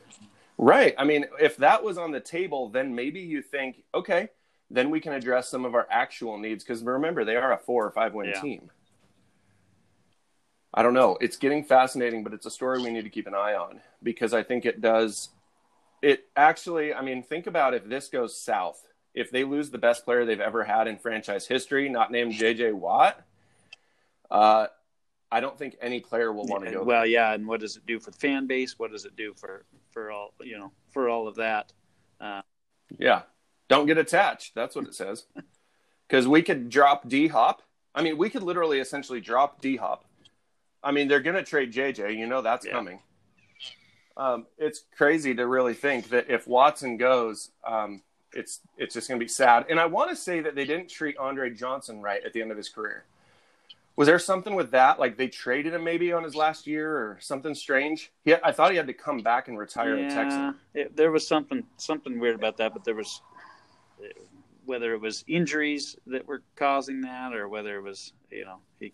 Right. 0.56 0.94
I 0.96 1.04
mean, 1.04 1.26
if 1.40 1.56
that 1.58 1.82
was 1.82 1.98
on 1.98 2.12
the 2.12 2.20
table, 2.20 2.68
then 2.68 2.94
maybe 2.94 3.20
you 3.20 3.42
think, 3.42 3.82
okay, 3.92 4.28
then 4.74 4.90
we 4.90 5.00
can 5.00 5.12
address 5.12 5.48
some 5.48 5.64
of 5.64 5.74
our 5.74 5.86
actual 5.90 6.38
needs 6.38 6.64
because 6.64 6.82
remember 6.82 7.24
they 7.24 7.36
are 7.36 7.52
a 7.52 7.58
four 7.58 7.84
or 7.86 7.90
five 7.90 8.12
win 8.14 8.28
Yeah. 8.28 8.40
team. 8.40 8.70
I 10.72 10.82
don't 10.82 10.94
know. 10.94 11.16
It's 11.20 11.36
getting 11.36 11.62
fascinating, 11.64 12.24
but 12.24 12.34
it's 12.34 12.46
a 12.46 12.50
story 12.50 12.82
we 12.82 12.90
need 12.90 13.04
to 13.04 13.10
keep 13.10 13.28
an 13.28 13.34
eye 13.34 13.54
on 13.54 13.80
because 14.02 14.34
I 14.34 14.42
think 14.42 14.66
it 14.66 14.80
does. 14.80 15.28
It 16.02 16.26
actually, 16.36 16.92
I 16.92 17.00
mean, 17.00 17.22
think 17.22 17.46
about 17.46 17.74
if 17.74 17.88
this 17.88 18.08
goes 18.08 18.36
south. 18.36 18.82
If 19.14 19.30
they 19.30 19.44
lose 19.44 19.70
the 19.70 19.78
best 19.78 20.04
player 20.04 20.24
they've 20.24 20.40
ever 20.40 20.64
had 20.64 20.88
in 20.88 20.98
franchise 20.98 21.46
history, 21.46 21.88
not 21.88 22.10
named 22.10 22.32
J.J. 22.32 22.72
Watt, 22.72 23.22
uh, 24.28 24.66
I 25.30 25.38
don't 25.38 25.56
think 25.56 25.76
any 25.80 26.00
player 26.00 26.32
will 26.32 26.46
want 26.46 26.64
to 26.64 26.70
go. 26.72 26.82
Well, 26.82 27.06
yeah, 27.06 27.32
and 27.32 27.46
what 27.46 27.60
does 27.60 27.76
it 27.76 27.86
do 27.86 28.00
for 28.00 28.10
the 28.10 28.18
fan 28.18 28.48
base? 28.48 28.76
What 28.76 28.90
does 28.90 29.04
it 29.04 29.14
do 29.14 29.32
for 29.34 29.64
for 29.92 30.10
all 30.10 30.34
you 30.40 30.58
know 30.58 30.72
for 30.90 31.08
all 31.08 31.28
of 31.28 31.36
that? 31.36 31.72
Uh, 32.20 32.42
Yeah. 32.98 33.22
Don't 33.74 33.86
get 33.86 33.98
attached. 33.98 34.54
That's 34.54 34.74
what 34.76 34.86
it 34.86 34.94
says. 34.94 35.24
Because 36.06 36.28
we 36.28 36.42
could 36.42 36.68
drop 36.68 37.08
D 37.08 37.28
Hop. 37.28 37.62
I 37.94 38.02
mean, 38.02 38.18
we 38.18 38.28
could 38.28 38.42
literally 38.42 38.78
essentially 38.78 39.22
drop 39.22 39.62
D 39.62 39.76
Hop. 39.76 40.04
I 40.82 40.92
mean, 40.92 41.08
they're 41.08 41.18
going 41.20 41.34
to 41.34 41.42
trade 41.42 41.72
JJ. 41.72 42.18
You 42.18 42.26
know 42.26 42.42
that's 42.42 42.66
Yeah. 42.66 42.72
coming. 42.72 43.00
Um, 44.16 44.46
it's 44.58 44.84
crazy 44.96 45.34
to 45.34 45.46
really 45.46 45.72
think 45.74 46.10
that 46.10 46.28
if 46.30 46.46
Watson 46.46 46.98
goes, 46.98 47.50
um, 47.66 48.02
it's 48.32 48.60
it's 48.76 48.92
just 48.94 49.08
going 49.08 49.18
to 49.18 49.24
be 49.24 49.28
sad. 49.28 49.64
And 49.70 49.80
I 49.80 49.86
want 49.86 50.10
to 50.10 50.16
say 50.16 50.40
that 50.40 50.54
they 50.54 50.66
didn't 50.66 50.88
treat 50.90 51.16
Andre 51.16 51.50
Johnson 51.50 52.02
right 52.02 52.22
at 52.22 52.32
the 52.34 52.42
end 52.42 52.50
of 52.50 52.56
his 52.58 52.68
career. 52.68 53.04
Was 53.96 54.06
there 54.06 54.18
something 54.18 54.54
with 54.54 54.72
that? 54.72 55.00
Like 55.00 55.16
they 55.16 55.28
traded 55.28 55.72
him 55.72 55.84
maybe 55.84 56.12
on 56.12 56.22
his 56.22 56.34
last 56.36 56.66
year 56.66 56.96
or 56.96 57.16
something 57.20 57.54
strange? 57.54 58.12
He, 58.24 58.34
I 58.34 58.52
thought 58.52 58.72
he 58.72 58.76
had 58.76 58.88
to 58.88 58.92
come 58.92 59.18
back 59.18 59.48
and 59.48 59.56
retire 59.58 59.94
a 59.96 60.10
Texan. 60.10 60.56
it, 60.74 60.94
there 60.96 61.10
was 61.10 61.26
something 61.26 61.64
something 61.78 62.18
weird 62.20 62.34
about 62.36 62.56
that, 62.58 62.74
but 62.74 62.84
there 62.84 62.94
was 62.94 63.22
whether 64.66 64.92
it 64.94 65.00
was 65.00 65.24
injuries 65.26 65.96
that 66.06 66.26
were 66.26 66.42
causing 66.56 67.00
that, 67.02 67.34
or 67.34 67.48
whether 67.48 67.76
it 67.76 67.82
was 67.82 68.12
you 68.30 68.44
know 68.44 68.58
he 68.80 68.92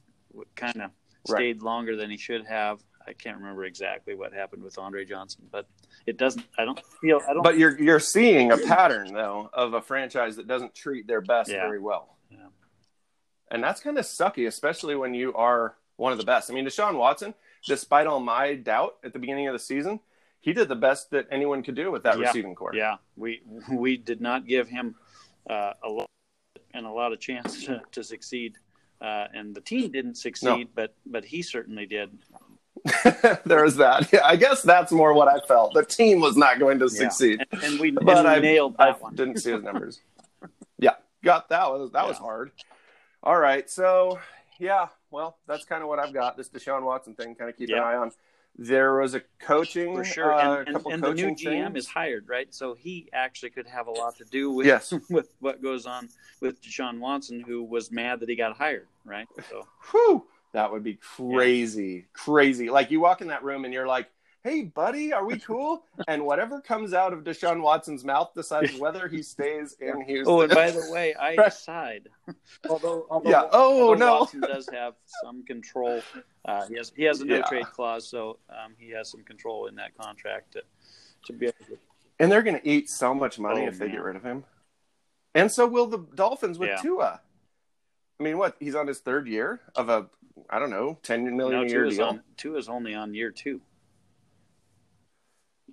kind 0.56 0.76
of 0.82 0.90
Right. 1.28 1.36
stayed 1.38 1.62
longer 1.62 1.96
than 1.96 2.10
he 2.10 2.16
should 2.16 2.46
have. 2.46 2.82
I 3.06 3.12
can't 3.12 3.36
remember 3.36 3.64
exactly 3.66 4.14
what 4.14 4.32
happened 4.32 4.62
with 4.62 4.78
Andre 4.78 5.04
Johnson, 5.04 5.46
but 5.52 5.66
it 6.06 6.16
doesn't. 6.16 6.46
I 6.58 6.64
don't 6.64 6.80
feel. 7.02 7.20
I 7.28 7.34
don't. 7.34 7.42
But 7.42 7.58
you're 7.58 7.78
you're 7.78 8.00
seeing 8.00 8.52
a 8.52 8.56
pattern 8.56 9.12
though 9.12 9.50
of 9.52 9.74
a 9.74 9.82
franchise 9.82 10.36
that 10.36 10.46
doesn't 10.46 10.74
treat 10.74 11.06
their 11.06 11.20
best 11.20 11.50
Yeah. 11.50 11.60
very 11.66 11.78
well. 11.78 12.16
Yeah. 12.30 12.46
And 13.50 13.62
that's 13.62 13.80
kind 13.82 13.98
of 13.98 14.04
sucky, 14.06 14.46
especially 14.46 14.94
when 14.94 15.12
you 15.12 15.34
are 15.34 15.76
one 15.96 16.12
of 16.12 16.18
the 16.18 16.24
best. 16.24 16.50
I 16.50 16.54
mean, 16.54 16.64
Deshaun 16.64 16.96
Watson, 16.96 17.34
despite 17.66 18.06
all 18.06 18.20
my 18.20 18.54
doubt 18.54 18.96
at 19.04 19.12
the 19.12 19.18
beginning 19.18 19.46
of 19.48 19.52
the 19.52 19.58
season, 19.58 20.00
he 20.40 20.54
did 20.54 20.68
the 20.68 20.76
best 20.76 21.10
that 21.10 21.26
anyone 21.30 21.62
could 21.62 21.74
do 21.74 21.90
with 21.90 22.04
that 22.04 22.18
Yeah. 22.18 22.28
receiving 22.28 22.54
core. 22.54 22.74
Yeah, 22.74 22.96
we 23.16 23.42
we 23.70 23.98
did 23.98 24.22
not 24.22 24.46
give 24.46 24.68
him 24.68 24.94
uh, 25.50 25.72
a 25.82 25.88
lot 25.88 26.06
and 26.74 26.86
a 26.86 26.90
lot 26.90 27.12
of 27.12 27.18
chance 27.20 27.64
to, 27.64 27.80
to 27.92 28.04
succeed, 28.04 28.56
uh, 29.00 29.26
and 29.34 29.54
the 29.54 29.60
team 29.60 29.90
didn't 29.90 30.14
succeed, 30.16 30.68
but 30.74 30.94
but 31.06 31.24
he 31.24 31.42
certainly 31.42 31.86
did. 31.86 32.10
there 33.44 33.64
is 33.64 33.76
that. 33.76 34.10
Yeah, 34.12 34.20
I 34.24 34.36
guess 34.36 34.62
that's 34.62 34.92
more 34.92 35.12
what 35.12 35.28
I 35.28 35.38
felt. 35.46 35.74
The 35.74 35.84
team 35.84 36.20
was 36.20 36.36
not 36.36 36.58
going 36.58 36.78
to 36.78 36.86
Yeah. 36.86 37.00
succeed. 37.08 37.44
and, 37.52 37.62
and 37.64 37.80
we, 37.80 37.90
But 37.90 38.16
and 38.18 38.26
we 38.28 38.34
I 38.34 38.38
nailed 38.38 38.76
I 38.78 38.86
that 38.92 39.02
one. 39.02 39.14
didn't 39.14 39.38
see 39.38 39.50
his 39.52 39.62
numbers. 39.68 40.00
yeah, 40.78 40.94
got 41.22 41.48
that 41.50 41.68
was 41.70 41.90
that 41.92 42.06
was 42.06 42.16
hard. 42.18 42.52
All 43.22 43.38
right, 43.38 43.68
so 43.68 44.18
yeah, 44.58 44.86
well, 45.10 45.36
that's 45.46 45.64
kind 45.64 45.82
of 45.82 45.88
what 45.88 45.98
I've 45.98 46.14
got. 46.14 46.36
This 46.36 46.48
Deshaun 46.48 46.82
Watson 46.84 47.14
thing, 47.14 47.34
kind 47.34 47.50
of 47.50 47.56
keep 47.56 47.68
an 47.70 47.78
eye 47.78 47.96
on. 47.96 48.12
There 48.62 48.96
was 48.96 49.14
a 49.14 49.22
coaching 49.38 49.94
For 49.94 50.04
sure, 50.04 50.34
uh, 50.34 50.58
and, 50.58 50.68
and, 50.68 50.76
couple 50.76 50.92
and 50.92 51.02
the 51.02 51.14
new 51.14 51.30
GM 51.30 51.68
things. 51.68 51.76
is 51.78 51.88
hired, 51.88 52.28
right? 52.28 52.46
So 52.54 52.74
he 52.74 53.08
actually 53.14 53.48
could 53.48 53.66
have 53.66 53.86
a 53.86 53.90
lot 53.90 54.16
to 54.18 54.24
do 54.24 54.50
with 54.50 54.66
Yes. 54.66 54.92
with 55.10 55.32
what 55.40 55.62
goes 55.62 55.86
on 55.86 56.10
with 56.42 56.60
Deshaun 56.60 56.98
Watson, 56.98 57.40
who 57.40 57.64
was 57.64 57.90
mad 57.90 58.20
that 58.20 58.28
he 58.28 58.36
got 58.36 58.54
hired, 58.54 58.86
right? 59.06 59.26
So 59.48 59.66
Whew, 59.90 60.26
that 60.52 60.70
would 60.70 60.84
be 60.84 60.96
crazy, 60.96 62.04
crazy. 62.12 62.68
Like 62.68 62.90
you 62.90 63.00
walk 63.00 63.22
in 63.22 63.28
that 63.28 63.42
room 63.42 63.64
and 63.64 63.72
you're 63.72 63.86
like, 63.86 64.10
"Hey, 64.42 64.62
buddy, 64.62 65.12
are 65.12 65.24
we 65.24 65.38
cool?" 65.38 65.84
and 66.08 66.24
whatever 66.24 66.60
comes 66.60 66.92
out 66.94 67.12
of 67.12 67.24
Deshaun 67.24 67.62
Watson's 67.62 68.04
mouth 68.04 68.32
decides 68.34 68.72
whether 68.78 69.08
he 69.08 69.22
stays 69.22 69.76
in 69.80 70.00
Houston. 70.02 70.32
Oh, 70.34 70.40
and 70.42 70.52
by 70.52 70.70
the 70.70 70.88
way, 70.92 71.14
I 71.14 71.36
decide. 71.36 72.08
although, 72.68 73.06
although, 73.10 73.30
Yeah. 73.30 73.48
Oh, 73.52 73.82
although 73.88 73.94
no. 73.94 74.18
Watson 74.20 74.40
does 74.40 74.68
have 74.72 74.94
some 75.22 75.44
control. 75.44 76.02
Uh, 76.44 76.66
he 76.68 76.76
has 76.76 76.92
he 76.96 77.04
has 77.04 77.20
a 77.20 77.24
no 77.26 77.36
Yeah. 77.36 77.42
trade 77.42 77.66
clause, 77.66 78.08
so 78.08 78.38
um, 78.48 78.74
he 78.78 78.90
has 78.90 79.10
some 79.10 79.22
control 79.24 79.66
in 79.66 79.74
that 79.76 79.96
contract 79.96 80.52
to 80.52 80.62
to 81.26 81.32
be 81.34 81.46
able 81.46 81.56
to. 81.66 81.78
and 82.18 82.32
they're 82.32 82.42
going 82.42 82.58
to 82.58 82.66
eat 82.68 82.88
so 82.88 83.12
much 83.14 83.38
money 83.38 83.64
Oh, 83.64 83.68
if 83.68 83.78
they 83.78 83.88
get 83.90 84.02
rid 84.02 84.16
of 84.16 84.22
him. 84.22 84.44
And 85.34 85.52
so 85.52 85.66
will 85.66 85.86
the 85.86 85.98
Dolphins 86.14 86.58
with 86.58 86.70
Yeah. 86.70 86.76
Tua. 86.76 87.20
I 88.18 88.22
mean, 88.22 88.36
what? 88.38 88.56
He's 88.58 88.74
on 88.74 88.86
his 88.86 88.98
third 89.00 89.28
year 89.28 89.60
of 89.74 89.88
a, 89.88 90.06
I 90.50 90.58
don't 90.58 90.70
know, 90.70 90.98
ten 91.02 91.24
million 91.36 91.60
No, 91.60 91.66
a 91.66 91.68
year 91.68 91.84
Tua's 91.84 91.96
deal. 91.98 92.06
on 92.06 92.22
Tua's 92.36 92.68
only 92.68 92.94
on 92.94 93.12
year 93.14 93.30
two. 93.30 93.60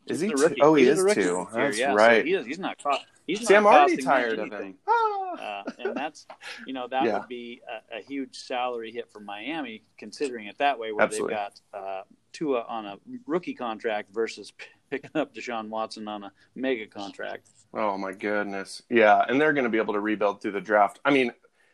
Is 0.09 0.21
He's 0.21 0.29
he 0.29 0.33
a 0.33 0.35
rookie. 0.47 0.61
Oh, 0.61 0.73
he 0.75 0.83
He's 0.85 0.93
is 0.93 0.99
a 0.99 1.03
rookie 1.03 1.21
two. 1.21 1.21
this 1.21 1.55
year, 1.55 1.63
That's 1.65 1.77
yeah, 1.79 1.89
so 1.91 1.95
right. 1.95 2.25
he 2.25 2.33
is, 2.33 2.45
he's 2.45 2.59
not. 2.59 2.81
Co- 2.81 2.97
he's 3.25 3.47
See, 3.47 3.53
not 3.53 3.59
I'm 3.59 3.67
already 3.67 3.97
tired 3.97 4.39
of 4.39 4.51
him. 4.51 4.75
Ah. 4.87 4.93
uh, 5.39 5.63
and 5.79 5.95
that's 5.95 6.25
you 6.65 6.73
know 6.73 6.87
that 6.87 7.03
Yeah. 7.03 7.19
would 7.19 7.27
be 7.27 7.61
a, 7.93 7.97
a 7.97 8.01
huge 8.01 8.35
salary 8.35 8.91
hit 8.91 9.11
for 9.11 9.19
Miami, 9.19 9.83
considering 9.97 10.47
it 10.47 10.57
that 10.59 10.79
way, 10.79 10.91
where 10.91 11.03
Absolutely. 11.05 11.35
they've 11.35 11.51
got 11.73 11.79
uh, 11.79 12.01
Tua 12.33 12.61
on 12.67 12.85
a 12.85 12.97
rookie 13.25 13.53
contract 13.53 14.09
versus 14.13 14.51
picking 14.89 15.11
up 15.15 15.33
Deshaun 15.35 15.69
Watson 15.69 16.07
on 16.07 16.23
a 16.23 16.31
mega 16.55 16.87
contract. 16.87 17.47
Oh 17.73 17.97
my 17.97 18.13
goodness. 18.13 18.81
Yeah, 18.89 19.23
and 19.27 19.39
they're 19.39 19.53
going 19.53 19.65
to 19.65 19.69
be 19.69 19.77
able 19.77 19.93
to 19.93 19.99
rebuild 19.99 20.41
through 20.41 20.53
the 20.53 20.61
draft. 20.61 20.99
I 21.03 21.11
mean, 21.11 21.31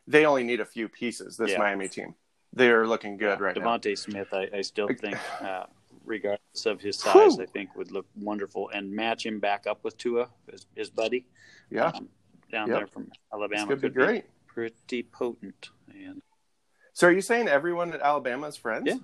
they 0.07 0.25
only 0.25 0.43
need 0.43 0.59
a 0.59 0.65
few 0.65 0.89
pieces. 0.89 1.37
This 1.37 1.51
Yeah. 1.51 1.59
Miami 1.59 1.87
team, 1.87 2.15
they 2.51 2.69
are 2.71 2.87
looking 2.87 3.15
good 3.17 3.39
right 3.39 3.55
now. 3.55 3.77
DeVonta 3.77 3.97
Smith, 3.97 4.33
I, 4.33 4.49
I 4.53 4.61
still 4.61 4.87
think, 4.87 5.17
uh, 5.41 5.65
regardless 6.05 6.65
of 6.65 6.81
his 6.81 6.97
size, 6.99 7.35
Whew. 7.35 7.43
I 7.43 7.45
think 7.47 7.75
would 7.75 7.91
look 7.91 8.05
wonderful 8.15 8.69
and 8.69 8.91
match 8.91 9.25
him 9.25 9.39
back 9.39 9.65
up 9.67 9.83
with 9.83 9.97
Tua, 9.97 10.29
his, 10.51 10.65
his 10.75 10.89
buddy, 10.89 11.25
Yeah, 11.69 11.87
um, 11.87 12.09
down 12.51 12.67
Yep. 12.69 12.77
there 12.77 12.87
from 12.87 13.11
Alabama. 13.31 13.53
it's 13.61 13.67
going 13.69 13.79
to 13.81 13.89
be 13.89 13.93
could 13.93 14.05
great. 14.05 14.25
pretty 14.47 15.03
potent. 15.03 15.69
And 15.93 16.21
So 16.93 17.07
are 17.07 17.11
you 17.11 17.21
saying 17.21 17.47
everyone 17.47 17.93
at 17.93 18.01
Alabama 18.01 18.47
is 18.47 18.55
friends? 18.57 18.85
Yeah. 18.87 18.97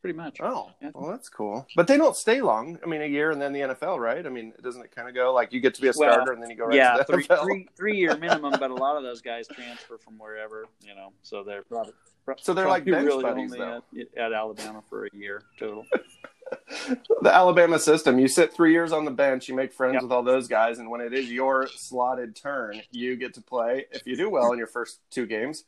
Pretty 0.00 0.16
much. 0.16 0.38
Oh, 0.40 0.70
Yeah. 0.80 0.90
well, 0.94 1.10
that's 1.10 1.28
cool. 1.28 1.66
But 1.74 1.88
they 1.88 1.96
don't 1.96 2.14
stay 2.14 2.40
long. 2.40 2.78
I 2.84 2.86
mean, 2.86 3.02
a 3.02 3.06
year 3.06 3.32
and 3.32 3.42
then 3.42 3.52
the 3.52 3.60
NFL, 3.62 3.98
right? 3.98 4.24
I 4.24 4.28
mean, 4.28 4.52
doesn't 4.62 4.80
it 4.84 4.94
kind 4.94 5.08
of 5.08 5.14
go 5.14 5.32
like 5.34 5.52
you 5.52 5.58
get 5.58 5.74
to 5.74 5.80
be 5.82 5.88
a 5.88 5.92
Well, 5.96 6.12
starter 6.12 6.32
and 6.32 6.40
then 6.40 6.50
you 6.50 6.56
go 6.56 6.66
right 6.66 6.76
yeah, 6.76 6.92
to 6.92 6.98
the 6.98 7.04
three, 7.12 7.24
NFL? 7.24 7.42
three, 7.42 7.68
three 7.76 7.96
year 7.96 8.16
minimum, 8.26 8.54
but 8.60 8.70
a 8.70 8.74
lot 8.74 8.96
of 8.96 9.02
those 9.02 9.20
guys 9.20 9.48
transfer 9.48 9.98
from 9.98 10.16
wherever, 10.18 10.66
you 10.82 10.94
know, 10.94 11.12
so 11.22 11.42
they're 11.42 11.64
probably. 11.64 11.94
So 12.40 12.54
they're 12.54 12.68
like 12.68 12.84
bench 12.84 13.06
really 13.06 13.22
buddies, 13.22 13.52
only 13.52 13.58
though. 13.58 13.82
at, 14.16 14.18
at 14.26 14.32
Alabama 14.32 14.82
for 14.88 15.06
a 15.06 15.08
year 15.12 15.42
total. 15.58 15.84
the 17.22 17.34
Alabama 17.34 17.78
system. 17.78 18.18
You 18.18 18.28
sit 18.28 18.52
three 18.52 18.72
years 18.72 18.92
on 18.92 19.04
the 19.04 19.10
bench, 19.10 19.48
you 19.48 19.54
make 19.54 19.72
friends 19.72 19.94
Yep. 19.94 20.02
with 20.04 20.12
all 20.12 20.22
those 20.22 20.48
guys, 20.48 20.78
and 20.78 20.90
when 20.90 21.00
it 21.00 21.12
is 21.12 21.30
your 21.30 21.66
slotted 21.68 22.34
turn, 22.36 22.80
you 22.90 23.16
get 23.16 23.34
to 23.34 23.40
play. 23.40 23.86
If 23.92 24.06
you 24.06 24.16
do 24.16 24.30
well 24.30 24.52
in 24.52 24.58
your 24.58 24.66
first 24.66 25.00
two 25.10 25.26
games, 25.26 25.64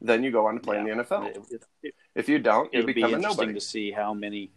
then 0.00 0.22
you 0.22 0.30
go 0.30 0.46
on 0.46 0.54
to 0.54 0.60
play 0.60 0.78
in 0.78 0.84
the 0.84 0.90
NFL. 0.90 1.26
It, 1.28 1.36
it, 1.50 1.62
it, 1.82 1.94
If 2.14 2.28
you 2.28 2.38
don't, 2.38 2.72
you 2.72 2.80
it'll 2.80 2.86
be 2.86 2.92
become 2.94 3.12
a 3.12 3.16
interesting 3.16 3.40
nobody. 3.48 3.58
to 3.58 3.64
see 3.64 3.90
how 3.90 4.12
many 4.14 4.50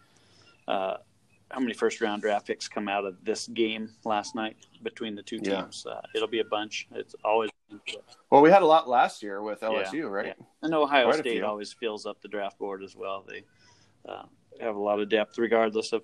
uh, 0.68 0.98
how 1.52 1.60
many 1.60 1.74
first 1.74 2.00
round 2.02 2.22
draft 2.22 2.46
picks 2.48 2.68
come 2.68 2.88
out 2.88 3.06
of 3.06 3.16
this 3.24 3.48
game 3.48 3.90
last 4.06 4.36
night 4.36 4.56
between 4.84 5.16
the 5.16 5.24
two 5.24 5.40
Yeah. 5.42 5.62
teams. 5.62 5.86
Uh, 5.86 6.02
it'll 6.16 6.28
be 6.28 6.40
a 6.42 6.46
bunch. 6.46 6.88
It's 6.92 7.16
always 7.24 7.50
Well, 8.30 8.42
we 8.42 8.50
had 8.50 8.62
a 8.62 8.66
lot 8.66 8.88
last 8.90 9.22
year 9.24 9.42
with 9.42 9.62
LSU, 9.62 9.94
Yeah, 9.94 10.02
right? 10.04 10.26
yeah. 10.28 10.46
and 10.62 10.74
Ohio 10.74 11.06
Quite 11.06 11.20
State 11.20 11.44
always 11.44 11.74
fills 11.74 12.06
up 12.06 12.22
the 12.22 12.28
draft 12.28 12.58
board 12.60 12.84
as 12.84 12.96
well. 12.96 13.24
They 13.28 13.44
uh, 14.08 14.24
have 14.62 14.76
a 14.76 14.80
lot 14.80 15.00
of 15.00 15.10
depth, 15.10 15.38
regardless 15.38 15.94
of 15.94 16.04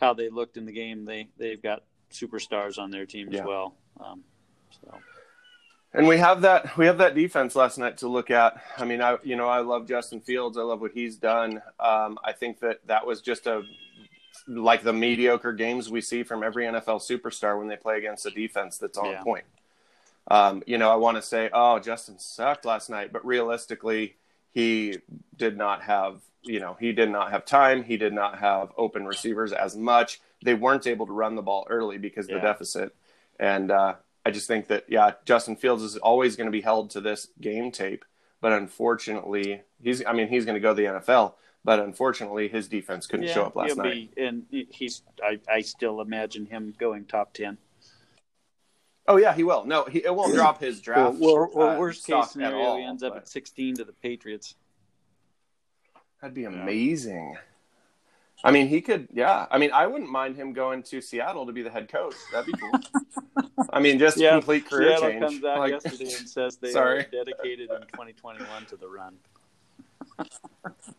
how 0.00 0.14
they 0.14 0.28
looked 0.28 0.56
in 0.56 0.64
the 0.66 0.72
game. 0.72 1.04
They 1.04 1.28
they've 1.38 1.62
got 1.62 1.84
superstars 2.10 2.78
on 2.78 2.90
their 2.90 3.06
team 3.06 3.28
Yeah. 3.30 3.40
as 3.40 3.46
well. 3.46 3.76
Um, 4.00 4.24
so 4.70 4.98
And 5.92 6.06
we 6.06 6.18
have 6.18 6.42
that 6.42 6.76
we 6.76 6.86
have 6.86 6.98
that 6.98 7.14
defense 7.14 7.54
last 7.56 7.78
night 7.78 7.98
to 7.98 8.08
look 8.08 8.30
at. 8.30 8.60
I 8.78 8.84
mean, 8.84 9.00
I 9.02 9.18
you 9.22 9.36
know 9.36 9.48
I 9.48 9.60
love 9.60 9.86
Justin 9.86 10.20
Fields. 10.20 10.56
I 10.58 10.62
love 10.62 10.80
what 10.80 10.92
he's 10.92 11.16
done. 11.16 11.62
Um, 11.80 12.18
I 12.24 12.32
think 12.32 12.60
that 12.60 12.86
that 12.86 13.06
was 13.06 13.20
just 13.22 13.46
a 13.46 13.62
like 14.46 14.82
the 14.82 14.92
mediocre 14.92 15.52
games 15.52 15.90
we 15.90 16.00
see 16.00 16.22
from 16.22 16.42
every 16.42 16.66
NFL 16.66 17.00
superstar 17.00 17.58
when 17.58 17.68
they 17.68 17.76
play 17.76 17.96
against 17.98 18.26
a 18.26 18.30
defense 18.30 18.78
that's 18.78 18.96
on 18.98 19.06
Yeah. 19.06 19.22
point. 19.22 19.44
Um, 20.28 20.62
you 20.66 20.78
know, 20.78 20.90
I 20.90 20.96
want 20.96 21.16
to 21.16 21.22
say, 21.22 21.50
oh, 21.52 21.78
Justin 21.78 22.18
sucked 22.18 22.64
last 22.64 22.90
night, 22.90 23.12
but 23.12 23.24
realistically, 23.24 24.16
he 24.52 24.98
did 25.36 25.56
not 25.56 25.82
have. 25.82 26.20
You 26.42 26.60
know, 26.60 26.76
he 26.78 26.92
did 26.92 27.10
not 27.10 27.32
have 27.32 27.44
time. 27.44 27.82
He 27.82 27.96
did 27.96 28.12
not 28.12 28.38
have 28.38 28.72
open 28.76 29.04
receivers 29.04 29.52
as 29.52 29.76
much. 29.76 30.20
They 30.44 30.54
weren't 30.54 30.86
able 30.86 31.06
to 31.06 31.12
run 31.12 31.34
the 31.34 31.42
ball 31.42 31.66
early 31.68 31.98
because 31.98 32.26
of 32.28 32.34
the 32.34 32.40
deficit. 32.40 32.94
And 33.40 33.72
uh, 33.72 33.94
I 34.26 34.30
just 34.32 34.48
think 34.48 34.66
that 34.68 34.84
yeah, 34.88 35.12
Justin 35.24 35.54
Fields 35.54 35.84
is 35.84 35.96
always 35.96 36.34
going 36.34 36.46
to 36.46 36.52
be 36.52 36.60
held 36.60 36.90
to 36.90 37.00
this 37.00 37.28
game 37.40 37.70
tape, 37.70 38.04
but 38.40 38.52
unfortunately, 38.52 39.62
he's 39.80 40.04
I 40.04 40.12
mean 40.12 40.26
he's 40.26 40.44
going 40.44 40.56
to 40.56 40.60
go 40.60 40.74
to 40.74 40.74
the 40.74 40.88
NFL, 40.88 41.34
but 41.64 41.78
unfortunately 41.78 42.48
his 42.48 42.66
defense 42.66 43.06
couldn't 43.06 43.26
yeah, 43.26 43.34
show 43.34 43.44
up 43.44 43.54
last 43.54 43.76
night. 43.76 44.14
Be, 44.16 44.22
and 44.22 44.44
he's 44.50 45.02
I, 45.22 45.38
I 45.48 45.60
still 45.60 46.00
imagine 46.00 46.46
him 46.46 46.74
going 46.76 47.04
top 47.04 47.34
ten. 47.34 47.58
Oh 49.08 49.16
yeah, 49.16 49.32
he 49.34 49.44
will. 49.44 49.64
No, 49.64 49.84
he 49.84 49.98
it 50.04 50.14
won't 50.14 50.34
drop 50.34 50.60
his 50.60 50.80
draft. 50.80 51.18
Or, 51.20 51.46
or, 51.48 51.70
uh, 51.70 51.78
worst 51.78 52.06
case 52.06 52.30
scenario, 52.30 52.58
at 52.58 52.64
all, 52.66 52.76
he 52.78 52.84
ends 52.84 53.02
up 53.02 53.16
at 53.16 53.28
sixteen 53.28 53.76
to 53.76 53.84
the 53.84 53.92
Patriots. 53.92 54.54
That'd 56.20 56.34
be 56.34 56.44
amazing. 56.44 57.36
I 58.44 58.50
mean, 58.50 58.68
he 58.68 58.80
could. 58.80 59.08
Yeah, 59.12 59.46
I 59.50 59.58
mean, 59.58 59.70
I 59.72 59.86
wouldn't 59.86 60.10
mind 60.10 60.36
him 60.36 60.52
going 60.52 60.82
to 60.84 61.00
Seattle 61.00 61.46
to 61.46 61.52
be 61.52 61.62
the 61.62 61.70
head 61.70 61.88
coach. 61.88 62.14
That'd 62.32 62.46
be 62.52 62.58
cool. 62.60 63.48
I 63.72 63.80
mean, 63.80 63.98
just 63.98 64.18
Yeah, 64.18 64.32
complete 64.32 64.68
career 64.68 64.96
Seattle 64.98 65.10
change. 65.10 65.22
comes 65.22 65.44
out 65.44 65.58
Like- 65.58 65.72
yesterday 65.72 66.12
and 66.18 66.28
says 66.28 66.56
they 66.58 66.70
Sorry. 66.72 66.98
are 67.00 67.02
dedicated 67.04 67.70
in 67.70 67.80
2021 67.82 68.66
to 68.66 68.76
the 68.76 68.86
run. 68.88 69.16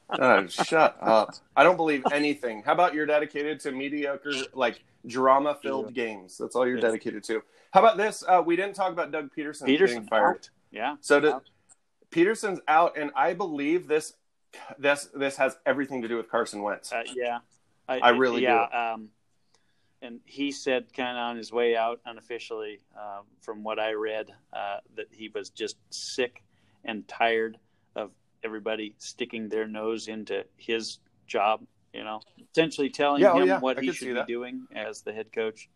Oh, 0.09 0.47
shut 0.47 0.97
up. 1.01 1.35
I 1.55 1.63
don't 1.63 1.77
believe 1.77 2.03
anything. 2.11 2.63
How 2.63 2.73
about 2.73 2.93
you're 2.93 3.05
dedicated 3.05 3.59
to 3.61 3.71
mediocre, 3.71 4.31
like 4.53 4.83
drama 5.05 5.57
filled 5.61 5.93
games? 5.93 6.37
That's 6.37 6.55
all 6.55 6.65
you're 6.67 6.77
Yeah. 6.77 6.81
dedicated 6.81 7.23
to. 7.25 7.41
How 7.73 7.81
about 7.81 7.97
this? 7.97 8.23
Uh, 8.27 8.41
we 8.45 8.55
didn't 8.55 8.75
talk 8.75 8.91
about 8.91 9.11
Doug 9.11 9.29
Pederson, 9.35 9.63
Pederson 9.63 9.77
getting 9.87 10.07
fired. 10.07 10.35
out. 10.37 10.49
Yeah. 10.71 10.95
So 11.01 11.17
Out. 11.33 11.49
Pederson's 12.11 12.61
out, 12.67 12.97
and 12.97 13.11
I 13.15 13.33
believe 13.33 13.87
this 13.87 14.13
this 14.79 15.09
this 15.13 15.35
has 15.37 15.57
everything 15.65 16.01
to 16.03 16.07
do 16.07 16.15
with 16.17 16.29
Carson 16.29 16.61
Wentz. 16.61 16.91
Uh, 16.93 17.03
yeah, 17.13 17.39
I 17.87 18.09
really 18.09 18.39
do. 18.41 18.47
yeah. 18.47 18.93
Um, 18.93 19.09
and 20.01 20.19
he 20.25 20.51
said, 20.51 20.93
kind 20.93 21.17
of 21.17 21.21
on 21.21 21.37
his 21.37 21.51
way 21.51 21.75
out, 21.75 21.99
unofficially, 22.05 22.79
um, 22.95 23.25
from 23.41 23.63
what 23.63 23.79
I 23.79 23.93
read, 23.93 24.29
uh, 24.53 24.77
that 24.95 25.07
he 25.11 25.29
was 25.29 25.49
just 25.49 25.75
sick 25.89 26.43
and 26.85 27.05
tired 27.07 27.57
of 27.95 28.11
everybody 28.43 28.95
sticking 28.97 29.49
their 29.49 29.67
nose 29.67 30.07
into 30.07 30.45
his 30.57 30.99
job. 31.27 31.61
You 31.93 32.03
know, 32.03 32.21
essentially 32.51 32.89
telling 32.89 33.21
Yeah, 33.21 33.31
oh, 33.31 33.39
him 33.39 33.47
yeah, 33.47 33.59
what 33.59 33.77
I 33.79 33.81
he 33.81 33.91
should 33.91 34.07
be 34.09 34.13
that. 34.13 34.27
doing 34.27 34.67
as 34.75 35.01
the 35.01 35.13
head 35.13 35.31
coach. 35.31 35.69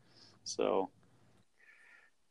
So 0.43 0.89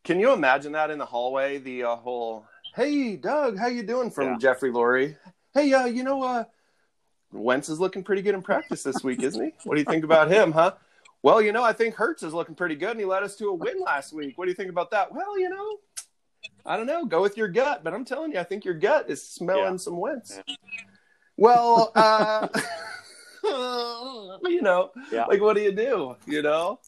Can 0.04 0.20
you 0.20 0.32
imagine 0.32 0.72
that 0.72 0.90
in 0.90 0.98
the 0.98 1.06
hallway? 1.06 1.58
The 1.58 1.84
uh, 1.84 1.96
whole 1.96 2.46
"Hey, 2.74 3.16
Doug, 3.16 3.58
how 3.58 3.66
you 3.66 3.82
doing?" 3.82 4.10
from 4.10 4.24
Yeah. 4.32 4.38
Jeffrey 4.38 4.70
Lurie. 4.70 5.16
Hey, 5.54 5.72
uh, 5.72 5.86
you 5.86 6.04
know, 6.04 6.22
uh, 6.22 6.44
Wentz 7.32 7.68
is 7.68 7.80
looking 7.80 8.02
pretty 8.04 8.22
good 8.22 8.34
in 8.34 8.42
practice 8.42 8.82
this 8.82 9.02
week, 9.02 9.22
isn't 9.22 9.42
he? 9.44 9.52
What 9.64 9.74
do 9.74 9.80
you 9.80 9.84
think 9.84 10.04
about 10.04 10.30
him, 10.30 10.52
huh? 10.52 10.72
Well, 11.22 11.42
you 11.42 11.52
know, 11.52 11.62
I 11.62 11.72
think 11.74 11.94
Hurts 11.96 12.22
is 12.22 12.32
looking 12.32 12.54
pretty 12.54 12.76
good, 12.76 12.92
and 12.92 13.00
he 13.00 13.04
led 13.06 13.22
us 13.22 13.36
to 13.36 13.48
a 13.48 13.54
win 13.54 13.80
last 13.80 14.12
week. 14.12 14.38
What 14.38 14.46
do 14.46 14.50
you 14.50 14.54
think 14.54 14.70
about 14.70 14.90
that? 14.92 15.12
Well, 15.12 15.38
you 15.38 15.50
know, 15.50 15.78
I 16.64 16.76
don't 16.76 16.86
know. 16.86 17.04
Go 17.04 17.22
with 17.22 17.36
your 17.36 17.48
gut, 17.48 17.82
but 17.84 17.94
I'm 17.94 18.04
telling 18.04 18.32
you, 18.32 18.38
I 18.38 18.44
think 18.44 18.64
your 18.64 18.74
gut 18.74 19.10
is 19.10 19.22
smelling 19.26 19.72
Yeah. 19.72 19.76
some 19.76 19.96
Wentz. 19.98 20.40
Well, 21.36 21.90
uh, 21.94 22.48
you 23.44 24.62
know, 24.62 24.90
yeah, 25.10 25.24
like 25.24 25.40
what 25.40 25.56
do 25.56 25.62
you 25.62 25.72
do? 25.72 26.16
You 26.26 26.42
know, 26.42 26.80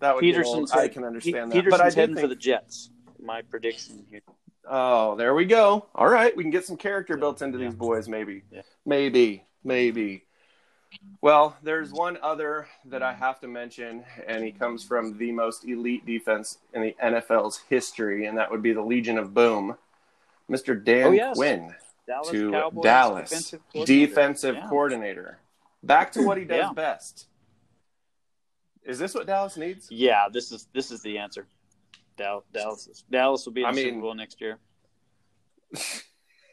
that 0.00 0.14
would 0.14 0.24
Pederson's 0.24 0.72
I 0.72 0.88
can 0.88 1.04
understand 1.04 1.52
that, 1.52 1.56
Pederson's 1.56 1.70
but 1.70 1.80
I 1.80 1.84
heading 1.84 2.14
think 2.14 2.20
for 2.20 2.28
the 2.28 2.36
Jets. 2.36 2.90
My 3.20 3.42
prediction 3.42 4.06
here. 4.08 4.20
Oh, 4.68 5.16
there 5.16 5.34
we 5.34 5.44
go. 5.44 5.86
All 5.94 6.08
right, 6.08 6.34
we 6.36 6.42
can 6.44 6.50
get 6.50 6.64
some 6.64 6.76
character 6.76 7.16
built 7.16 7.42
into 7.42 7.58
yeah. 7.58 7.66
these 7.66 7.74
boys, 7.74 8.08
maybe. 8.08 8.42
Yeah. 8.50 8.62
Maybe, 8.86 9.44
maybe. 9.64 10.24
Well, 11.20 11.56
there's 11.62 11.92
one 11.92 12.18
other 12.22 12.66
that 12.86 13.02
I 13.02 13.12
have 13.12 13.40
to 13.40 13.48
mention, 13.48 14.04
and 14.26 14.42
he 14.44 14.52
comes 14.52 14.84
from 14.84 15.18
the 15.18 15.32
most 15.32 15.64
elite 15.64 16.06
defense 16.06 16.58
in 16.72 16.82
the 16.82 16.96
NFL's 17.02 17.58
history, 17.68 18.26
and 18.26 18.38
that 18.38 18.50
would 18.50 18.62
be 18.62 18.72
the 18.72 18.82
Legion 18.82 19.18
of 19.18 19.34
Boom, 19.34 19.76
Mr. 20.50 20.82
Dan 20.82 21.06
Oh, 21.08 21.10
yes. 21.12 21.36
Quinn 21.36 21.74
Dallas 22.06 22.30
to 22.30 22.50
Cowboys 22.52 22.82
Dallas, 22.84 23.28
defensive 23.30 23.60
coordinator. 23.72 24.06
defensive 24.06 24.54
Yeah. 24.56 24.68
coordinator. 24.68 25.38
Back 25.82 26.12
to 26.12 26.22
what 26.22 26.38
he 26.38 26.44
does 26.46 26.58
Yeah. 26.58 26.72
best. 26.72 27.26
Is 28.84 28.98
this 28.98 29.14
what 29.14 29.26
Dallas 29.26 29.56
needs? 29.58 29.90
Yeah, 29.90 30.28
this 30.32 30.50
is 30.52 30.68
this 30.72 30.90
is 30.90 31.02
the 31.02 31.18
answer. 31.18 31.46
Dallas, 32.16 32.44
Dallas, 32.52 33.04
Dallas 33.10 33.44
will 33.44 33.52
be 33.52 33.60
in 33.60 33.66
I 33.66 33.72
the 33.72 33.76
mean- 33.76 33.88
Super 33.94 34.00
Bowl 34.00 34.14
next 34.14 34.40
year. 34.40 34.58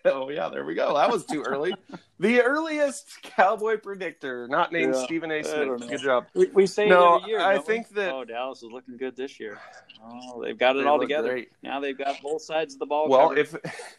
Oh 0.05 0.29
yeah, 0.29 0.49
there 0.49 0.63
we 0.65 0.75
go. 0.75 0.93
That 0.95 1.09
was 1.11 1.25
too 1.25 1.41
early. 1.43 1.73
the 2.19 2.41
earliest 2.41 3.21
cowboy 3.23 3.77
predictor, 3.77 4.47
not 4.47 4.71
named 4.71 4.93
Yeah, 4.95 5.03
Stephen 5.05 5.31
A. 5.31 5.43
Smith. 5.43 5.89
Good 5.89 5.99
job. 6.01 6.25
We, 6.35 6.47
we 6.47 6.67
say 6.67 6.87
No, 6.87 7.15
it 7.15 7.17
every 7.23 7.29
year. 7.31 7.39
I 7.41 7.53
don't 7.55 7.67
we? 7.67 7.73
think 7.73 7.89
that- 7.89 8.13
oh, 8.13 8.23
Dallas 8.23 8.59
is 8.63 8.69
looking 8.71 8.97
good 8.97 9.15
this 9.15 9.39
year. 9.39 9.57
Oh, 10.03 10.41
they've 10.43 10.57
got 10.57 10.75
it 10.75 10.83
They 10.83 10.89
all 10.89 10.99
together. 10.99 11.29
great. 11.29 11.49
Now 11.63 11.79
they've 11.79 11.97
got 11.97 12.21
both 12.21 12.41
sides 12.43 12.73
of 12.75 12.79
the 12.79 12.85
ball. 12.85 13.09
Well, 13.09 13.29
covered. 13.29 13.39
if 13.39 13.55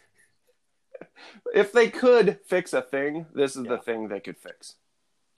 if 1.54 1.72
they 1.72 1.88
could 1.88 2.38
fix 2.46 2.72
a 2.72 2.82
thing, 2.82 3.26
this 3.34 3.57
is 3.57 3.64
the 3.64 3.78
thing 3.78 4.09
they 4.09 4.20
could 4.20 4.36
fix. 4.38 4.76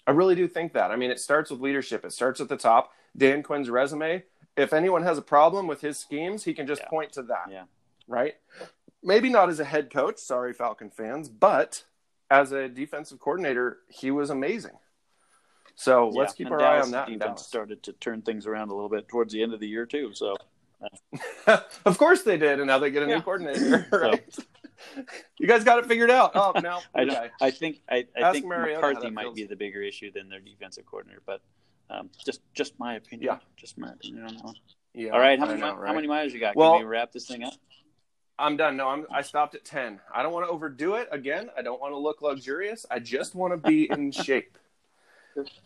I 0.07 0.13
really 0.13 0.35
do 0.35 0.49
think 0.49 0.73
that. 0.73 0.91
I 0.91 0.97
mean, 0.97 1.11
it 1.11 1.21
starts 1.21 1.51
with 1.51 1.61
leadership. 1.61 2.05
It 2.05 2.13
starts 2.13 2.41
at 2.41 2.49
the 2.49 2.57
top. 2.57 2.91
Dan 3.17 3.43
Quinn's 3.43 3.69
resume. 3.71 4.23
If 4.57 4.73
anyone 4.73 5.03
has 5.03 5.19
a 5.19 5.23
problem 5.23 5.67
with 5.67 5.81
his 5.81 5.99
schemes, 5.99 6.45
he 6.45 6.55
can 6.55 6.67
just 6.67 6.83
Yeah. 6.83 6.89
point 6.89 7.13
to 7.13 7.23
that. 7.25 7.47
Yeah. 7.51 7.65
Right? 8.07 8.35
Maybe 9.09 9.31
not 9.31 9.49
as 9.49 9.59
a 9.59 9.65
head 9.65 9.91
coach, 9.91 10.19
sorry 10.19 10.53
Falcon 10.53 10.91
fans, 10.91 11.31
but 11.31 11.83
as 12.31 12.53
a 12.53 12.69
defensive 12.69 13.19
coordinator, 13.19 13.79
he 13.89 14.11
was 14.11 14.29
amazing. 14.29 14.77
So 15.77 16.11
let's 16.11 16.35
keep 16.35 16.49
and 16.49 16.55
our 16.57 16.61
eye 16.61 16.81
on 16.83 16.91
that. 16.91 17.09
in 17.09 17.15
Defense 17.15 17.41
Dallas. 17.41 17.47
started 17.47 17.83
to 17.85 17.95
turn 17.95 18.21
things 18.21 18.47
around 18.47 18.69
a 18.69 18.75
little 18.75 18.91
bit 18.91 19.09
towards 19.09 19.33
the 19.33 19.43
end 19.43 19.55
of 19.55 19.61
the 19.61 19.67
year 19.67 19.87
too. 19.87 20.11
So 20.13 20.37
of 21.87 21.97
course 21.97 22.21
they 22.23 22.37
did, 22.37 22.59
and 22.59 22.67
now 22.67 22.79
they 22.79 22.91
get 22.91 23.03
a 23.03 23.07
new 23.07 23.23
coordinator, 23.23 23.87
right? 23.93 24.37
you 25.39 25.47
guys 25.49 25.65
got 25.65 25.79
it 25.79 25.87
figured 25.87 26.11
out. 26.11 26.33
Oh, 26.35 26.53
now 26.63 26.81
I 26.95 27.03
okay. 27.05 27.31
I 27.41 27.51
think 27.51 27.81
I, 27.89 28.05
I 28.15 28.21
Ask 28.21 28.35
think 28.35 28.45
Mariota 28.47 28.75
McCarthy 28.87 29.09
might 29.11 29.23
feels. 29.23 29.37
be 29.37 29.45
the 29.47 29.57
bigger 29.57 29.81
issue 29.81 30.13
than 30.13 30.29
their 30.29 30.41
defensive 30.41 30.85
coordinator, 30.85 31.23
but 31.25 31.41
um, 31.89 32.11
just 32.27 32.43
just 32.53 32.79
my 32.79 32.97
opinion. 32.97 33.27
Yeah. 33.33 33.39
just 33.57 33.79
my 33.79 33.89
opinion 33.91 34.27
on 34.27 34.35
that 34.37 34.45
one. 34.45 34.55
Yeah, 34.93 35.13
All 35.13 35.19
right, 35.19 35.39
how 35.39 35.47
many 35.47 35.61
know, 35.63 35.77
right? 35.77 35.89
how 35.89 35.95
many 35.95 36.09
miles 36.09 36.35
you 36.35 36.41
got? 36.41 36.57
Well- 36.57 36.73
Can 36.75 36.81
we 36.83 36.87
wrap 36.91 37.11
this 37.13 37.27
thing 37.27 37.43
up? 37.45 37.55
I'm 38.39 38.57
done. 38.57 38.77
No, 38.77 38.89
I'm. 38.89 39.07
I 39.13 39.23
stopped 39.23 39.55
at 39.55 39.65
ten. 39.65 40.01
I 40.15 40.23
don't 40.23 40.33
want 40.33 40.47
to 40.47 40.51
overdo 40.51 40.95
it. 40.95 41.09
Again, 41.11 41.51
I 41.57 41.63
don't 41.63 41.81
want 41.81 41.93
to 41.93 41.99
look 41.99 42.23
luxurious. 42.23 42.87
I 42.91 42.99
just 43.01 43.35
want 43.35 43.53
to 43.53 43.69
be 43.69 43.91
in 43.91 44.11
shape. 44.13 44.57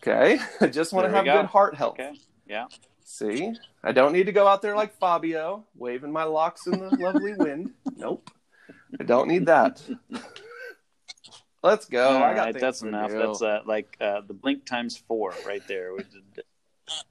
Okay, 0.01 0.39
I 0.61 0.67
just 0.67 0.93
want 0.93 1.07
to 1.07 1.11
have 1.11 1.25
go. 1.25 1.41
good 1.41 1.45
heart 1.47 1.75
health. 1.75 1.99
Okay. 1.99 2.13
Yeah. 2.47 2.65
See, 3.05 3.53
I 3.83 3.91
don't 3.91 4.13
need 4.13 4.25
to 4.25 4.31
go 4.31 4.47
out 4.47 4.61
there 4.61 4.75
like 4.75 4.97
Fabio, 4.97 5.65
waving 5.75 6.11
my 6.11 6.23
locks 6.23 6.67
in 6.67 6.79
the 6.79 6.89
lovely 6.99 7.33
wind. 7.35 7.71
Nope, 7.95 8.31
I 8.99 9.03
don't 9.05 9.27
need 9.27 9.45
that. 9.47 9.81
Let's 11.61 11.85
go. 11.85 12.09
All 12.09 12.23
I 12.23 12.33
got 12.33 12.45
right, 12.45 12.59
that's 12.59 12.81
enough. 12.81 13.11
do. 13.11 13.19
That's 13.19 13.41
uh, 13.41 13.59
like 13.65 13.95
uh, 14.01 14.21
the 14.27 14.33
blink 14.33 14.65
times 14.65 14.97
four 14.97 15.33
right 15.45 15.65
there. 15.67 15.93
We, 15.93 16.03
did, 16.03 16.43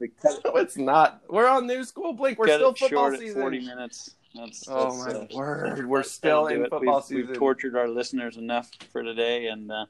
we 0.00 0.10
No, 0.44 0.56
it's 0.56 0.76
not. 0.76 1.22
We're 1.28 1.48
on 1.48 1.66
new 1.66 1.84
school 1.84 2.12
blink. 2.12 2.38
We're 2.38 2.48
still 2.48 2.74
football 2.74 3.14
season. 3.16 3.40
forty 3.40 3.60
minutes. 3.60 4.16
That's, 4.34 4.66
Oh 4.68 4.96
that's, 4.96 5.14
my 5.14 5.20
uh, 5.20 5.26
word! 5.38 5.86
We're 5.86 6.02
still 6.02 6.46
in 6.46 6.62
it. 6.64 6.70
football 6.70 6.96
we've, 6.96 7.04
season. 7.04 7.26
We've 7.28 7.36
tortured 7.36 7.76
our 7.76 7.88
listeners 7.88 8.36
enough 8.36 8.70
for 8.90 9.02
today, 9.02 9.46
and 9.46 9.70
uh, 9.70 9.86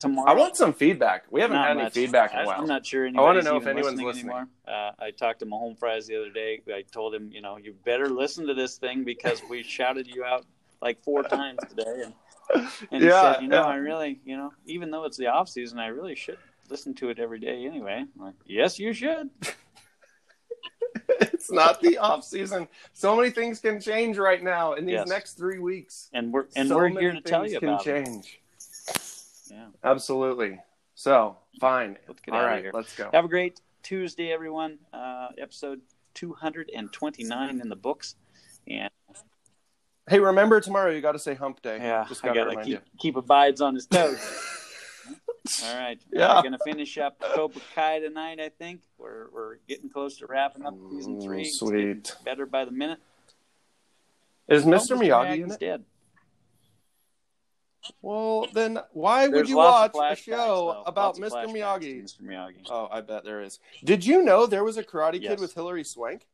tomorrow. 0.00 0.30
I 0.30 0.34
want 0.34 0.56
some 0.56 0.72
feedback. 0.72 1.24
We 1.30 1.40
haven't 1.42 1.56
Not 1.56 1.68
had 1.68 1.78
any 1.78 1.90
feedback 1.90 2.32
in 2.32 2.40
a 2.40 2.46
while. 2.46 2.60
I'm 2.60 2.66
not 2.66 2.86
sure 2.86 3.06
I 3.06 3.20
wanna 3.20 3.42
know 3.42 3.56
if 3.56 3.66
anyone's 3.66 4.00
listening, 4.00 4.06
listening. 4.06 4.24
anymore. 4.30 4.48
Uh, 4.66 4.92
I 4.98 5.10
talked 5.10 5.40
to 5.40 5.46
Mahone 5.46 5.76
Fries 5.76 6.06
the 6.06 6.16
other 6.16 6.30
day. 6.30 6.62
I 6.72 6.82
told 6.90 7.14
him, 7.14 7.30
you 7.32 7.40
know, 7.42 7.56
you 7.58 7.74
better 7.84 8.08
listen 8.08 8.46
to 8.46 8.54
this 8.54 8.78
thing 8.78 9.04
because 9.04 9.42
we 9.50 9.62
shouted 9.62 10.06
you 10.06 10.24
out 10.24 10.46
like 10.80 11.02
four 11.02 11.22
times 11.38 11.58
today, 11.68 12.02
and 12.04 12.14
and 12.90 13.02
he 13.02 13.08
Yeah, 13.08 13.34
said, 13.34 13.42
you 13.42 13.48
know, 13.48 13.60
yeah. 13.62 13.66
I 13.66 13.76
really, 13.76 14.20
you 14.24 14.36
know, 14.36 14.52
even 14.64 14.90
though 14.90 15.04
it's 15.04 15.16
the 15.18 15.26
off 15.26 15.48
season, 15.50 15.78
I 15.78 15.88
really 15.88 16.14
should 16.14 16.38
listen 16.70 16.94
to 16.94 17.10
it 17.10 17.18
every 17.18 17.40
day 17.40 17.66
anyway. 17.66 18.04
I'm 18.18 18.24
like, 18.24 18.34
yes, 18.46 18.78
you 18.78 18.92
should. 18.92 19.28
it's 21.20 21.50
not 21.50 21.80
the 21.80 21.98
off 22.08 22.24
season. 22.24 22.68
So 22.92 23.16
many 23.16 23.30
things 23.30 23.60
can 23.60 23.80
change 23.80 24.18
right 24.18 24.42
now 24.42 24.74
in 24.74 24.86
these 24.86 24.94
Yes. 24.94 25.08
next 25.08 25.34
three 25.34 25.58
weeks. 25.58 26.08
And 26.12 26.32
we're 26.32 26.46
and 26.56 26.68
So 26.68 26.76
we're 26.76 26.88
here 26.88 27.12
to 27.12 27.20
tell 27.20 27.46
you 27.46 27.58
can 27.60 27.68
about 27.70 27.86
it. 27.86 28.08
Yeah. 29.50 29.66
Absolutely. 29.84 30.60
So 30.94 31.36
fine. 31.60 31.98
Let's 32.08 32.20
get 32.22 32.34
All 32.34 32.40
out 32.40 32.56
of 32.58 32.62
here. 32.62 32.70
let's 32.74 32.94
go. 32.96 33.10
Have 33.12 33.24
a 33.24 33.28
great 33.28 33.60
Tuesday, 33.82 34.32
everyone. 34.32 34.78
Uh, 34.92 35.28
episode 35.38 35.80
229 36.14 37.60
in 37.60 37.68
the 37.68 37.76
books. 37.76 38.16
And 38.66 38.90
Hey, 40.08 40.20
remember 40.20 40.60
tomorrow 40.60 40.92
you 40.92 41.00
got 41.00 41.12
to 41.12 41.18
say 41.18 41.34
Hump 41.34 41.62
Day. 41.62 41.78
yeah, 41.78 42.04
just 42.08 42.24
I 42.24 42.28
got 42.28 42.34
to 42.44 42.54
gotta 42.54 42.64
keep, 42.64 42.72
you. 42.74 42.80
keep 42.98 43.16
abides 43.16 43.60
on 43.60 43.74
his 43.74 43.86
toes. 43.86 44.20
All 45.64 45.76
right. 45.76 46.00
Yeah. 46.12 46.36
We're 46.36 46.42
going 46.42 46.52
to 46.52 46.58
finish 46.64 46.96
up 46.98 47.20
Cobra 47.20 47.60
Kai 47.74 47.98
tonight, 48.00 48.38
I 48.40 48.48
think. 48.50 48.82
We're, 49.06 49.30
we're 49.32 49.56
getting 49.68 49.88
close 49.88 50.16
to 50.18 50.26
wrapping 50.26 50.66
up 50.66 50.74
season 50.90 51.16
Mm, 51.20 51.22
three. 51.22 51.44
Sweet. 51.44 52.16
Better 52.24 52.44
by 52.44 52.64
the 52.64 52.72
minute. 52.72 52.98
Is 54.48 54.64
Mr. 54.64 54.96
Miyagi 54.98 55.44
in 55.44 55.50
it? 55.52 55.60
dead. 55.60 55.84
Well, 58.02 58.48
then 58.52 58.80
why 58.92 59.28
would 59.28 59.48
you 59.48 59.56
watch 59.58 59.92
a 59.94 60.16
show 60.16 60.82
about 60.86 61.16
Mr. 61.16 61.46
Miyagi? 61.46 62.02
Mr. 62.02 62.22
Miyagi. 62.22 62.66
Oh, 62.68 62.88
I 62.90 63.00
bet 63.00 63.24
there 63.24 63.42
is. 63.42 63.60
Did 63.84 64.04
you 64.04 64.22
know 64.24 64.46
there 64.46 64.64
was 64.64 64.76
a 64.76 64.82
Karate 64.82 65.12
Kid 65.14 65.22
Yes. 65.22 65.40
with 65.40 65.54
Hilary 65.54 65.84
Swank? 65.84 66.26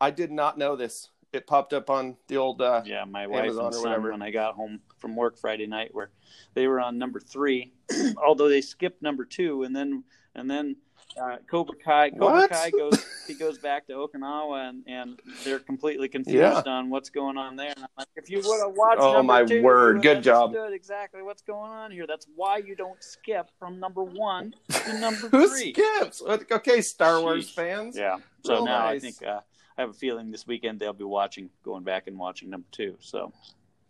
I 0.00 0.10
did 0.10 0.32
not 0.32 0.58
know 0.58 0.74
this. 0.74 1.10
It 1.32 1.46
popped 1.46 1.72
up 1.72 1.90
on 1.90 2.16
the 2.26 2.38
old. 2.38 2.60
Uh, 2.60 2.82
Yeah, 2.84 3.04
my 3.04 3.28
wife 3.28 3.44
Amazon 3.44 3.66
and 3.66 3.74
son 3.74 3.82
whatever. 3.84 4.10
when 4.10 4.20
I 4.20 4.32
got 4.32 4.54
home 4.54 4.80
from 4.98 5.14
work 5.14 5.38
Friday 5.38 5.66
night, 5.68 5.94
where 5.94 6.10
they 6.54 6.66
were 6.66 6.80
on 6.80 6.98
number 6.98 7.20
three, 7.20 7.72
although 8.16 8.48
they 8.48 8.60
skipped 8.62 9.00
number 9.00 9.24
two, 9.24 9.62
and 9.62 9.74
then 9.74 10.02
and 10.34 10.50
then 10.50 10.76
uh, 11.20 11.36
Cobra 11.50 11.74
Kai. 11.76 12.10
Cobra 12.10 12.26
What? 12.26 12.50
Kai 12.50 12.70
goes 12.70 13.04
he 13.26 13.34
goes 13.34 13.58
back 13.58 13.86
to 13.86 13.92
Okinawa, 13.94 14.68
and, 14.68 14.82
and 14.86 15.20
they're 15.44 15.58
completely 15.58 16.08
confused 16.08 16.36
Yeah. 16.38 16.62
on 16.66 16.90
what's 16.90 17.10
going 17.10 17.36
on 17.36 17.56
there. 17.56 17.68
And 17.74 17.78
I'm 17.84 17.88
like, 17.98 18.08
if 18.16 18.30
you 18.30 18.40
would 18.44 18.60
have 18.66 18.74
watched, 18.76 19.00
Oh, 19.00 19.12
number 19.12 19.32
my 19.32 19.44
two, 19.44 19.62
word. 19.62 20.02
Good 20.02 20.22
job. 20.22 20.54
Exactly 20.72 21.22
what's 21.22 21.42
going 21.42 21.70
on 21.70 21.90
here. 21.90 22.06
That's 22.06 22.26
why 22.34 22.58
you 22.58 22.74
don't 22.74 23.02
skip 23.02 23.48
from 23.58 23.78
number 23.78 24.02
one 24.02 24.54
to 24.70 24.98
number 24.98 25.28
Who 25.30 25.48
three. 25.48 25.72
skips? 25.72 26.22
Okay, 26.22 26.80
Star 26.80 27.20
Wars 27.20 27.48
Sheesh. 27.48 27.54
fans. 27.54 27.96
Yeah. 27.96 28.16
So 28.44 28.54
Real 28.54 28.64
now 28.64 28.86
I 28.86 28.98
think 28.98 29.22
uh, 29.22 29.40
I 29.76 29.80
have 29.80 29.90
a 29.90 29.94
feeling 29.94 30.30
this 30.30 30.46
weekend 30.46 30.80
they'll 30.80 30.92
be 30.92 31.04
watching, 31.04 31.48
going 31.64 31.84
back 31.84 32.06
and 32.06 32.18
watching 32.18 32.50
number 32.50 32.66
two. 32.72 32.96
So 33.00 33.32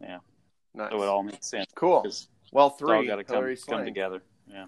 yeah, 0.00 0.18
Nice. 0.74 0.90
So 0.90 0.96
it 0.96 0.98
would 0.98 1.08
all 1.08 1.22
make 1.22 1.42
sense. 1.44 1.66
Cool. 1.74 2.06
Well, 2.52 2.70
three. 2.70 3.06
got 3.06 3.16
to 3.16 3.24
come, 3.24 3.56
come 3.68 3.84
together. 3.84 4.22
Yeah. 4.50 4.66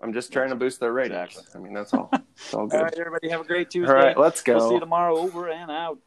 I'm 0.00 0.12
just 0.12 0.32
trying 0.32 0.50
to 0.50 0.56
boost 0.56 0.80
their 0.80 0.92
ratings. 0.92 1.40
I 1.54 1.58
mean, 1.58 1.72
that's 1.72 1.94
all. 1.94 2.10
It's 2.12 2.54
all 2.54 2.66
good. 2.68 2.76
All 2.76 2.84
right, 2.84 2.94
everybody, 2.98 3.28
have 3.30 3.40
a 3.40 3.44
great 3.44 3.70
Tuesday. 3.70 3.92
All 3.92 3.98
right, 3.98 4.16
let's 4.16 4.42
go. 4.42 4.56
We'll 4.56 4.68
see 4.68 4.74
you 4.74 4.80
tomorrow. 4.80 5.16
Over 5.16 5.48
and 5.48 5.70
out. 5.70 5.98